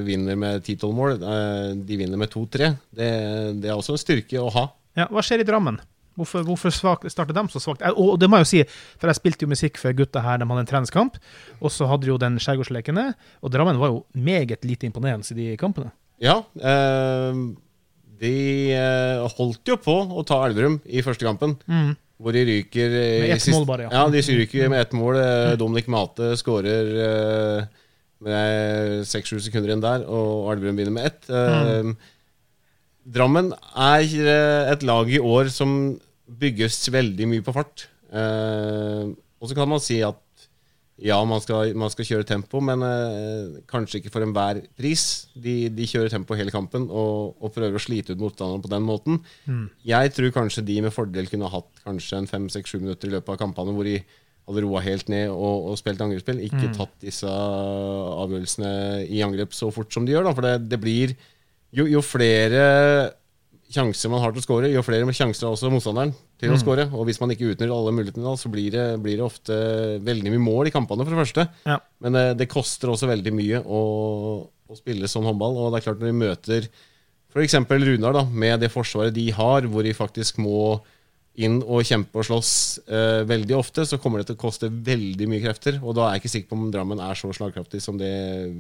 vinner 0.07 0.39
med 0.39 0.63
10-12 0.63 0.93
mål, 0.95 1.17
eh, 1.21 1.75
de 1.89 1.99
vinner 2.01 2.17
med 2.21 2.31
2-3. 2.33 2.71
Det, 2.95 3.11
det 3.61 3.69
er 3.69 3.75
også 3.77 3.97
en 3.97 4.01
styrke 4.01 4.41
å 4.41 4.49
ha. 4.55 4.63
Ja, 4.97 5.09
Hva 5.11 5.25
skjer 5.27 5.43
i 5.43 5.47
Drammen? 5.49 5.81
Hvorfor, 6.17 6.47
hvorfor 6.49 6.73
svak, 6.73 7.03
starter 7.13 7.37
de 7.37 7.43
så 7.53 7.61
svakt? 7.61 7.83
Eh, 7.85 7.93
Og 7.93 8.15
det 8.23 8.31
må 8.31 8.39
jeg 8.41 8.47
jo 8.47 8.51
si, 8.55 8.63
for 8.97 9.11
jeg 9.11 9.19
spilte 9.19 9.45
jo 9.45 9.51
musikk 9.53 9.77
for 9.83 9.93
gutta 9.99 10.23
her, 10.25 10.39
de 10.41 10.47
hadde 10.49 10.63
en 10.65 10.71
treningskamp, 10.71 11.19
og 11.61 11.75
så 11.75 11.91
hadde 11.91 12.07
de 12.07 12.15
jo 12.15 12.17
den 12.23 12.39
Skjærgårdslekene, 12.41 13.11
og 13.43 13.53
Drammen 13.53 13.77
var 13.83 13.93
jo 13.93 14.05
meget 14.15 14.65
lite 14.65 14.89
imponerende 14.89 15.29
i 15.35 15.39
de 15.43 15.59
kampene. 15.61 15.91
Ja, 16.23 16.39
eh, 16.57 17.43
de 18.23 18.33
eh, 18.73 19.27
holdt 19.37 19.69
jo 19.69 19.77
på 19.83 19.99
å 20.17 20.25
ta 20.25 20.41
Elverum 20.47 20.79
i 20.89 21.03
første 21.05 21.27
kampen. 21.29 21.59
Hvor 22.17 22.33
de 22.33 22.45
ryker 22.49 22.93
eh, 22.97 23.23
Med 23.27 23.35
ett 23.37 23.49
mål 23.53 23.67
bare, 23.69 23.87
ja. 23.87 23.91
ja. 23.93 24.05
de 24.09 24.23
ryker 24.41 24.71
med 24.73 24.81
ett 24.87 24.95
mål. 24.97 25.19
Dominic 25.21 25.59
Dominik 25.61 25.89
Mate 25.93 26.31
skårer 26.41 26.93
eh, 27.07 27.67
med 28.27 29.03
seks-sju 29.05 29.39
sekunder 29.45 29.69
igjen 29.69 29.85
der, 29.85 30.07
og 30.09 30.53
Elverum 30.55 30.79
begynner 30.79 30.95
med 30.97 31.11
ett. 31.11 31.27
Mm. 31.29 31.97
Drammen 33.07 33.53
er 33.79 34.03
eh, 34.03 34.73
et 34.73 34.83
lag 34.87 35.11
i 35.13 35.21
år 35.23 35.51
som 35.55 35.71
bygges 36.27 36.81
veldig 36.91 37.29
mye 37.31 37.45
på 37.47 37.55
fart. 37.55 37.87
Eh, 38.11 39.13
og 39.39 39.51
så 39.51 39.55
kan 39.55 39.71
man 39.71 39.83
si 39.83 40.01
at 40.03 40.19
ja, 40.97 41.17
man 41.29 41.43
skal, 41.45 41.75
man 41.77 41.91
skal 41.93 42.07
kjøre 42.09 42.25
tempo, 42.25 42.61
men 42.65 42.81
eh, 42.87 43.57
kanskje 43.69 44.01
ikke 44.01 44.13
for 44.15 44.25
enhver 44.25 44.63
pris. 44.79 45.27
De, 45.37 45.69
de 45.69 45.89
kjører 45.89 46.13
tempo 46.13 46.37
hele 46.39 46.55
kampen 46.55 46.87
og, 46.89 47.35
og 47.37 47.53
prøver 47.53 47.77
å 47.77 47.83
slite 47.83 48.15
ut 48.15 48.23
motstanderen 48.23 48.65
på 48.65 48.71
den 48.73 48.87
måten. 48.87 49.19
Jeg 49.85 50.15
tror 50.17 50.33
kanskje 50.33 50.65
de 50.65 50.79
med 50.87 50.95
fordel 50.97 51.29
kunne 51.29 51.51
hatt 51.53 51.83
kanskje 51.85 52.23
en 52.23 52.31
fem-seks-sju 52.31 52.79
minutter 52.81 53.11
i 53.11 53.17
løpet 53.19 53.35
av 53.35 53.43
kampene 53.43 53.77
hvor 53.77 53.85
de 53.85 53.99
hadde 54.47 54.63
roa 54.63 54.81
helt 54.87 55.11
ned 55.13 55.29
og, 55.35 55.69
og 55.73 55.77
spilt 55.77 56.01
angrepsspill. 56.01 56.41
Ikke 56.47 56.71
tatt 56.79 56.95
disse 57.05 57.29
avgjørelsene 57.29 58.73
i 59.13 59.21
angrep 59.27 59.53
så 59.59 59.69
fort 59.75 59.93
som 59.93 60.07
de 60.07 60.17
gjør. 60.17 60.31
Da, 60.31 60.33
for 60.39 60.49
det, 60.49 60.55
det 60.71 60.81
blir 60.81 61.13
jo, 61.77 61.85
jo 61.85 62.01
flere 62.01 62.65
sjanser 63.69 64.09
man 64.09 64.23
har 64.23 64.33
til 64.33 64.41
å 64.41 64.47
score, 64.47 64.73
jo 64.73 64.87
flere 64.87 65.13
sjanser 65.13 65.49
har 65.49 65.59
også 65.59 65.75
motstanderen 65.75 66.15
til 66.41 66.53
å 66.53 66.59
score. 66.61 66.89
Og 66.93 67.07
hvis 67.09 67.21
man 67.23 67.33
ikke 67.33 67.53
utnytter 67.53 67.73
alle 67.73 67.95
mulighetene, 67.97 68.35
så 68.41 68.51
blir 68.53 68.75
det, 68.75 68.87
blir 69.05 69.21
det 69.21 69.27
ofte 69.27 69.57
veldig 70.05 70.35
mye 70.35 70.45
mål 70.45 70.71
i 70.71 70.75
kampene, 70.75 71.07
for 71.07 71.15
det 71.15 71.23
første. 71.23 71.47
Ja. 71.69 71.79
Men 72.05 72.19
det, 72.19 72.27
det 72.43 72.51
koster 72.53 72.93
også 72.93 73.09
veldig 73.11 73.33
mye 73.37 73.63
å, 73.63 73.81
å 74.45 74.79
spille 74.79 75.09
sånn 75.11 75.29
håndball. 75.29 75.57
Og 75.61 75.73
det 75.73 75.81
er 75.81 75.89
klart 75.89 76.03
når 76.03 76.13
de 76.13 76.21
møter 76.25 76.69
f.eks. 77.37 77.57
Runar, 77.69 78.17
da, 78.17 78.27
med 78.29 78.63
det 78.65 78.73
forsvaret 78.73 79.17
de 79.17 79.31
har, 79.37 79.67
hvor 79.69 79.85
de 79.85 79.97
faktisk 79.97 80.39
må 80.41 80.79
inn 81.37 81.59
og 81.61 81.85
kjempe 81.85 82.17
og 82.17 82.25
slåss 82.25 82.51
eh, 82.89 83.23
veldig 83.29 83.57
ofte, 83.59 83.85
så 83.85 83.99
kommer 84.01 84.23
det 84.23 84.31
til 84.31 84.39
å 84.39 84.41
koste 84.41 84.71
veldig 84.71 85.27
mye 85.29 85.43
krefter. 85.43 85.77
Og 85.83 85.93
da 85.99 86.07
er 86.07 86.17
jeg 86.17 86.25
ikke 86.25 86.33
sikker 86.33 86.51
på 86.53 86.57
om 86.57 86.71
Drammen 86.73 87.03
er 87.05 87.19
så 87.19 87.29
slagkraftig 87.37 87.83
som 87.85 87.99
det 88.01 88.13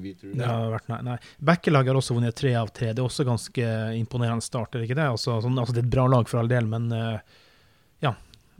vi 0.02 0.12
tror. 0.18 0.34
Det 0.36 0.50
har 0.50 0.68
vært, 0.74 0.90
nei, 0.92 1.00
nei. 1.06 1.16
Bekkelaget 1.52 1.92
har 1.92 2.00
også 2.02 2.18
vunnet 2.18 2.36
tre 2.36 2.52
av 2.60 2.68
tre. 2.76 2.90
Det 2.92 3.00
er 3.00 3.08
også 3.08 3.24
ganske 3.28 3.72
imponerende 3.96 4.44
start, 4.44 4.74
er 4.74 4.82
det 4.82 4.90
ikke 4.90 5.00
det? 5.00 5.08
Altså, 5.14 5.38
sånn, 5.44 5.56
altså, 5.62 5.76
det 5.76 5.82
er 5.82 5.88
et 5.88 5.96
bra 5.96 6.06
lag 6.12 6.28
for 6.28 6.42
all 6.42 6.52
del, 6.52 6.68
men 6.68 6.92
eh, 6.92 7.40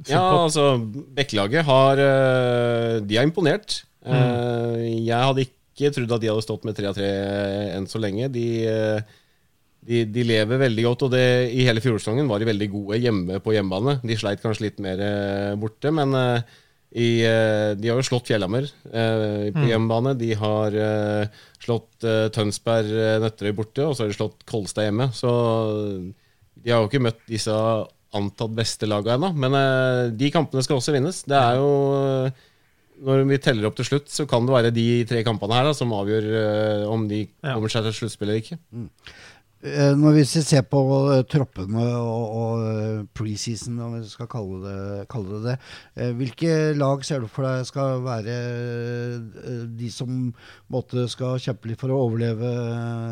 ja. 0.05 0.23
Altså, 0.45 0.77
Bekkelaget 1.17 1.65
har 1.65 2.01
eh, 2.03 2.97
De 3.01 3.17
har 3.17 3.25
imponert. 3.27 3.83
Mm. 4.07 4.83
Jeg 5.03 5.19
hadde 5.19 5.47
ikke 5.47 5.91
trodd 5.95 6.13
at 6.15 6.23
de 6.23 6.29
hadde 6.31 6.45
stått 6.45 6.67
med 6.69 6.77
tre 6.79 6.91
av 6.91 6.97
tre 6.97 7.09
enn 7.75 7.89
så 7.91 7.99
lenge. 8.03 8.29
De, 8.33 8.45
eh, 8.71 9.17
de, 9.87 10.05
de 10.11 10.27
lever 10.27 10.61
veldig 10.63 10.85
godt, 10.87 11.07
og 11.07 11.15
det, 11.15 11.25
i 11.55 11.65
hele 11.67 11.83
fjorårssesongen 11.83 12.29
var 12.31 12.43
de 12.43 12.49
veldig 12.49 12.69
gode 12.73 13.01
hjemme 13.03 13.41
på 13.43 13.55
hjemmebane. 13.55 13.99
De 14.07 14.19
sleit 14.19 14.43
kanskje 14.43 14.69
litt 14.69 14.81
mer 14.83 15.03
eh, 15.03 15.57
borte, 15.61 15.93
men 15.95 16.15
eh, 16.19 16.55
i, 16.97 17.09
eh, 17.29 17.73
de 17.77 17.91
har 17.91 17.99
jo 18.01 18.07
slått 18.07 18.31
Fjellhammer 18.31 18.67
eh, 18.67 19.49
på 19.55 19.67
hjemmebane. 19.69 20.15
De 20.19 20.31
har 20.39 20.79
eh, 20.81 21.43
slått 21.63 22.07
eh, 22.07 22.29
Tønsberg 22.35 22.95
eh, 22.95 23.19
Nøtterøy 23.23 23.53
borte, 23.59 23.85
og 23.85 23.95
så 23.97 24.05
har 24.05 24.13
de 24.13 24.19
slått 24.19 24.47
Kolstad 24.49 24.89
hjemme. 24.89 25.11
Så 25.15 25.31
de 26.57 26.73
har 26.73 26.83
jo 26.83 26.89
ikke 26.91 27.05
møtt 27.05 27.21
disse 27.29 27.53
antatt 28.17 28.57
beste 28.57 28.89
laga 28.89 29.17
ennå, 29.17 29.33
men 29.37 29.57
eh, 29.59 30.03
de 30.17 30.33
kampene 30.35 30.65
skal 30.65 30.81
også 30.81 30.95
vinnes. 30.97 31.23
Det 31.29 31.39
er 31.39 31.61
jo 31.61 31.71
eh, 32.01 32.45
Når 33.07 33.25
vi 33.29 33.39
teller 33.45 33.69
opp 33.69 33.77
til 33.77 33.89
slutt, 33.91 34.11
så 34.13 34.25
kan 34.29 34.47
det 34.47 34.55
være 34.55 34.75
de 34.75 35.05
tre 35.09 35.23
kampene 35.25 35.59
her 35.59 35.69
da, 35.69 35.77
som 35.77 35.93
avgjør 35.93 36.29
eh, 36.43 36.85
om 36.89 37.09
de 37.11 37.27
kommer 37.45 37.73
seg 37.73 37.89
til 37.89 37.99
sluttspill 38.01 38.31
eller 38.31 38.45
ikke. 38.45 38.61
Mm. 38.73 38.91
Når 39.99 40.13
vi 40.15 40.23
ser 40.29 40.63
på 40.69 40.81
troppene 41.33 41.87
og, 41.99 42.35
og 42.39 43.07
preseason, 43.17 43.79
om 43.83 43.97
vi 43.97 44.03
skal 44.07 44.29
kalle 44.31 44.61
det 44.63 45.07
kalle 45.11 45.41
det, 45.43 45.55
det 45.97 46.11
hvilke 46.21 46.53
lag 46.77 47.03
ser 47.09 47.25
du 47.25 47.27
for 47.33 47.49
deg 47.49 47.65
skal 47.67 48.05
være 48.05 48.37
de 49.81 49.91
som 49.91 50.29
måtte 50.71 51.09
skal 51.11 51.41
kjempe 51.43 51.73
litt 51.73 51.83
for 51.83 51.91
å 51.91 51.99
overleve 52.05 52.53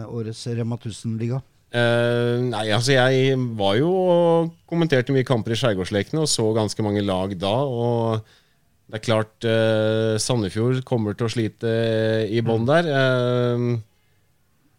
årets 0.06 0.44
Rema 0.54 0.78
1000-liga? 0.78 1.40
Eh, 1.74 2.36
nei, 2.46 2.68
altså 2.70 2.94
jeg 2.94 3.34
var 3.58 3.74
jo 3.80 3.90
og 3.90 4.52
kommenterte 4.70 5.14
mye 5.14 5.26
kamper 5.26 5.56
i 5.56 5.58
Skjærgårdslekene 5.58 6.22
og 6.22 6.30
så 6.30 6.46
ganske 6.54 6.84
mange 6.86 7.02
lag 7.02 7.34
da. 7.40 7.54
Og 7.66 8.20
det 8.84 9.00
er 9.00 9.02
klart 9.02 9.48
uh, 9.48 10.14
Sandefjord 10.20 10.84
kommer 10.86 11.16
til 11.18 11.26
å 11.26 11.32
slite 11.32 11.72
i 12.30 12.42
bånn 12.46 12.68
der. 12.68 12.86
Uh, 12.86 13.72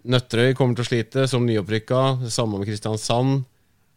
Nøtterøy 0.05 0.53
kommer 0.55 0.77
til 0.77 0.85
å 0.85 0.87
slite 0.87 1.25
som 1.27 1.43
nyopprykka. 1.47 2.29
Samme 2.31 2.61
med 2.61 2.69
Kristiansand. 2.69 3.43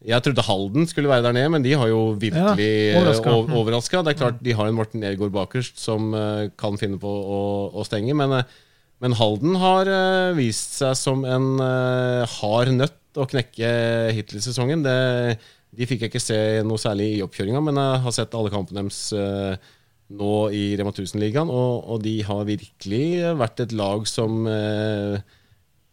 Jeg 0.08 0.24
trodde 0.24 0.46
Halden 0.46 0.86
skulle 0.88 1.10
være 1.10 1.26
der 1.26 1.36
nede, 1.36 1.50
men 1.52 1.62
de 1.62 1.74
har 1.76 1.90
jo 1.90 2.14
virkelig 2.18 2.70
Ja, 2.94 3.34
overraska. 3.58 4.00
Det 4.06 4.14
er 4.14 4.18
klart 4.18 4.40
de 4.42 4.54
har 4.56 4.70
en 4.70 4.78
Morten 4.78 5.02
Nergård 5.02 5.34
bakerst 5.34 5.82
som 5.82 6.14
kan 6.58 6.78
finne 6.80 6.98
på 7.02 7.10
å, 7.10 7.40
å 7.74 7.84
stenge, 7.86 8.14
men, 8.16 8.38
eh, 8.38 8.58
men 9.02 9.14
Halden 9.18 9.58
har 9.62 9.90
eh, 9.92 10.36
vist 10.38 10.78
seg 10.80 10.96
som 10.98 11.24
en 11.28 11.54
eh, 11.62 12.38
hard 12.38 12.74
nøtt 12.74 13.18
å 13.18 13.26
knekke 13.30 13.70
hittil 14.14 14.40
i 14.40 14.44
sesongen. 14.44 14.82
Det, 14.86 15.38
de 15.74 15.88
fikk 15.88 16.04
jeg 16.04 16.12
ikke 16.12 16.22
se 16.22 16.38
noe 16.66 16.80
særlig 16.82 17.12
i 17.16 17.24
oppkjøringa, 17.24 17.62
men 17.64 17.80
jeg 17.80 18.04
har 18.04 18.16
sett 18.16 18.34
alle 18.38 18.52
kampene 18.52 18.82
deres 18.82 19.00
eh, 19.14 19.74
nå 20.18 20.34
i 20.56 20.62
Rema 20.80 20.92
1000-ligaen, 20.94 21.50
og, 21.52 21.82
og 21.92 22.04
de 22.04 22.16
har 22.24 22.46
virkelig 22.48 23.34
vært 23.38 23.66
et 23.66 23.74
lag 23.76 24.06
som 24.08 24.46
eh, 24.48 25.18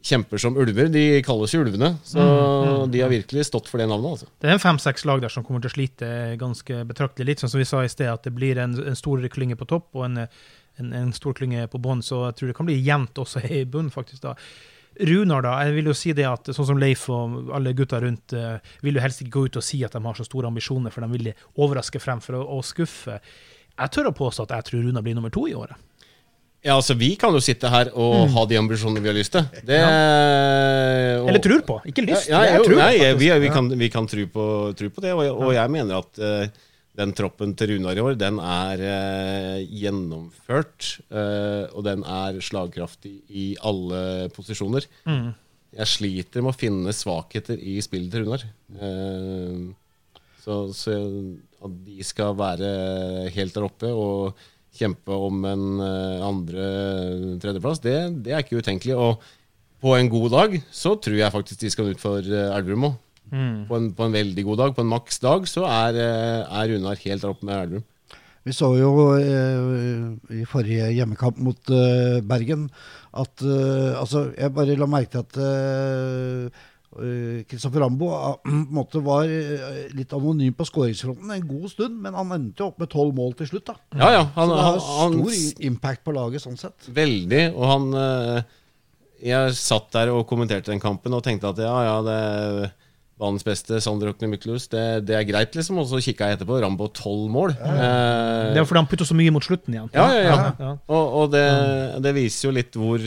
kjemper 0.06 0.41
som 0.41 0.58
ulver. 0.58 0.89
De 0.93 1.06
kalles 1.26 1.53
jo 1.53 1.64
Ulvene, 1.66 1.95
så 2.06 2.26
de 2.91 3.01
har 3.01 3.12
virkelig 3.12 3.47
stått 3.49 3.70
for 3.70 3.82
det 3.82 3.89
navnet. 3.89 4.16
altså. 4.16 4.30
Det 4.41 4.49
er 4.49 4.58
en 4.58 4.62
fem-seks 4.62 5.06
lag 5.10 5.24
der 5.24 5.34
som 5.34 5.45
kommer 5.45 5.64
til 5.64 5.74
å 5.74 5.76
slite 5.76 6.10
ganske 6.41 6.84
betraktelig. 6.88 7.34
Litt 7.34 7.43
sånn 7.43 7.51
som 7.51 7.62
vi 7.62 7.68
sa 7.70 7.82
i 7.84 7.91
sted, 7.91 8.12
at 8.12 8.28
det 8.28 8.34
blir 8.36 8.62
en, 8.62 8.78
en 8.93 8.97
stor 8.97 9.26
klynge 9.34 9.58
på 9.60 9.68
topp 9.70 9.97
og 9.97 10.08
en, 10.08 10.24
en, 10.82 10.93
en 10.93 11.11
stor 11.15 11.36
klynge 11.38 11.67
på 11.71 11.82
bånn, 11.82 12.03
så 12.05 12.28
jeg 12.28 12.39
tror 12.39 12.51
det 12.51 12.57
kan 12.57 12.69
bli 12.69 12.80
jevnt 12.84 13.21
også 13.21 13.43
i 13.47 13.63
bunnen, 13.65 13.93
faktisk. 13.93 14.21
da. 14.26 14.36
Runar, 14.95 15.43
da. 15.43 15.55
Jeg 15.67 15.76
vil 15.76 15.89
jo 15.91 15.95
si 15.97 16.13
det 16.15 16.28
at 16.30 16.51
sånn 16.55 16.69
som 16.69 16.80
Leif 16.80 17.09
og 17.11 17.49
alle 17.55 17.73
gutta 17.76 17.99
rundt 18.03 18.36
eh, 18.36 18.61
vil 18.86 18.95
jo 18.95 19.03
helst 19.03 19.26
ikke 19.26 19.34
gå 19.34 19.43
ut 19.49 19.59
og 19.59 19.65
si 19.65 19.82
at 19.84 19.95
de 19.95 19.99
har 20.05 20.15
så 20.15 20.28
store 20.28 20.47
ambisjoner, 20.47 20.93
for 20.93 21.03
de 21.03 21.17
vil 21.17 21.34
overraske 21.59 21.99
fremfor 21.99 22.39
å, 22.39 22.45
å 22.55 22.61
skuffe. 22.63 23.19
Jeg 23.76 23.91
tør 23.91 24.11
å 24.11 24.15
påstå 24.15 24.45
at 24.45 24.55
jeg 24.55 24.69
tror 24.69 24.88
Runar 24.88 25.03
blir 25.03 25.17
nummer 25.17 25.34
to 25.34 25.49
i 25.51 25.57
året. 25.57 25.76
Ja, 26.65 26.80
altså 26.80 26.95
Vi 26.97 27.11
kan 27.19 27.36
jo 27.36 27.41
sitte 27.43 27.69
her 27.69 27.91
og 27.93 28.32
ha 28.34 28.43
de 28.49 28.57
ambisjonene 28.57 29.03
vi 29.03 29.11
har 29.11 29.17
lyst 29.17 29.36
til. 29.36 29.43
Det, 29.67 29.82
ja. 29.84 29.89
Eller 31.28 31.43
tror 31.43 31.61
på, 31.67 31.76
ikke 31.91 32.07
lyst. 32.07 32.32
Ja, 32.32 32.39
ja, 32.47 32.55
jo, 32.57 32.63
tror 32.65 32.80
nei, 32.80 32.95
vi, 33.19 33.30
vi 33.43 33.51
kan, 33.53 33.69
vi 33.69 33.89
kan 33.93 34.07
tro, 34.09 34.23
på, 34.32 34.45
tro 34.80 34.89
på 34.95 35.03
det, 35.03 35.11
og, 35.13 35.43
og 35.45 35.51
jeg 35.53 35.73
mener 35.76 35.99
at 35.99 36.23
eh, 36.23 36.63
den 36.96 37.14
troppen 37.16 37.54
til 37.60 37.74
Runar 37.74 37.98
i 37.98 38.04
år, 38.04 38.18
den 38.20 38.39
er 38.39 38.84
eh, 38.88 39.64
gjennomført. 39.68 41.00
eh, 41.12 41.66
og 41.76 41.84
den 41.88 42.06
er 42.08 42.39
slagkraftig 42.39 43.18
i 43.30 43.48
alle 43.60 44.30
posisjoner. 44.36 44.88
Mm. 45.08 45.34
Jeg 45.76 45.91
sliter 45.91 46.43
med 46.43 46.54
å 46.54 46.58
finne 46.58 46.96
svakheter 46.96 47.60
i 47.60 47.78
spillet 47.84 48.14
til 48.14 48.24
Runar. 48.24 48.46
Eh, 48.80 49.66
så, 50.46 50.60
så 50.78 50.96
at 51.66 51.80
de 51.86 52.04
skal 52.06 52.36
være 52.38 52.68
helt 53.36 53.56
der 53.56 53.66
oppe 53.68 53.89
og 53.91 54.46
kjempe 54.76 55.16
om 55.28 55.46
en 55.48 55.66
eh, 55.84 56.26
andre-tredjeplass, 56.26 57.82
det, 57.84 57.98
det 58.26 58.36
er 58.36 58.43
ikke 58.43 58.62
utenkelig. 58.62 58.96
Og 58.96 59.24
på 59.84 59.96
en 59.98 60.12
god 60.12 60.30
dag 60.34 60.60
så 60.74 60.96
tror 61.00 61.18
jeg 61.20 61.34
faktisk 61.34 61.64
de 61.64 61.72
skal 61.74 61.91
ut 61.91 62.02
for 62.02 62.24
eh, 62.24 62.54
Elverum 62.56 62.89
òg. 62.91 63.02
Mm. 63.32 63.65
På, 63.69 63.76
en- 63.80 63.91
på 63.97 64.05
en 64.05 64.13
veldig 64.13 64.43
god 64.45 64.57
dag, 64.61 64.76
på 64.78 64.82
en 64.86 64.91
maks 64.93 65.19
dag, 65.23 65.47
så 65.49 65.63
er, 65.65 65.97
eh, 65.97 66.45
er 66.61 66.69
Runar 66.73 66.95
helt 67.05 67.21
der 67.26 67.30
oppe 67.34 67.45
med 67.47 67.55
Elverum. 67.57 67.84
Vi 68.45 68.53
så 68.53 68.67
jo 68.78 68.91
eh, 69.17 70.38
i 70.38 70.43
forrige 70.45 70.91
hjemmekamp 70.93 71.39
mot 71.41 71.71
eh, 71.73 72.19
Bergen 72.21 72.67
at 73.17 73.41
eh, 73.41 73.95
Altså, 73.97 74.28
jeg 74.38 74.53
bare 74.53 74.76
la 74.78 74.86
merke 74.86 75.09
til 75.15 75.23
at 75.23 75.39
eh, 75.41 76.61
eh, 77.01 77.39
Kristoffer 77.49 77.82
Rambo 77.82 78.11
ah, 78.13 78.36
måte 78.78 79.01
var 79.01 79.26
eh, 79.26 79.88
litt 79.97 80.13
anonym 80.13 80.53
på 80.53 80.67
skåringsfronten 80.69 81.34
en 81.34 81.47
god 81.49 81.65
stund, 81.73 81.97
men 82.05 82.13
han 82.13 82.36
endte 82.38 82.61
jo 82.61 82.69
opp 82.69 82.80
med 82.84 82.91
tolv 82.93 83.15
mål 83.17 83.34
til 83.41 83.49
slutt. 83.49 83.65
da. 83.71 83.80
Ja, 83.97 84.11
ja. 84.19 84.23
Han, 84.38 84.53
Så 84.53 84.55
det 84.55 84.61
har 84.67 84.71
han, 84.78 85.17
stor 85.17 85.34
han, 85.34 85.65
impact 85.71 86.05
på 86.05 86.15
laget 86.15 86.45
sånn 86.45 86.61
sett. 86.61 86.86
Veldig. 87.01 87.43
Og 87.57 87.65
han 87.73 87.89
eh, 88.05 88.41
Jeg 89.26 89.57
satt 89.57 89.89
der 89.95 90.11
og 90.13 90.26
kommenterte 90.30 90.69
den 90.69 90.84
kampen 90.84 91.13
og 91.17 91.23
tenkte 91.26 91.49
at 91.49 91.65
ja, 91.65 91.76
ja, 91.89 91.97
det 92.05 92.71
banens 93.20 93.45
beste, 93.47 93.78
Sander 93.80 94.09
Okne 94.11 94.28
Myklus, 94.34 94.66
det, 94.72 94.82
det 95.07 95.16
er 95.16 95.24
greit, 95.28 95.53
liksom. 95.55 95.78
Og 95.80 95.86
så 95.88 96.01
kikka 96.03 96.28
jeg 96.28 96.36
etterpå, 96.39 96.57
Rambo 96.59 96.89
tolv 96.91 97.30
mål. 97.32 97.53
Det 97.55 97.76
Eh, 97.80 98.57
er 98.59 98.66
fordi 98.68 98.82
han 98.82 98.89
putter 98.91 99.07
så 99.07 99.16
mye 99.16 99.32
mot 99.32 99.45
slutten 99.45 99.78
igjen. 99.78 99.89
ja, 99.95 100.07
ja, 100.11 100.24
ja. 100.28 100.49
Ja. 100.59 100.72
Og, 100.91 101.13
og 101.22 101.30
det, 101.32 101.45
det 102.03 102.11
viser 102.18 102.49
jo 102.49 102.55
litt 102.57 102.76
hvor, 102.76 103.05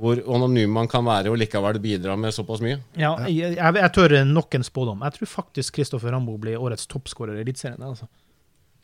hvor 0.00 0.20
anonym 0.36 0.72
man 0.76 0.88
kan 0.92 1.04
være 1.08 1.32
og 1.32 1.38
likevel 1.40 1.80
bidra 1.80 2.18
med 2.20 2.36
såpass 2.36 2.60
mye. 2.64 2.82
Ja, 3.00 3.14
jeg, 3.28 3.56
jeg, 3.56 3.76
jeg 3.80 3.92
tør 3.96 4.18
nok 4.28 4.58
en 4.60 4.66
spådom. 4.68 5.06
Jeg 5.08 5.16
tror 5.18 5.32
faktisk 5.40 5.78
Kristoffer 5.80 6.12
Rambo 6.12 6.36
blir 6.40 6.60
årets 6.60 6.84
toppskårer 6.92 7.40
i 7.40 7.44
Eliteserien. 7.46 7.80
Altså. 7.80 8.10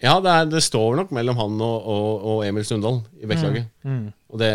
Ja, 0.01 0.17
det, 0.21 0.29
er, 0.33 0.49
det 0.57 0.63
står 0.65 0.97
nok 1.03 1.13
mellom 1.17 1.37
han 1.41 1.61
og, 1.65 1.77
og, 1.89 2.25
og 2.33 2.41
Emil 2.49 2.65
Sundal 2.69 2.99
i 3.21 3.29
Bekkelaget. 3.29 3.69
Mm. 3.85 4.09
Og 4.33 4.41
det, 4.41 4.51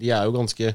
de 0.00 0.10
er 0.14 0.24
jo 0.26 0.34
ganske 0.34 0.72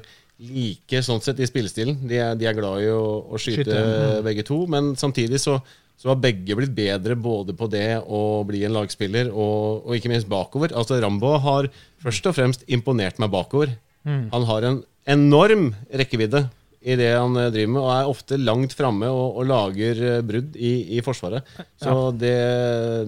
like 0.48 1.00
sånn 1.04 1.22
sett 1.24 1.40
i 1.42 1.48
spillestilen. 1.48 1.96
De 2.08 2.18
er, 2.20 2.34
de 2.38 2.48
er 2.48 2.56
glad 2.56 2.84
i 2.84 2.90
å, 2.92 3.04
å 3.28 3.40
skyte, 3.40 3.66
Skyte, 3.66 4.22
begge 4.26 4.44
to, 4.46 4.60
men 4.70 4.92
samtidig 5.00 5.40
så, 5.42 5.58
så 6.00 6.12
har 6.12 6.20
begge 6.22 6.56
blitt 6.58 6.74
bedre 6.76 7.16
både 7.16 7.56
på 7.56 7.68
det 7.72 8.00
å 8.02 8.42
bli 8.48 8.64
en 8.66 8.76
lagspiller 8.76 9.30
og, 9.32 9.84
og 9.84 9.96
ikke 9.98 10.12
minst 10.12 10.30
bakover. 10.30 10.74
Altså 10.76 11.00
Rambo 11.02 11.36
har 11.44 11.70
først 12.04 12.30
og 12.30 12.36
fremst 12.36 12.66
imponert 12.66 13.22
meg 13.22 13.32
bakover. 13.34 13.76
Mm. 14.04 14.28
Han 14.34 14.50
har 14.50 14.68
en 14.68 14.82
enorm 15.10 15.72
rekkevidde 15.92 16.46
i 16.84 16.96
det 17.00 17.10
han 17.16 17.36
eh, 17.40 17.50
driver 17.52 17.72
med, 17.72 17.80
og 17.82 17.90
er 17.94 18.10
ofte 18.10 18.38
langt 18.40 18.74
framme 18.76 19.08
og, 19.08 19.38
og 19.40 19.48
lager 19.48 20.00
eh, 20.04 20.22
brudd 20.26 20.56
i, 20.56 20.72
i 20.98 21.02
Forsvaret. 21.04 21.46
Så 21.80 21.94
det, 22.20 22.34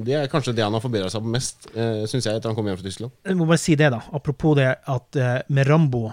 det 0.06 0.16
er 0.16 0.30
kanskje 0.32 0.54
det 0.56 0.64
han 0.64 0.76
har 0.76 0.84
forbedra 0.84 1.10
seg 1.12 1.24
på 1.24 1.32
mest, 1.34 1.68
uh, 1.76 2.04
syns 2.08 2.24
jeg, 2.24 2.38
etter 2.38 2.50
han 2.50 2.56
kom 2.56 2.68
hjem 2.68 2.78
fra 2.80 2.86
Tyskland. 2.88 3.16
Jeg 3.26 3.38
må 3.38 3.48
bare 3.48 3.60
si 3.60 3.76
det, 3.78 3.90
da. 3.92 4.00
Apropos 4.16 4.56
det 4.58 4.70
at 4.80 5.20
eh, 5.20 5.36
med 5.52 5.68
Rambo 5.68 6.06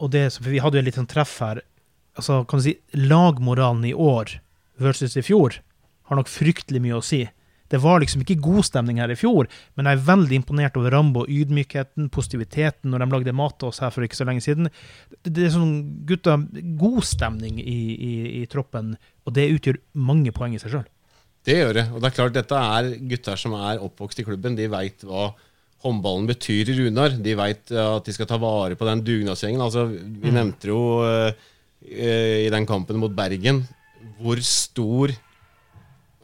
og 0.00 0.12
det, 0.14 0.26
for 0.38 0.50
Vi 0.50 0.62
hadde 0.62 0.80
jo 0.80 0.84
et 0.84 0.88
litt 0.90 1.10
treff 1.10 1.40
her. 1.40 1.62
altså 2.16 2.44
kan 2.48 2.58
du 2.58 2.64
si, 2.64 2.78
Lagmoralen 2.94 3.84
i 3.84 3.94
år 3.94 4.40
versus 4.80 5.16
i 5.16 5.22
fjor 5.22 5.60
har 6.08 6.16
nok 6.16 6.28
fryktelig 6.28 6.80
mye 6.82 6.98
å 6.98 7.04
si. 7.04 7.28
Det 7.70 7.78
var 7.78 8.00
liksom 8.02 8.24
ikke 8.24 8.40
god 8.42 8.64
stemning 8.66 8.98
her 8.98 9.12
i 9.12 9.18
fjor, 9.18 9.46
men 9.78 9.86
jeg 9.86 9.94
er 9.94 10.06
veldig 10.08 10.38
imponert 10.40 10.78
over 10.80 10.90
Rambo. 10.90 11.22
Ydmykheten, 11.30 12.08
positiviteten 12.10 12.90
når 12.90 13.04
de 13.04 13.08
lagde 13.12 13.34
mat 13.36 13.60
til 13.60 13.70
oss 13.70 13.78
her 13.84 13.92
for 13.94 14.02
ikke 14.02 14.18
så 14.18 14.26
lenge 14.26 14.42
siden. 14.42 14.72
Det 15.22 15.44
er 15.46 15.52
sånn, 15.54 15.76
gutta, 16.08 16.34
god 16.80 17.04
stemning 17.06 17.60
i, 17.62 17.78
i, 17.94 18.14
i 18.40 18.46
troppen, 18.50 18.96
og 19.22 19.36
det 19.36 19.52
utgjør 19.54 19.78
mange 19.94 20.34
poeng 20.34 20.56
i 20.56 20.62
seg 20.62 20.74
sjøl. 20.74 20.88
Det 21.46 21.56
gjør 21.56 21.76
det. 21.78 21.86
Og 21.94 22.02
det 22.02 22.10
er 22.10 22.16
klart, 22.16 22.34
dette 22.34 22.64
er 22.74 22.90
gutter 23.12 23.38
som 23.40 23.54
er 23.56 23.84
oppvokst 23.86 24.18
i 24.20 24.26
klubben. 24.26 24.58
De 24.58 24.66
veit 24.72 25.06
hva 25.06 25.30
håndballen 25.84 26.28
betyr 26.28 26.70
i 26.70 26.76
Runar. 26.78 27.14
De 27.22 27.36
veit 27.38 27.72
at 27.72 28.06
de 28.06 28.14
skal 28.14 28.28
ta 28.28 28.38
vare 28.40 28.76
på 28.78 28.88
den 28.88 29.04
dugnadsgjengen. 29.06 29.62
Altså, 29.64 29.86
vi 29.90 30.32
nevnte 30.34 30.72
jo 30.72 30.80
eh, 31.06 31.46
eh, 31.86 32.36
i 32.46 32.50
den 32.52 32.68
kampen 32.68 33.00
mot 33.00 33.14
Bergen 33.16 33.64
hvor 34.20 34.40
stor 34.44 35.12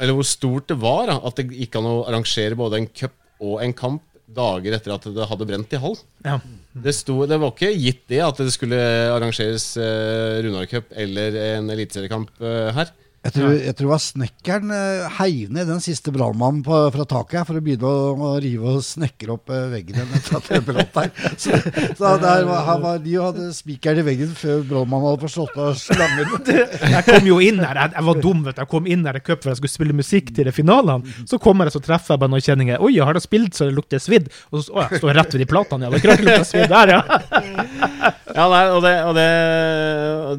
Eller 0.00 0.12
hvor 0.16 0.26
stort 0.28 0.68
det 0.68 0.76
var 0.80 1.06
da, 1.08 1.16
at 1.24 1.38
det 1.38 1.56
gikk 1.56 1.78
an 1.78 1.88
å 1.88 2.02
arrangere 2.04 2.56
både 2.58 2.82
en 2.82 2.88
cup 2.92 3.14
og 3.40 3.62
en 3.64 3.72
kamp 3.76 4.02
dager 4.36 4.74
etter 4.76 4.92
at 4.92 5.06
det 5.16 5.28
hadde 5.30 5.46
brent 5.48 5.72
i 5.72 5.80
halv. 5.80 6.00
Ja. 6.26 6.36
Det, 6.72 6.92
sto, 6.92 7.22
det 7.28 7.38
var 7.40 7.54
ikke 7.54 7.70
gitt 7.72 8.02
det 8.10 8.20
at 8.24 8.40
det 8.42 8.52
skulle 8.52 8.76
arrangeres 9.14 9.70
uh, 9.80 10.42
Runar 10.44 10.66
Cup 10.68 10.90
eller 10.92 11.38
en 11.54 11.70
eliteseriekamp 11.72 12.32
uh, 12.42 12.74
her. 12.76 12.90
Jeg 13.26 13.34
tror, 13.34 13.54
jeg 13.58 13.74
tror 13.74 13.86
det 13.86 13.90
var 13.90 14.02
snekkeren 14.02 14.72
eh, 14.76 15.14
heiv 15.18 15.52
ned 15.54 15.66
den 15.70 15.82
siste 15.82 16.12
brannmannen 16.14 16.62
fra 16.64 17.06
taket 17.08 17.40
her 17.40 17.46
for 17.48 17.58
å 17.58 17.62
begynne 17.64 17.90
å, 17.90 18.12
å 18.14 18.30
rive 18.42 18.76
og 18.76 18.84
snekre 18.86 19.34
opp 19.34 19.50
eh, 19.50 19.64
veggen 19.72 19.98
igjen 19.98 20.14
etter 20.18 20.38
at 20.38 20.50
det 20.52 20.60
brant. 20.66 20.94
Så, 21.42 21.58
så 21.98 22.12
der 22.22 22.46
var, 22.46 22.62
han 22.64 22.80
var, 22.82 23.00
de 23.02 23.16
hadde 23.18 23.48
spikeren 23.54 24.00
i 24.00 24.04
veggen 24.06 24.30
før 24.36 24.62
brannmannen 24.68 25.10
hadde 25.10 25.24
forstått 25.26 25.58
å 25.58 25.66
av 25.66 25.78
slangen. 25.80 26.30
Jeg 26.96 27.02
kom 27.08 27.28
jo 27.28 27.38
inn 27.42 27.58
her, 27.60 27.80
jeg, 27.80 27.92
jeg 27.96 28.06
var 28.06 28.20
dum, 28.22 28.42
vet 28.46 28.56
du. 28.56 28.62
Jeg 28.62 28.70
kom 28.72 28.88
inn 28.90 29.04
her 29.08 29.18
i 29.18 29.22
cup 29.24 29.42
for 29.42 29.52
jeg 29.52 29.60
skulle 29.60 29.74
spille 29.74 29.96
musikk 29.96 30.30
til 30.36 30.48
de 30.48 30.54
finalene. 30.54 31.16
Så 31.28 31.40
kommer 31.42 31.68
jeg, 31.68 31.76
så 31.76 31.82
treffer 31.84 32.14
jeg 32.14 32.22
bare 32.22 32.32
noen 32.32 32.44
kjenninger. 32.44 32.82
Oi, 32.82 32.92
jeg 32.96 33.08
har 33.08 33.16
da 33.16 33.22
spilt 33.22 33.58
så 33.58 33.68
det 33.68 33.76
lukter 33.76 34.02
svidd? 34.02 34.30
Og 34.52 34.62
så 34.62 34.76
å, 34.76 34.84
jeg 34.86 35.02
står 35.02 35.18
rett 35.18 35.34
ved 35.34 35.42
de 35.42 35.48
platene, 35.50 35.88
ja. 35.88 35.92
Det 35.92 36.04
klart 36.04 36.22
det 36.22 36.28
lukter 36.28 36.48
svidd 36.48 36.72
der, 36.72 36.94
ja. 36.96 38.12
Ja, 38.36 38.44
nei, 38.52 38.64
og, 38.68 38.82
det, 38.84 38.92
og, 39.08 39.14
det, 39.16 39.28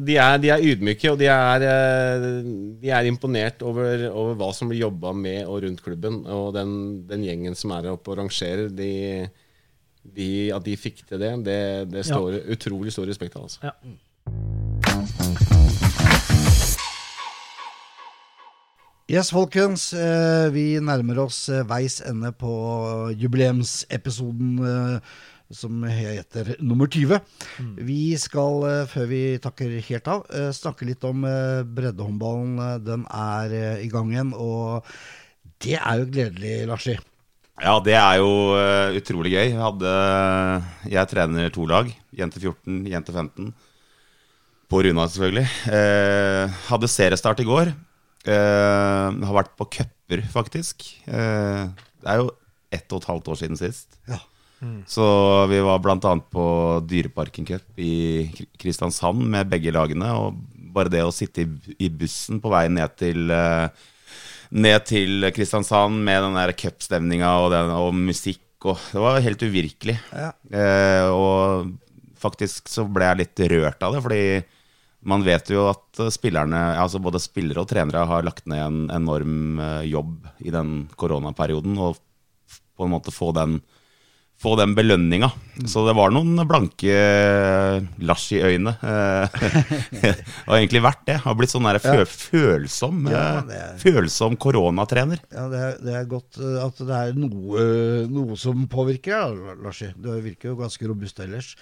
de, 0.06 0.16
er, 0.22 0.36
de 0.38 0.50
er 0.54 0.64
ydmyke, 0.70 1.10
og 1.10 1.16
de 1.18 1.26
er, 1.34 1.64
de 2.82 2.90
er 2.94 3.08
imponert 3.10 3.62
over, 3.66 4.06
over 4.10 4.36
hva 4.38 4.48
som 4.54 4.70
blir 4.70 4.84
jobba 4.84 5.12
med 5.16 5.44
og 5.46 5.62
rundt 5.64 5.82
klubben. 5.84 6.20
Og 6.30 6.52
den, 6.56 6.70
den 7.08 7.24
gjengen 7.26 7.56
som 7.58 7.74
er 7.76 7.90
oppe 7.92 8.12
og 8.14 8.20
rangerer, 8.22 8.68
de, 8.70 9.28
de, 10.04 10.28
at 10.54 10.64
de 10.66 10.76
fikk 10.78 11.04
til 11.08 11.18
det, 11.22 11.32
det, 11.48 11.60
det 11.92 12.06
står 12.06 12.40
utrolig 12.54 12.94
stor 12.94 13.08
respekt 13.10 13.36
av. 13.38 13.48
Altså. 13.48 13.60
Ja. 13.66 13.74
Yes, 19.08 19.30
folkens. 19.32 19.92
eh, 19.96 20.50
Vi 20.52 20.76
nærmer 20.84 21.22
oss 21.24 21.48
eh, 21.48 21.64
veis 21.64 22.02
ende 22.04 22.28
på 22.36 22.52
jubileumsepisoden 23.16 24.58
eh, 24.60 24.98
som 25.50 25.82
heter 25.88 26.56
nummer 26.60 26.86
20. 26.92 27.20
Vi 27.88 28.16
skal, 28.20 28.58
eh, 28.68 28.86
før 28.90 29.06
vi 29.08 29.20
takker 29.40 29.78
helt 29.80 30.08
av, 30.12 30.26
eh, 30.30 30.50
snakke 30.52 30.84
litt 30.86 31.04
om 31.08 31.24
eh, 31.24 31.62
breddehåndballen. 31.64 32.58
Eh, 32.58 32.78
Den 32.84 33.06
er 33.08 33.78
i 33.82 33.88
gang 33.88 34.10
igjen, 34.12 34.34
og 34.36 34.84
det 35.64 35.78
er 35.80 36.02
jo 36.02 36.10
gledelig, 36.12 36.66
Larsi. 36.68 36.98
Ja, 37.58 37.80
det 37.82 37.96
er 37.98 38.18
jo 38.20 38.54
utrolig 38.94 39.32
gøy. 39.32 39.48
Jeg, 39.50 39.58
hadde, 39.58 39.94
jeg 40.92 41.08
trener 41.10 41.50
to 41.50 41.64
lag. 41.66 41.88
Jente 42.14 42.38
14, 42.38 42.84
jente 42.86 43.10
15. 43.10 43.52
På 44.70 44.82
Runa, 44.84 45.08
selvfølgelig. 45.08 45.48
Eh, 45.72 46.54
hadde 46.68 46.86
seriestart 46.92 47.40
i 47.40 47.48
går. 47.48 47.72
Eh, 48.28 49.08
har 49.26 49.34
vært 49.34 49.56
på 49.58 49.66
cuper, 49.74 50.22
faktisk. 50.30 50.84
Eh, 51.08 51.66
det 51.98 52.06
er 52.12 52.20
jo 52.22 52.30
ett 52.70 52.92
og 52.92 53.00
et 53.02 53.08
halvt 53.08 53.30
år 53.32 53.40
siden 53.40 53.56
sist. 53.58 53.96
Ja. 54.06 54.20
Så 54.90 55.04
vi 55.50 55.60
var 55.62 55.78
bl.a. 55.82 56.14
på 56.32 56.46
Dyreparken 56.88 57.46
Cup 57.46 57.78
i 57.78 58.26
Kristiansand 58.58 59.22
med 59.30 59.50
begge 59.52 59.70
lagene. 59.74 60.10
Og 60.18 60.40
bare 60.74 60.90
det 60.92 61.04
å 61.06 61.14
sitte 61.14 61.46
i, 61.78 61.88
bussen 61.88 62.40
på 62.42 62.50
vei 62.52 62.66
ned 62.72 62.96
til 62.98 63.30
eh, 63.34 63.68
ned 64.58 64.84
til 64.88 65.28
Kristiansand 65.36 66.00
med 66.04 66.22
den 66.24 66.36
der 66.38 66.54
cupstemninga 66.56 67.34
og, 67.44 67.50
den- 67.54 67.74
og 67.76 67.90
musikk 67.96 68.44
og 68.66 68.78
Det 68.90 68.98
var 68.98 69.20
helt 69.22 69.42
uvirkelig. 69.46 69.94
Ja. 70.10 70.32
Eh, 70.50 71.06
og 71.14 71.68
faktisk 72.18 72.66
så 72.72 72.82
ble 72.90 73.06
jeg 73.06 73.20
litt 73.20 73.42
rørt 73.52 73.84
av 73.86 73.94
det, 73.94 74.00
fordi 74.02 74.22
man 75.08 75.22
vet 75.22 75.52
jo 75.54 75.68
at 75.70 76.00
spillerne, 76.10 76.58
altså 76.82 76.98
både 76.98 77.20
spillere 77.22 77.62
og 77.62 77.68
trenere 77.70 78.02
har 78.10 78.26
lagt 78.26 78.48
ned 78.50 78.58
en 78.64 78.80
enorm 78.96 79.60
eh, 79.62 79.84
jobb 79.92 80.26
i 80.42 80.50
den 80.50 80.88
koronaperioden, 80.98 81.78
og 81.78 82.00
på 82.74 82.86
en 82.88 82.96
måte 82.96 83.14
få 83.14 83.30
den 83.36 83.60
få 84.38 84.54
den 84.58 84.74
belønninga. 84.78 85.30
Så 85.66 85.82
det 85.88 85.96
var 85.98 86.12
noen 86.14 86.38
blanke 86.46 86.94
lasj 88.06 88.36
i 88.36 88.42
øynene. 88.46 88.74
det 90.02 90.12
har 90.14 90.54
egentlig 90.60 90.82
vært 90.84 91.02
det. 91.08 91.16
Har 91.24 91.38
blitt 91.38 91.50
sånn 91.50 91.66
der 91.66 91.80
fø 91.82 92.04
følsom 92.06 93.08
Ja, 93.10 93.42
eh, 93.42 93.72
Følsom 93.82 94.38
koronatrener. 94.38 95.22
Ja, 95.34 95.48
det 95.50 95.62
er, 95.64 95.76
det 95.82 95.96
er 95.98 96.10
godt 96.10 96.38
eh, 96.38 96.58
at 96.62 96.78
det 96.78 97.02
er 97.02 97.18
noe, 97.18 97.66
noe 98.12 98.38
som 98.38 98.68
påvirker 98.70 99.34
deg, 99.34 99.62
Larsi. 99.66 99.90
Du 99.98 100.12
virker 100.14 100.52
jo 100.52 100.58
ganske 100.62 100.90
robust 100.90 101.18
ellers. 101.24 101.54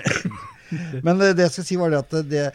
Men 1.04 1.20
eh, 1.20 1.34
det 1.36 1.50
jeg 1.50 1.56
skal 1.58 1.68
si, 1.68 1.80
var 1.80 1.92
det 1.92 2.00
at 2.04 2.30
det, 2.30 2.46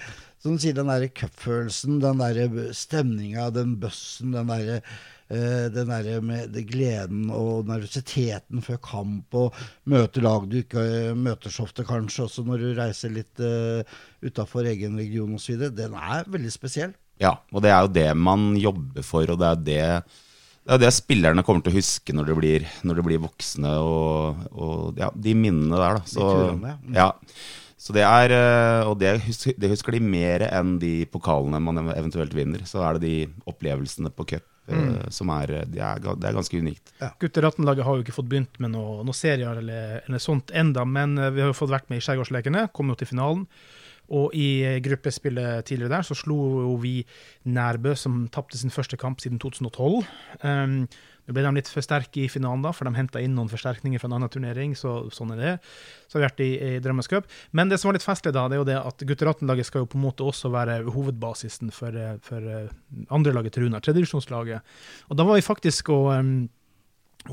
som 0.41 0.55
du 0.55 0.61
sier, 0.61 0.75
den 0.77 0.89
derre 0.89 1.11
cupfølelsen, 1.13 1.99
den 2.03 2.21
derre 2.23 2.71
stemninga, 2.77 3.51
den 3.53 3.77
bøssen, 3.81 4.33
den 4.35 4.49
derre 4.49 4.79
eh, 4.81 4.95
den 5.28 5.89
der 5.89 6.21
med 6.21 6.51
det 6.53 6.67
gleden 6.69 7.32
og 7.34 7.65
nervøsiteten 7.65 8.61
før 8.61 8.78
kamp, 8.84 9.34
og 9.34 9.55
møte 9.89 10.21
lag 10.21 10.45
du 10.49 10.59
ikke 10.59 10.84
eh, 10.84 11.17
møter 11.17 11.53
så 11.53 11.65
ofte, 11.65 11.86
kanskje, 11.88 12.28
også 12.28 12.45
når 12.45 12.61
du 12.61 12.67
reiser 12.78 13.13
litt 13.13 13.41
uh, 13.41 13.82
utafor 14.21 14.69
egen 14.69 14.99
region 15.01 15.34
osv., 15.38 15.65
den 15.73 15.97
er 15.97 16.30
veldig 16.30 16.53
spesiell. 16.53 16.93
Ja, 17.21 17.38
og 17.51 17.63
det 17.63 17.71
er 17.71 17.82
jo 17.86 17.91
det 17.95 18.07
man 18.19 18.53
jobber 18.59 19.05
for, 19.07 19.26
og 19.34 19.41
det 19.41 19.49
er 19.49 19.65
det, 19.65 19.82
det, 20.61 20.73
er 20.76 20.82
det 20.84 20.93
spillerne 20.93 21.45
kommer 21.47 21.65
til 21.65 21.73
å 21.73 21.80
huske 21.80 22.15
når 22.15 22.30
de 22.30 22.39
blir, 22.41 22.69
når 22.86 22.99
de 22.99 23.09
blir 23.09 23.23
voksne, 23.26 23.76
og, 23.82 24.47
og 24.53 25.01
ja, 25.01 25.09
de 25.15 25.38
minnene 25.38 25.80
der, 25.80 26.01
da. 26.01 26.09
Så, 26.11 26.21
turene, 26.21 26.76
ja. 26.76 26.82
Mm. 26.84 26.99
ja. 27.01 27.11
Så 27.86 27.93
det 27.93 28.01
er, 28.01 28.33
eh, 28.33 28.88
og 28.89 28.97
det 28.97 29.11
husker, 29.27 29.53
det 29.61 29.69
husker 29.69 29.93
de 29.93 30.01
mer 30.01 30.47
enn 30.47 30.79
de 30.81 31.05
pokalene 31.05 31.61
man 31.61 31.83
eventuelt 31.93 32.33
vinner. 32.33 32.63
Så 32.65 32.81
er 32.81 32.97
det 32.97 33.05
de 33.05 33.45
opplevelsene 33.51 34.09
på 34.09 34.25
cup 34.33 34.41
eh, 34.41 34.73
Mm. 34.73 35.11
som 35.13 35.29
er, 35.29 35.51
det 35.69 35.77
er, 35.77 35.99
det 36.01 36.25
er 36.25 36.33
ganske 36.33 36.57
unikt. 36.57 36.95
Gutter 37.21 37.45
18-laget 37.45 37.86
har 37.86 37.99
jo 37.99 38.01
ikke 38.01 38.15
fått 38.15 38.31
begynt 38.31 38.57
med 38.59 38.73
noen 38.73 39.05
noe 39.05 39.13
serier 39.13 39.61
eller, 39.61 39.99
eller 40.07 40.23
sånt 40.23 40.49
enda, 40.49 40.86
men 40.89 41.13
eh, 41.19 41.29
vi 41.36 41.43
har 41.45 41.53
jo 41.53 41.59
fått 41.59 41.69
vært 41.75 41.91
med 41.93 42.01
i 42.01 42.05
Skjærgårdslekene, 42.07 42.71
kom 42.73 42.89
jo 42.89 42.97
til 42.97 43.11
finalen. 43.13 43.45
Og 44.13 44.33
i 44.38 44.63
eh, 44.65 44.79
gruppespillet 44.86 45.65
tidligere 45.69 45.93
der 45.99 46.05
så 46.09 46.17
slo 46.17 46.39
jo 46.65 46.73
vi 46.81 46.99
Nærbø, 47.45 47.93
som 47.97 48.25
tapte 48.33 48.57
sin 48.57 48.73
første 48.73 48.97
kamp 48.97 49.21
siden 49.21 49.38
2012. 49.41 50.01
Um, 50.41 50.88
nå 51.26 51.34
ble 51.34 51.43
de 51.45 51.53
litt 51.57 51.69
for 51.71 51.86
sterke 51.86 52.21
i 52.21 52.30
finalen, 52.30 52.61
da, 52.65 52.71
for 52.76 52.86
de 52.86 52.93
henta 52.97 53.21
inn 53.23 53.34
noen 53.38 53.49
forsterkninger 53.49 54.01
fra 54.01 54.09
en 54.09 54.17
annen 54.19 54.32
turnering. 54.32 54.76
så 54.78 54.97
sånn 55.13 55.34
er 55.34 55.41
det. 55.41 55.53
Så 56.05 56.17
har 56.17 56.21
vi 56.21 56.28
vært 56.28 56.43
i, 56.45 56.49
i. 56.78 57.21
Men 57.57 57.71
det 57.71 57.80
som 57.82 57.89
var 57.89 57.97
litt 57.97 58.05
festlig, 58.05 58.36
da, 58.36 58.45
det 58.49 58.57
er 58.57 58.61
jo 58.61 58.67
det 58.69 58.78
at 58.82 59.05
gutter 59.09 59.32
18-laget 59.34 59.69
skal 59.69 59.84
jo 59.84 59.89
på 59.89 59.97
en 59.97 60.05
måte 60.05 60.28
også 60.28 60.53
være 60.53 60.84
hovedbasisen 60.86 61.73
for, 61.73 61.97
eh, 61.97 62.19
for 62.26 62.45
eh, 62.45 62.69
andrelaget 63.09 63.57
til 63.57 63.65
Runar, 63.65 63.82
tredjedivisjonslaget. 63.86 64.78
Og 65.09 65.17
da 65.17 65.26
var 65.26 65.39
vi 65.39 65.49
faktisk 65.49 65.89
og 65.95 66.11
um, 66.13 66.38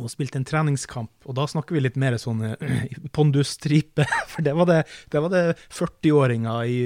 og 0.01 0.11
spilte 0.12 0.38
en 0.40 0.47
treningskamp, 0.47 1.11
og 1.26 1.36
da 1.36 1.47
snakker 1.51 1.76
vi 1.76 1.82
litt 1.84 1.99
mer 2.01 2.16
sånn 2.20 2.43
eh, 2.47 2.95
pondusstripe. 3.16 4.07
For 4.32 4.45
det 4.45 4.55
var 4.57 4.68
det, 4.70 4.78
det, 5.12 5.24
det 5.32 5.43
40-åringer 5.72 6.68
i 6.68 6.78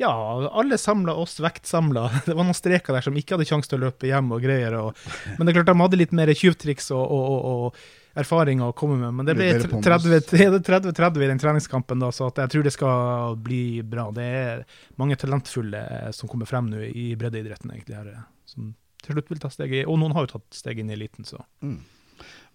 Ja, 0.00 0.12
alle 0.50 0.78
samla 0.80 1.14
oss, 1.16 1.38
vektsamla. 1.42 2.08
Det 2.26 2.34
var 2.36 2.46
noen 2.46 2.56
streker 2.56 2.96
der 2.96 3.04
som 3.04 3.16
ikke 3.16 3.36
hadde 3.36 3.48
sjanse 3.48 3.70
til 3.70 3.80
å 3.80 3.88
løpe 3.88 4.08
hjem 4.08 4.30
og 4.34 4.44
greier. 4.44 4.76
Og, 4.80 5.00
men 5.36 5.46
det 5.46 5.52
er 5.52 5.60
klart 5.60 5.70
de 5.72 5.80
hadde 5.80 5.98
litt 6.00 6.12
mer 6.16 6.32
tjuvtriks 6.34 6.92
og, 6.94 7.02
og, 7.02 7.40
og, 7.50 7.80
erfaringer 8.20 8.72
å 8.72 8.74
komme 8.76 8.96
med. 8.98 9.14
Men 9.14 9.28
det 9.28 9.36
ble 9.38 9.48
Litt 9.52 9.68
mer 9.68 9.72
pondus. 9.78 10.30
30-30 10.34 11.24
i 11.24 11.30
den 11.30 11.40
treningskampen, 11.40 12.02
da, 12.02 12.10
så 12.14 12.26
jeg 12.34 12.50
tror 12.52 12.66
det 12.66 12.74
skal 12.74 13.36
bli 13.38 13.62
bra. 13.86 14.08
Det 14.14 14.26
er 14.26 14.64
mange 15.00 15.18
talentfulle 15.20 15.84
som 16.16 16.30
kommer 16.30 16.50
frem 16.50 16.72
nå 16.72 16.82
i 16.90 17.12
breddeidretten, 17.18 17.70
egentlig, 17.70 18.00
her, 18.00 18.24
som 18.50 18.72
til 19.04 19.16
slutt 19.16 19.32
vil 19.32 19.40
ta 19.42 19.50
steget. 19.52 19.86
Og 19.86 19.98
noen 20.00 20.14
har 20.16 20.26
jo 20.26 20.34
tatt 20.34 20.58
steg 20.58 20.82
inn 20.82 20.90
i 20.90 20.96
eliten, 20.98 21.28
så. 21.28 21.42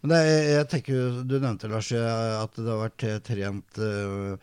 Men 0.06 0.18
er- 0.20 0.52
jeg 0.60 0.70
tenker, 0.70 0.94
jo- 0.94 1.24
Du 1.26 1.40
nevnte 1.40 1.70
Lars, 1.72 1.92
at 1.92 2.54
det 2.56 2.70
har 2.70 2.84
vært 2.90 3.24
trent 3.26 3.80
eh, 3.82 4.38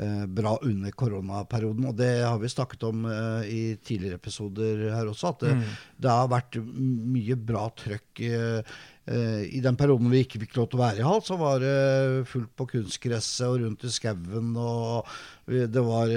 eh, 0.00 0.26
bra 0.26 0.54
under 0.62 0.90
koronaperioden. 0.96 1.88
Og 1.90 1.96
det 1.98 2.22
har 2.24 2.38
vi 2.38 2.48
snakket 2.48 2.86
om 2.88 3.04
uh, 3.04 3.42
i 3.44 3.76
tidligere 3.84 4.16
episoder 4.20 4.86
her 4.94 5.10
også, 5.10 5.34
at 5.34 5.40
det, 5.44 5.56
det 6.00 6.08
har 6.14 6.30
vært 6.30 6.56
mye 6.62 7.36
bra 7.36 7.66
trøkk. 7.76 8.22
Uh, 8.22 8.62
I 9.10 9.58
den 9.60 9.74
perioden 9.76 10.08
vi 10.12 10.20
ikke 10.22 10.38
fikk 10.44 10.54
lov 10.56 10.68
til 10.70 10.78
å 10.78 10.84
være 10.84 11.02
i 11.02 11.04
hall, 11.04 11.20
så 11.26 11.34
var 11.36 11.58
det 11.58 12.28
fullt 12.30 12.52
på 12.56 12.68
kunstgresset 12.76 13.48
og 13.48 13.58
rundt 13.64 13.84
i 13.84 13.90
skauen. 13.90 14.52
og 14.56 15.08
Det 15.50 15.82
var 15.82 16.12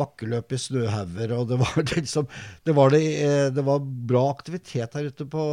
bakkeløp 0.00 0.52
i 0.56 0.58
snøhauger, 0.58 1.36
og 1.38 1.48
det 1.52 1.60
var 1.60 1.78
liksom 1.94 2.26
det 2.66 2.74
var, 2.74 2.90
det, 2.90 3.04
det 3.54 3.64
var 3.64 3.78
bra 4.10 4.24
aktivitet 4.32 4.96
her 4.98 5.06
ute 5.12 5.28
på 5.30 5.44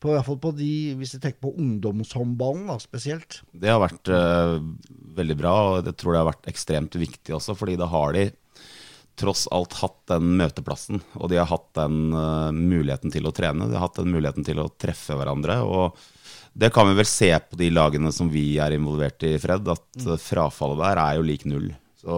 på, 0.00 0.10
i 0.10 0.16
hvert 0.16 0.26
fall 0.26 0.40
på 0.42 0.52
de, 0.56 0.72
Hvis 0.98 1.14
du 1.14 1.20
tenker 1.20 1.40
på 1.44 1.54
ungdomshåndballen 1.60 2.68
da, 2.72 2.78
spesielt. 2.82 3.40
Det 3.52 3.70
har 3.70 3.82
vært 3.82 4.10
uh, 4.12 4.58
veldig 5.16 5.36
bra, 5.38 5.54
og 5.70 5.88
jeg 5.88 5.96
tror 6.00 6.14
det 6.14 6.22
har 6.22 6.30
vært 6.32 6.52
ekstremt 6.52 7.00
viktig 7.00 7.36
også, 7.36 7.56
fordi 7.58 7.78
da 7.80 7.90
har 7.92 8.16
de 8.16 8.28
tross 9.20 9.44
alt 9.52 9.74
hatt 9.82 9.98
den 10.08 10.30
møteplassen, 10.40 11.02
og 11.20 11.28
de 11.28 11.36
har 11.36 11.50
hatt 11.50 11.68
den 11.76 12.14
uh, 12.16 12.48
muligheten 12.56 13.12
til 13.12 13.28
å 13.28 13.34
trene. 13.36 13.68
De 13.68 13.76
har 13.76 13.84
hatt 13.84 14.00
den 14.00 14.14
muligheten 14.14 14.46
til 14.46 14.62
å 14.62 14.70
treffe 14.80 15.18
hverandre. 15.18 15.60
og 15.66 16.00
det 16.52 16.72
kan 16.74 16.88
vi 16.88 16.96
vel 16.98 17.06
se 17.06 17.30
på 17.38 17.56
de 17.58 17.70
lagene 17.70 18.10
som 18.12 18.30
vi 18.30 18.58
er 18.58 18.74
involvert 18.74 19.22
i, 19.26 19.36
Fred, 19.38 19.68
at 19.70 20.02
eh, 20.02 20.18
frafallet 20.20 20.80
der 20.82 21.00
er 21.02 21.18
jo 21.18 21.26
lik 21.28 21.46
null. 21.48 21.68
Så, 22.00 22.14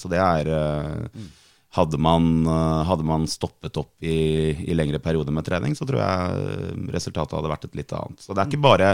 så 0.00 0.10
det 0.10 0.20
er 0.22 0.50
eh, 0.54 1.26
hadde 1.74 1.98
man, 1.98 2.46
eh, 2.46 2.82
hadde 2.88 3.06
man 3.06 3.26
stoppet 3.30 3.76
opp 3.80 4.04
i, 4.04 4.54
i 4.70 4.76
lengre 4.76 5.00
perioder 5.02 5.34
med 5.34 5.46
trening, 5.46 5.74
så 5.74 5.86
tror 5.88 6.00
jeg 6.00 6.42
eh, 6.44 6.82
resultatet 6.94 7.34
hadde 7.34 7.50
vært 7.50 7.66
et 7.68 7.78
litt 7.80 7.94
annet. 7.96 8.22
Så 8.22 8.34
det 8.34 8.44
er 8.44 8.50
ikke 8.52 8.64
bare, 8.64 8.90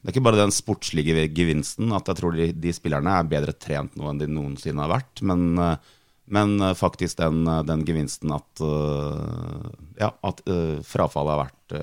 det 0.00 0.08
er 0.08 0.14
ikke 0.14 0.24
bare 0.26 0.42
den 0.42 0.54
sportslige 0.54 1.28
gevinsten, 1.34 1.94
at 1.94 2.10
jeg 2.10 2.20
tror 2.20 2.34
de, 2.34 2.50
de 2.58 2.74
spillerne 2.74 3.18
er 3.20 3.30
bedre 3.30 3.54
trent 3.54 3.94
nå 3.98 4.10
enn 4.10 4.22
de 4.22 4.30
noensinne 4.30 4.82
har 4.82 4.90
vært, 4.96 5.22
men, 5.26 5.46
eh, 5.62 5.94
men 6.34 6.56
faktisk 6.74 7.20
den, 7.20 7.44
den 7.68 7.82
gevinsten 7.84 8.30
at, 8.32 8.62
ja, 10.00 10.06
at 10.24 10.38
frafallet 10.88 11.34
har 11.34 11.42
vært 11.42 11.74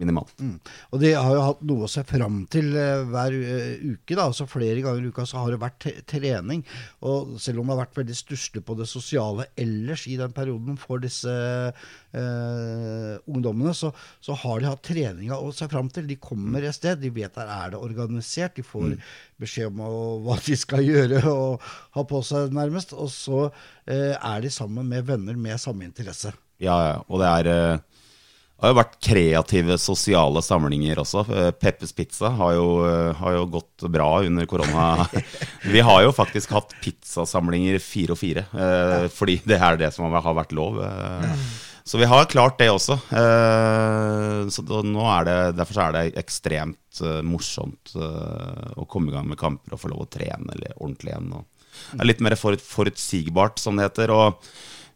eh, 0.00 0.06
Mm. 0.40 0.56
Og 0.92 1.00
de 1.02 1.10
har 1.12 1.34
jo 1.34 1.42
hatt 1.44 1.62
noe 1.68 1.84
å 1.86 1.90
se 1.90 2.02
fram 2.08 2.40
til 2.50 2.70
eh, 2.78 3.02
hver 3.10 3.34
eh, 3.36 3.82
uke. 3.92 4.14
da, 4.16 4.26
altså 4.30 4.46
Flere 4.48 4.80
ganger 4.84 5.04
i 5.04 5.10
uka 5.12 5.26
så 5.28 5.42
har 5.42 5.52
det 5.52 5.60
vært 5.60 5.86
trening. 6.08 6.64
Og 7.06 7.36
selv 7.42 7.60
om 7.60 7.68
det 7.68 7.74
har 7.76 7.82
vært 7.84 8.00
veldig 8.00 8.16
stusslig 8.16 8.62
på 8.64 8.76
det 8.78 8.88
sosiale 8.90 9.46
ellers 9.60 10.06
i 10.10 10.16
den 10.20 10.32
perioden 10.36 10.78
for 10.80 11.02
disse 11.02 11.30
eh, 11.30 13.14
ungdommene, 13.28 13.74
så, 13.76 13.92
så 14.24 14.36
har 14.42 14.60
de 14.60 14.70
hatt 14.70 14.84
treninga 14.86 15.38
å 15.38 15.52
se 15.54 15.68
fram 15.70 15.90
til. 15.92 16.08
De 16.08 16.18
kommer 16.20 16.64
et 16.64 16.76
sted, 16.76 17.00
de 17.02 17.12
vet 17.14 17.36
der 17.36 17.50
er 17.50 17.74
det 17.74 17.82
organisert. 17.82 18.56
De 18.56 18.66
får 18.66 18.96
beskjed 19.40 19.70
om 19.70 19.84
hva 20.24 20.38
de 20.46 20.56
skal 20.58 20.84
gjøre 20.84 21.22
og 21.30 21.70
ha 21.96 22.04
på 22.06 22.22
seg, 22.26 22.54
nærmest. 22.56 22.94
Og 22.96 23.10
så 23.12 23.46
eh, 23.86 24.14
er 24.16 24.44
de 24.44 24.52
sammen 24.52 24.88
med 24.90 25.06
venner 25.08 25.36
med 25.38 25.60
samme 25.60 25.86
interesse. 25.88 26.32
Ja, 26.60 26.76
ja, 26.84 26.96
og 27.08 27.22
det 27.22 27.28
er 27.30 27.50
eh, 27.50 27.99
det 28.60 28.66
har 28.68 28.74
jo 28.74 28.76
vært 28.76 28.96
kreative 29.00 29.76
sosiale 29.80 30.40
samlinger 30.44 30.98
også. 31.00 31.22
Eh, 31.32 31.46
Peppes 31.56 31.94
Pizza 31.96 32.28
har 32.36 32.58
jo, 32.58 32.66
eh, 32.84 33.14
har 33.16 33.32
jo 33.38 33.46
gått 33.54 33.86
bra 33.88 34.08
under 34.20 34.44
korona. 34.44 35.06
Vi 35.64 35.80
har 35.80 36.02
jo 36.04 36.10
faktisk 36.12 36.52
hatt 36.52 36.74
pizzasamlinger 36.84 37.80
fire 37.80 38.12
og 38.12 38.20
fire, 38.20 38.44
eh, 38.52 39.06
fordi 39.08 39.38
det 39.48 39.56
er 39.56 39.80
det 39.80 39.88
som 39.96 40.12
har 40.12 40.36
vært 40.36 40.52
lov. 40.52 40.76
Så 41.88 41.98
vi 41.98 42.06
har 42.06 42.28
klart 42.28 42.58
det 42.60 42.68
også. 42.70 42.98
Eh, 43.08 44.50
Så 44.52 44.60
er 44.68 45.24
det, 45.24 45.38
derfor 45.56 45.74
så 45.74 45.86
er 45.88 45.96
det 45.96 46.20
ekstremt 46.20 47.00
morsomt 47.24 47.94
å 47.96 48.84
komme 48.86 49.08
i 49.08 49.14
gang 49.14 49.26
med 49.26 49.40
kamper 49.40 49.72
og 49.72 49.80
få 49.80 49.88
lov 49.88 50.04
å 50.04 50.10
trene 50.12 50.52
ordentlig 50.76 51.14
igjen. 51.14 51.32
og 51.32 51.46
Det 51.94 52.02
er 52.04 52.10
litt 52.12 52.20
mer 52.20 52.36
forut, 52.36 52.60
forutsigbart, 52.60 53.58
som 53.58 53.80
det 53.80 53.88
heter. 53.88 54.12
og 54.12 54.36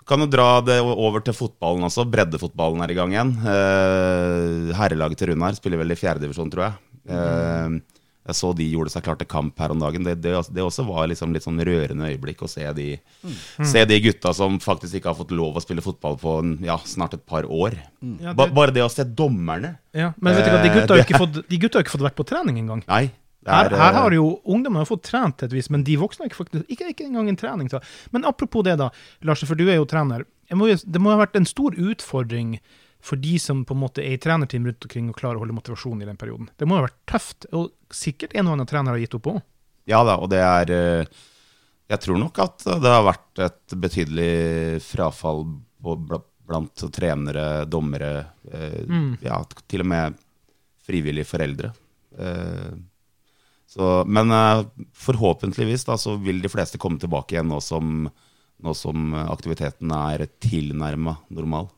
kan 0.08 0.24
jo 0.24 0.28
dra 0.30 0.48
det 0.64 0.78
over 0.84 1.24
til 1.24 1.36
fotballen 1.36 1.86
også. 1.88 2.06
Breddefotballen 2.10 2.84
er 2.84 2.92
i 2.92 2.98
gang 2.98 3.14
igjen. 3.14 3.34
Eh, 3.40 4.74
herrelaget 4.78 5.20
til 5.20 5.32
Runar 5.32 5.56
spiller 5.58 5.80
vel 5.80 5.94
i 5.94 5.98
fjerdedivisjon, 5.98 6.52
tror 6.52 6.66
jeg. 6.68 6.78
Eh, 7.14 7.80
jeg 8.24 8.38
så 8.38 8.50
de 8.56 8.64
gjorde 8.72 8.88
seg 8.88 9.04
klar 9.04 9.18
til 9.20 9.28
kamp 9.28 9.58
her 9.60 9.74
om 9.74 9.82
dagen. 9.82 10.04
Det, 10.06 10.14
det, 10.24 10.32
det 10.56 10.62
også 10.64 10.86
var 10.88 11.10
liksom 11.10 11.34
litt 11.34 11.44
sånn 11.44 11.60
rørende 11.60 12.08
øyeblikk 12.08 12.40
å 12.46 12.48
se 12.48 12.64
de, 12.76 12.86
se 13.60 13.82
de 13.84 13.98
gutta 14.06 14.32
som 14.36 14.56
faktisk 14.64 14.96
ikke 14.96 15.10
har 15.12 15.18
fått 15.18 15.34
lov 15.36 15.58
å 15.60 15.64
spille 15.64 15.84
fotball 15.84 16.16
på 16.22 16.38
ja, 16.64 16.78
snart 16.88 17.18
et 17.18 17.26
par 17.28 17.44
år. 17.44 17.76
Ja, 18.24 18.32
Ba, 18.32 18.48
bare 18.48 18.72
det 18.72 18.84
å 18.84 18.88
se 18.92 19.04
dommerne 19.04 19.74
ja. 19.92 20.14
Men 20.16 20.38
vet 20.38 20.48
du 20.48 20.54
hva, 20.54 20.62
de 20.64 20.72
gutta 20.72 20.96
har 20.96 21.02
Eh, 21.02 21.04
ikke 21.04 21.20
fått, 21.20 21.36
de 21.50 21.58
gutta 21.60 21.78
har 21.78 21.84
ikke 21.84 21.92
fått 21.98 22.06
vært 22.08 22.16
på 22.16 22.26
trening 22.32 22.62
engang. 22.64 22.80
Nei. 22.88 23.04
Her, 23.44 23.68
er, 23.68 23.76
her 23.76 23.92
eh, 23.92 23.98
har 24.00 24.14
jo 24.16 24.28
ungdommene 24.48 24.86
fått 24.88 25.04
trent 25.10 25.36
til 25.38 25.50
et 25.50 25.56
vis, 25.58 25.68
men 25.72 25.84
de 25.84 25.98
voksne 26.00 26.24
har 26.24 26.30
ikke, 26.30 26.40
faktisk, 26.40 26.64
ikke, 26.72 26.92
ikke 26.94 27.08
engang 27.08 27.28
en 27.28 27.40
trening. 27.40 27.68
Så. 27.72 27.80
Men 28.14 28.24
apropos 28.28 28.64
det, 28.64 28.78
da, 28.80 28.88
Lars, 29.26 29.44
for 29.44 29.58
du 29.58 29.66
er 29.66 29.78
jo 29.78 29.88
trener. 29.88 30.24
Må 30.54 30.70
det 30.70 31.00
må 31.00 31.12
ha 31.12 31.20
vært 31.20 31.36
en 31.38 31.48
stor 31.48 31.76
utfordring 31.76 32.56
for 33.04 33.20
de 33.20 33.36
som 33.42 33.66
på 33.68 33.76
en 33.76 33.82
måte 33.82 34.00
er 34.00 34.16
i 34.16 34.20
trenerteam 34.20 34.64
rundt 34.68 34.86
omkring 34.86 35.10
og 35.12 35.18
klarer 35.18 35.36
å 35.36 35.44
holde 35.44 35.56
motivasjonen 35.56 36.06
i 36.06 36.08
den 36.08 36.20
perioden. 36.20 36.48
Det 36.56 36.68
må 36.68 36.78
ha 36.78 36.86
vært 36.86 37.00
tøft, 37.10 37.48
og 37.52 37.74
sikkert 37.92 38.32
en 38.32 38.48
og 38.48 38.56
annen 38.56 38.70
trener 38.70 38.96
har 38.96 39.02
gitt 39.02 39.16
opp 39.18 39.28
òg. 39.34 39.40
Ja 39.90 40.00
da, 40.08 40.16
og 40.16 40.30
det 40.32 40.40
er 40.40 40.70
eh, 40.72 41.22
Jeg 41.92 42.00
tror 42.00 42.16
nok 42.16 42.40
at 42.40 42.64
det 42.80 42.92
har 42.94 43.04
vært 43.04 43.42
et 43.44 43.76
betydelig 43.76 44.80
frafall 44.86 45.44
blant 45.84 46.84
trenere, 46.96 47.66
dommere, 47.68 48.24
mm. 48.88 49.20
ja, 49.24 49.36
til 49.68 49.84
og 49.84 49.90
med 49.92 50.16
frivillige 50.84 51.28
foreldre. 51.28 51.74
Eh, 52.18 52.72
så, 53.74 53.92
men 54.06 54.30
eh, 54.30 54.64
forhåpentligvis 55.04 55.86
da, 55.88 55.98
så 55.98 56.14
vil 56.22 56.42
de 56.44 56.50
fleste 56.52 56.78
komme 56.78 57.00
tilbake 57.02 57.34
igjen 57.34 57.50
nå 57.50 57.58
som, 57.64 58.04
nå 58.62 58.74
som 58.78 59.14
aktiviteten 59.26 59.90
er 59.98 60.28
tilnærma 60.42 61.18
normal. 61.34 61.72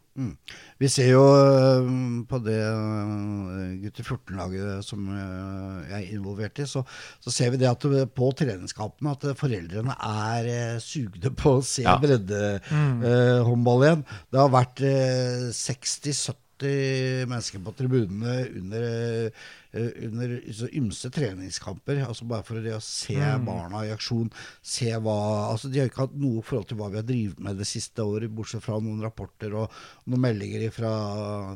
Vi 0.80 0.88
ser 0.88 1.10
jo 1.10 1.24
øh, 1.28 1.88
på 2.28 2.38
det 2.44 2.56
gutter 3.82 4.06
14-laget 4.06 4.84
som 4.86 5.02
jeg 5.12 5.92
er 5.98 6.14
involvert 6.16 6.60
i, 6.62 6.66
så, 6.68 6.80
så 7.20 7.32
ser 7.34 7.52
vi 7.52 7.60
det 7.60 7.68
at 7.68 7.84
på 8.16 8.30
treningskampene 8.38 9.12
at 9.12 9.26
foreldrene 9.36 9.92
er 9.92 10.48
sugne 10.80 11.20
sugde 11.20 11.34
på 11.36 11.58
å 11.58 11.64
se 11.64 11.84
Ja. 11.84 11.98
breddehåndball 12.00 13.84
igjen. 13.84 14.06
Det 14.32 14.40
har 14.40 14.52
vært 14.56 14.80
øh, 14.88 15.46
60-70 15.52 17.28
mennesker 17.28 17.60
på 17.66 17.76
tribunene 17.76 18.38
under, 18.56 19.28
under 20.06 20.36
så 20.56 20.68
ymse 20.76 21.10
treningskamper. 21.12 22.02
altså 22.06 22.26
Bare 22.28 22.46
for 22.46 22.62
det 22.64 22.74
å 22.76 22.82
se 22.82 23.18
barna 23.46 23.84
i 23.86 23.92
aksjon. 23.94 24.30
Se 24.64 24.90
hva, 24.92 25.16
altså 25.52 25.70
De 25.72 25.80
har 25.80 25.90
ikke 25.90 26.04
hatt 26.06 26.16
noe 26.20 26.44
forhold 26.46 26.68
til 26.70 26.80
hva 26.80 26.90
vi 26.92 27.00
har 27.00 27.06
drevet 27.06 27.40
med 27.42 27.60
det 27.60 27.68
siste 27.68 28.04
året, 28.04 28.32
bortsett 28.32 28.64
fra 28.64 28.78
noen 28.82 29.02
rapporter 29.04 29.54
og 29.56 29.74
noen 30.06 30.24
meldinger 30.26 30.68
fra, 30.74 30.92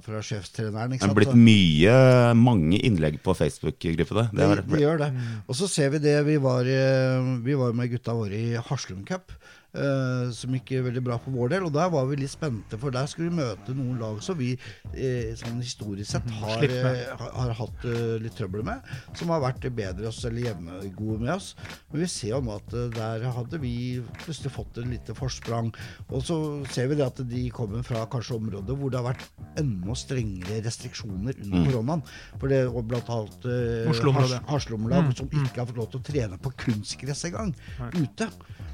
fra 0.05 0.23
sjefstreneren. 0.25 0.97
Det 0.97 1.09
er 1.09 1.17
blitt 1.17 1.37
mye, 1.37 1.95
mange 2.39 2.81
innlegg 2.87 3.21
på 3.25 3.37
Facebook-gruppene. 3.37 4.29
Det 4.35 4.51
det, 4.51 4.67
det, 4.71 4.83
gjør 4.85 5.05
det. 5.05 5.13
Og 5.47 5.57
så 5.59 5.71
ser 5.71 5.95
vi 5.95 6.03
det. 6.05 6.19
Vi 6.27 6.37
var, 6.43 6.69
eh, 6.69 7.33
vi 7.45 7.57
var 7.59 7.77
med 7.77 7.91
gutta 7.93 8.17
våre 8.17 8.37
i 8.37 8.61
Haslum 8.71 9.05
Cup. 9.09 9.35
Eh, 9.75 10.31
som 10.35 10.55
gikk 10.57 10.73
veldig 10.87 11.03
bra 11.05 11.19
for 11.23 11.35
vår 11.35 11.55
del. 11.55 11.67
Og 11.69 11.75
der 11.75 11.91
var 11.93 12.09
vi 12.11 12.19
litt 12.21 12.33
spente, 12.33 12.79
for 12.81 12.95
der 12.95 13.09
skulle 13.11 13.31
vi 13.31 13.41
møte 13.41 13.75
noen 13.77 14.01
lag 14.01 14.21
som 14.25 14.39
vi 14.39 14.53
eh, 14.55 15.33
sånn 15.39 15.61
historisk 15.63 16.11
sett 16.13 16.31
har, 16.41 16.59
Slitt 16.59 16.77
eh, 16.77 17.03
har, 17.21 17.33
har 17.37 17.55
hatt 17.61 17.87
uh, 17.87 18.17
litt 18.23 18.37
trøbbel 18.39 18.65
med. 18.67 18.87
Som 19.19 19.33
har 19.35 19.43
vært 19.45 19.69
bedre 19.77 20.11
oss 20.11 20.23
eller 20.29 20.51
jevngode 20.51 21.21
med 21.23 21.35
oss. 21.37 21.53
Men 21.91 22.05
vi 22.05 22.11
ser 22.11 22.35
jo 22.35 22.43
nå 22.47 22.57
at 22.59 22.77
uh, 22.77 22.87
der 22.95 23.27
hadde 23.37 23.63
vi 23.63 23.75
plutselig 24.23 24.55
fått 24.55 24.81
et 24.83 24.91
lite 24.91 25.17
forsprang. 25.19 25.73
Og 26.09 26.25
så 26.27 26.39
ser 26.73 26.91
vi 26.91 26.99
det 27.01 27.07
at 27.07 27.23
de 27.31 27.47
kommer 27.55 27.85
fra 27.87 28.07
kanskje 28.11 28.39
områder 28.39 28.79
hvor 28.79 28.93
det 28.93 29.01
har 29.01 29.11
vært 29.13 29.27
enda 29.61 29.97
strengere 29.99 30.63
restriksjoner 30.65 31.39
under 31.45 31.69
koronaen. 31.69 32.07
For 32.39 32.53
det 32.53 32.63
var 32.71 32.89
blant 32.91 33.13
annet 33.13 33.51
uh, 33.51 34.41
Haslum-lag 34.51 35.11
mm. 35.11 35.17
Som 35.19 35.31
ikke 35.31 35.63
har 35.63 35.69
fått 35.69 35.79
lov 35.79 35.91
til 35.93 36.01
å 36.01 36.07
trene 36.07 36.41
på 36.41 36.53
kunstgress 36.65 37.27
engang. 37.29 37.55
Ute. 37.97 38.31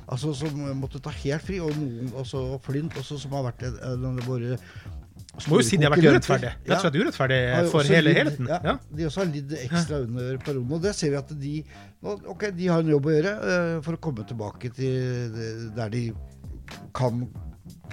Altså 0.06 0.30
Som 0.38 0.85
måtte 0.86 1.02
ta 1.04 1.10
helt 1.10 1.42
fri. 1.46 1.58
Og 1.60 1.74
noen 1.76 2.12
også 2.22 2.46
Flint 2.64 2.94
også, 3.02 3.18
som 3.26 3.34
har 3.36 3.48
vært 3.50 3.66
en 3.68 3.76
en 3.92 4.06
av 4.22 4.26
våre 4.30 4.56
Må 5.50 5.58
jo 5.60 5.64
si 5.66 5.76
de 5.76 5.84
har 5.84 5.92
vært 5.92 6.06
urettferdige. 6.06 6.52
urettferdig. 6.54 6.70
Rett 6.70 6.76
og 6.78 6.84
slett 6.86 6.94
urettferdige 7.02 7.64
for 7.70 7.82
hele 7.92 8.08
lidd- 8.08 8.16
helheten. 8.22 8.46
Ja, 8.48 8.58
Ja. 8.64 8.74
De 8.96 9.04
også 9.04 9.20
har 9.20 9.26
lidd 9.34 9.50
ekstra 9.52 9.98
under 10.06 10.38
perioden. 10.38 10.72
Og 10.72 10.80
det 10.82 10.94
ser 10.96 11.10
vi 11.10 11.16
at 11.16 11.28
de 11.40 11.64
Ok, 12.32 12.44
de 12.56 12.66
har 12.68 12.80
en 12.80 12.88
jobb 12.94 13.04
å 13.10 13.12
gjøre 13.16 13.32
eh, 13.52 13.80
for 13.82 13.92
å 13.96 14.00
komme 14.00 14.24
tilbake 14.26 14.70
til 14.72 15.72
der 15.76 15.88
de 15.90 16.12
kan 16.94 17.26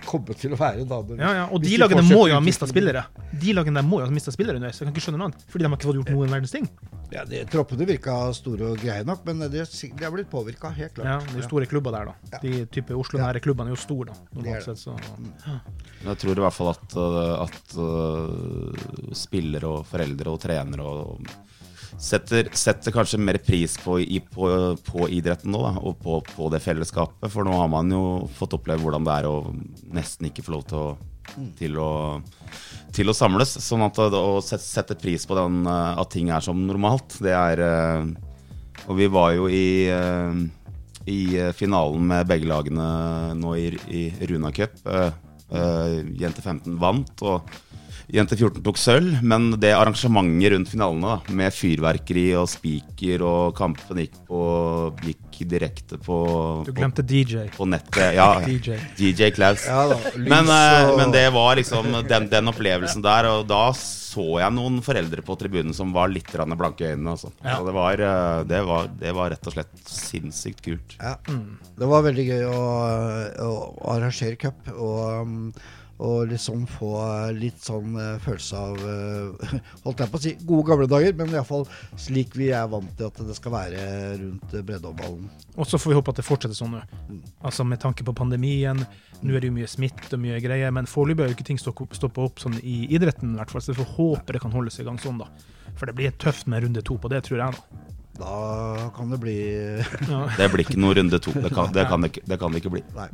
komme 0.06 0.36
til 0.38 0.52
å 0.56 0.58
være. 0.60 0.86
Da, 0.88 1.02
når- 1.02 1.20
Ja, 1.20 1.32
ja. 1.34 1.46
Og 1.52 1.62
de 1.62 1.78
lagene 1.78 2.04
må 2.08 2.28
jo 2.30 2.34
ha 2.36 2.42
mista 2.44 2.68
spillere. 2.68 3.06
De 3.32 3.54
lagene 3.54 3.82
der 3.82 3.88
må 3.88 4.00
jo 4.02 4.06
ha 4.06 4.12
mista 4.12 4.32
spillere 4.32 4.58
underveis. 4.60 4.80
Jeg 4.80 4.88
kan 4.88 4.94
ikke 4.94 5.06
skjønne 5.06 5.22
noe 5.22 5.30
annet. 5.32 5.46
Fordi 5.50 5.64
de 5.64 5.70
har 5.70 5.78
ikke 5.78 5.90
fått 5.90 6.00
gjort 6.02 6.12
noen 6.16 6.30
verdens 6.36 6.52
ting. 6.52 6.68
Ja, 7.14 7.24
de, 7.30 7.44
Troppene 7.46 7.86
virka 7.86 8.34
store 8.34 8.72
og 8.74 8.78
greie 8.82 9.06
nok, 9.06 9.22
men 9.26 9.40
de, 9.46 9.62
de 9.62 10.04
har 10.04 10.12
blitt 10.16 10.32
påvirka, 10.32 10.72
helt 10.74 10.96
klart. 10.96 11.06
Ja, 11.06 11.20
det 11.34 11.44
er 11.44 11.48
store 11.48 11.68
klubber 11.70 11.92
der, 11.94 12.10
da. 12.10 12.40
De 12.42 12.66
type 12.74 12.90
Oslo-nære 12.98 13.40
klubbene 13.44 13.70
er 13.70 13.76
jo 13.76 13.82
store, 13.84 14.10
da. 14.10 14.16
Normalt 14.34 14.66
sett, 14.66 14.82
så 14.82 14.98
Jeg 16.04 16.18
tror 16.24 16.32
i 16.38 16.44
hvert 16.44 16.58
fall 16.58 16.72
at, 16.74 16.98
uh, 16.98 17.44
at 17.46 17.78
uh, 17.78 19.14
spillere 19.14 19.70
og 19.70 19.86
foreldre 19.86 20.34
og 20.34 20.42
trenere 20.42 20.82
og 20.84 21.22
setter, 22.02 22.50
setter 22.58 22.94
kanskje 22.96 23.20
mer 23.22 23.40
pris 23.44 23.76
på, 23.82 24.00
i, 24.02 24.20
på, 24.20 24.50
på 24.88 25.08
idretten 25.14 25.54
nå, 25.54 25.62
da, 25.66 25.74
og 25.82 25.98
på, 26.02 26.20
på 26.34 26.50
det 26.54 26.62
fellesskapet. 26.64 27.30
For 27.32 27.48
nå 27.48 27.56
har 27.58 27.72
man 27.72 27.92
jo 27.94 28.04
fått 28.38 28.56
oppleve 28.58 28.86
hvordan 28.86 29.08
det 29.08 29.18
er 29.20 29.30
å 29.30 29.38
nesten 29.96 30.30
ikke 30.30 30.46
få 30.46 30.58
lov 30.58 30.66
til 30.70 30.80
å, 30.80 30.88
til 31.60 31.80
å, 31.82 31.92
til 32.96 33.12
å 33.12 33.18
samles. 33.18 33.56
Sånn 33.64 33.86
at 33.86 34.02
å, 34.04 34.42
sette, 34.44 35.00
pris 35.00 35.28
på 35.30 35.38
den, 35.40 35.64
eh, 35.70 36.02
at 36.02 36.14
ting 36.14 36.34
er 36.34 36.44
som 36.46 36.66
normalt, 36.68 37.20
det 37.24 37.38
er 37.38 37.64
eh, 37.68 38.12
Og 38.90 38.98
vi 38.98 39.08
var 39.08 39.32
jo 39.38 39.48
i 39.48 39.88
eh, 39.88 40.44
i 41.06 41.52
finalen 41.56 42.06
med 42.08 42.28
begge 42.28 42.48
lagene 42.48 42.88
nå 43.36 43.56
i, 43.60 43.68
i 43.92 44.04
Runa 44.30 44.52
Cup. 44.56 44.78
Uh, 44.88 45.12
uh, 45.52 46.00
Jente 46.20 46.44
15 46.44 46.78
vant, 46.80 47.24
og 47.28 47.50
Jente 48.12 48.36
14 48.36 48.64
tok 48.66 48.78
sølv. 48.78 49.22
Men 49.24 49.52
det 49.62 49.72
arrangementet 49.78 50.52
rundt 50.54 50.72
finalene, 50.74 51.14
da, 51.24 51.34
med 51.40 51.54
fyrverkeri 51.56 52.26
og 52.40 52.50
spiker, 52.52 53.24
og 53.24 53.54
kampen 53.58 54.02
gikk, 54.04 54.18
på, 54.28 54.42
gikk 55.06 55.42
direkte 55.50 55.98
på, 56.04 56.18
Du 56.68 56.72
glemte 56.76 57.04
DJ. 57.06 57.48
på, 57.54 57.64
på 57.64 57.70
nettet. 57.72 58.14
Ja, 58.18 58.28
DJ. 58.48 58.78
DJ 59.00 59.32
Klaus. 59.36 59.66
Ja 59.68 59.88
da, 59.92 59.98
Men, 60.18 60.50
eh, 60.52 60.90
og- 60.92 60.98
men 61.00 61.12
det 61.16 61.26
var 61.34 61.56
liksom 61.60 61.90
den, 62.08 62.28
den 62.30 62.52
opplevelsen 62.52 63.02
der, 63.04 63.30
og 63.32 63.48
da 63.50 63.66
så 63.74 64.38
jeg 64.38 64.54
noen 64.54 64.76
foreldre 64.86 65.24
på 65.26 65.34
tribunen 65.42 65.74
som 65.74 65.90
var 65.96 66.08
litt 66.12 66.28
blanke 66.30 66.86
i 66.86 66.92
øynene. 66.94 67.16
Altså. 67.16 67.32
Ja. 67.44 67.56
Det 67.66 67.74
var, 67.74 67.94
eh, 67.98 68.44
det, 68.46 68.60
var, 68.68 68.88
det 69.00 69.14
var 69.18 69.32
rett 69.34 69.48
og 69.50 69.54
slett 69.56 69.74
sinnssykt 69.90 70.62
kult. 70.62 70.98
Ja. 71.02 71.16
Det 71.26 71.88
var 71.90 72.04
veldig 72.06 72.26
gøy 72.28 72.44
å, 72.46 72.60
å 73.42 73.54
arrangere 73.96 74.38
cup 74.38 74.70
og, 74.76 75.24
um, 75.26 75.54
og 76.02 76.32
liksom 76.32 76.66
få 76.68 76.92
litt 77.38 77.62
sånn 77.62 77.94
eh, 78.00 78.16
følelse 78.24 78.58
av 78.58 78.80
eh, 78.82 79.54
Holdt 79.86 80.02
jeg 80.02 80.12
på 80.12 80.20
å 80.20 80.24
si 80.24 80.34
gode 80.42 80.66
gamle 80.72 80.88
dager, 80.90 81.14
men 81.20 81.34
iallfall 81.36 81.68
slik 82.02 82.34
vi 82.38 82.50
er 82.56 82.66
vant 82.72 82.90
til 82.98 83.12
at 83.12 83.22
det 83.28 83.38
skal 83.38 83.54
være 83.54 83.86
rundt 84.22 84.56
eh, 84.58 84.66
breddeoppballen. 84.66 85.30
Og 85.54 85.70
så 85.70 85.78
får 85.78 85.94
vi 85.94 85.98
håpe 86.00 86.14
at 86.16 86.22
det 86.22 86.28
fortsetter 86.28 86.58
sånn 86.58 86.74
nå. 86.76 86.84
Altså 87.46 87.66
Med 87.68 87.82
tanke 87.84 88.06
på 88.06 88.16
pandemien. 88.18 88.82
Nå 89.24 89.38
er 89.38 89.44
det 89.44 89.52
jo 89.52 89.56
mye 89.56 89.70
smitte 89.70 90.18
og 90.18 90.24
mye 90.26 90.42
greier, 90.44 90.74
men 90.76 90.90
foreløpig 90.90 91.24
har 91.24 91.32
jo 91.32 91.38
ikke 91.38 91.48
ting 91.54 91.62
stoppa 91.62 91.88
stoppa 91.96 92.26
opp 92.26 92.42
sånn 92.42 92.58
i 92.60 92.84
idretten, 92.92 93.36
i 93.36 93.40
hvert 93.40 93.54
fall. 93.54 93.64
Så 93.64 93.72
vi 93.72 93.84
får 93.84 93.94
håpe 93.96 94.36
det 94.36 94.42
kan 94.44 94.56
holdes 94.56 94.82
i 94.82 94.88
gang 94.88 95.00
sånn, 95.00 95.22
da. 95.22 95.30
For 95.78 95.88
det 95.88 95.96
blir 95.98 96.16
tøft 96.20 96.50
med 96.52 96.66
runde 96.66 96.84
to 96.84 96.98
på 97.00 97.12
det, 97.14 97.24
tror 97.30 97.46
jeg, 97.46 97.56
da. 97.56 97.94
Da 98.14 98.92
kan 98.96 99.10
det 99.10 99.20
bli 99.24 99.38
Ja. 100.10 100.28
Det 100.38 100.50
blir 100.54 100.66
ikke 100.68 100.80
noe 100.80 100.94
runde 100.98 101.20
to. 101.20 101.34
Det 101.34 101.50
kan 101.54 101.74
det, 101.74 101.88
kan 101.90 102.02
det, 102.02 102.14
ikke, 102.14 102.26
det, 102.30 102.40
kan 102.40 102.54
det 102.54 102.62
ikke 102.62 102.74
bli. 102.76 102.84
Nei. 102.96 103.10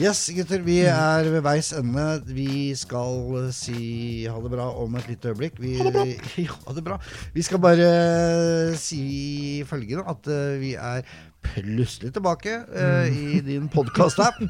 Yes, 0.00 0.26
gutter. 0.34 0.62
Vi 0.66 0.80
er 0.90 1.28
ved 1.30 1.44
veis 1.46 1.70
ende. 1.76 2.06
Vi 2.26 2.74
skal 2.74 3.44
eh, 3.44 3.52
si 3.54 4.24
ha 4.26 4.40
det 4.42 4.50
bra 4.50 4.66
om 4.82 4.96
et 4.98 5.06
lite 5.06 5.30
øyeblikk. 5.30 5.60
Vi, 5.62 5.76
ha 5.78 5.86
det 5.86 5.94
bra. 5.94 6.48
ha 6.66 6.74
det 6.74 6.84
bra. 6.88 6.98
Vi 7.34 7.46
skal 7.46 7.62
bare 7.62 7.92
eh, 7.92 8.74
si 8.80 9.62
følgende 9.70 10.08
at 10.10 10.26
eh, 10.26 10.58
vi 10.58 10.74
er 10.74 11.06
plutselig 11.44 12.12
tilbake 12.14 12.56
uh, 12.76 13.06
i 13.06 13.40
din 13.44 13.68
podkast-app. 13.68 14.40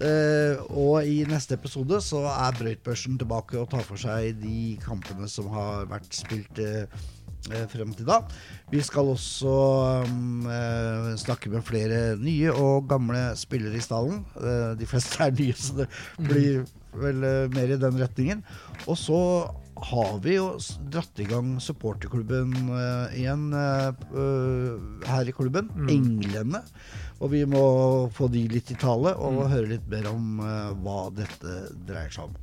Uh, 0.00 0.58
og 0.82 1.06
i 1.06 1.22
neste 1.28 1.56
episode 1.56 2.00
så 2.04 2.24
er 2.32 2.56
Brøytbørsen 2.58 3.18
tilbake 3.20 3.58
og 3.60 3.70
tar 3.72 3.84
for 3.86 4.00
seg 4.00 4.40
de 4.42 4.76
kampene 4.82 5.28
som 5.30 5.50
har 5.54 5.86
vært 5.90 6.10
spilt 6.14 6.60
eh, 6.62 6.82
eh, 6.82 7.00
frem 7.72 7.94
til 7.96 8.08
da. 8.08 8.20
Vi 8.70 8.82
skal 8.84 9.12
også 9.14 9.54
um, 10.06 10.44
eh, 10.50 11.14
snakke 11.20 11.50
med 11.52 11.64
flere 11.66 12.16
nye 12.20 12.52
og 12.52 12.88
gamle 12.90 13.30
spillere 13.38 13.78
i 13.78 13.84
stallen. 13.84 14.22
Uh, 14.36 14.76
de 14.78 14.88
fleste 14.88 15.24
er 15.24 15.34
nye, 15.34 15.56
så 15.56 15.80
det 15.80 15.88
blir 16.20 16.62
vel 17.00 17.24
uh, 17.24 17.48
mer 17.54 17.74
i 17.74 17.80
den 17.80 17.98
retningen. 18.02 18.44
Og 18.86 18.98
så 19.00 19.20
har 19.80 20.18
vi 20.24 20.36
jo 20.36 20.48
dratt 20.92 21.20
i 21.22 21.26
gang 21.28 21.54
supporterklubben 21.62 22.52
uh, 22.68 23.08
igjen 23.16 23.48
eh, 23.56 25.06
her 25.08 25.28
i 25.28 25.34
klubben. 25.34 25.70
Englene. 25.88 26.62
Og 27.20 27.32
vi 27.34 27.44
må 27.48 27.62
få 28.16 28.30
de 28.32 28.46
litt 28.48 28.72
i 28.72 28.78
tale 28.80 29.14
og 29.20 29.46
høre 29.52 29.74
litt 29.74 29.86
mer 29.92 30.08
om 30.12 30.40
eh, 30.44 30.72
hva 30.84 31.00
dette 31.16 31.56
dreier 31.88 32.12
seg 32.12 32.28
om. 32.28 32.36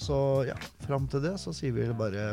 Så 0.00 0.18
ja, 0.48 0.56
fram 0.86 1.06
til 1.10 1.22
det 1.24 1.36
så 1.42 1.54
sier 1.54 1.74
vi 1.76 1.86
bare 1.98 2.32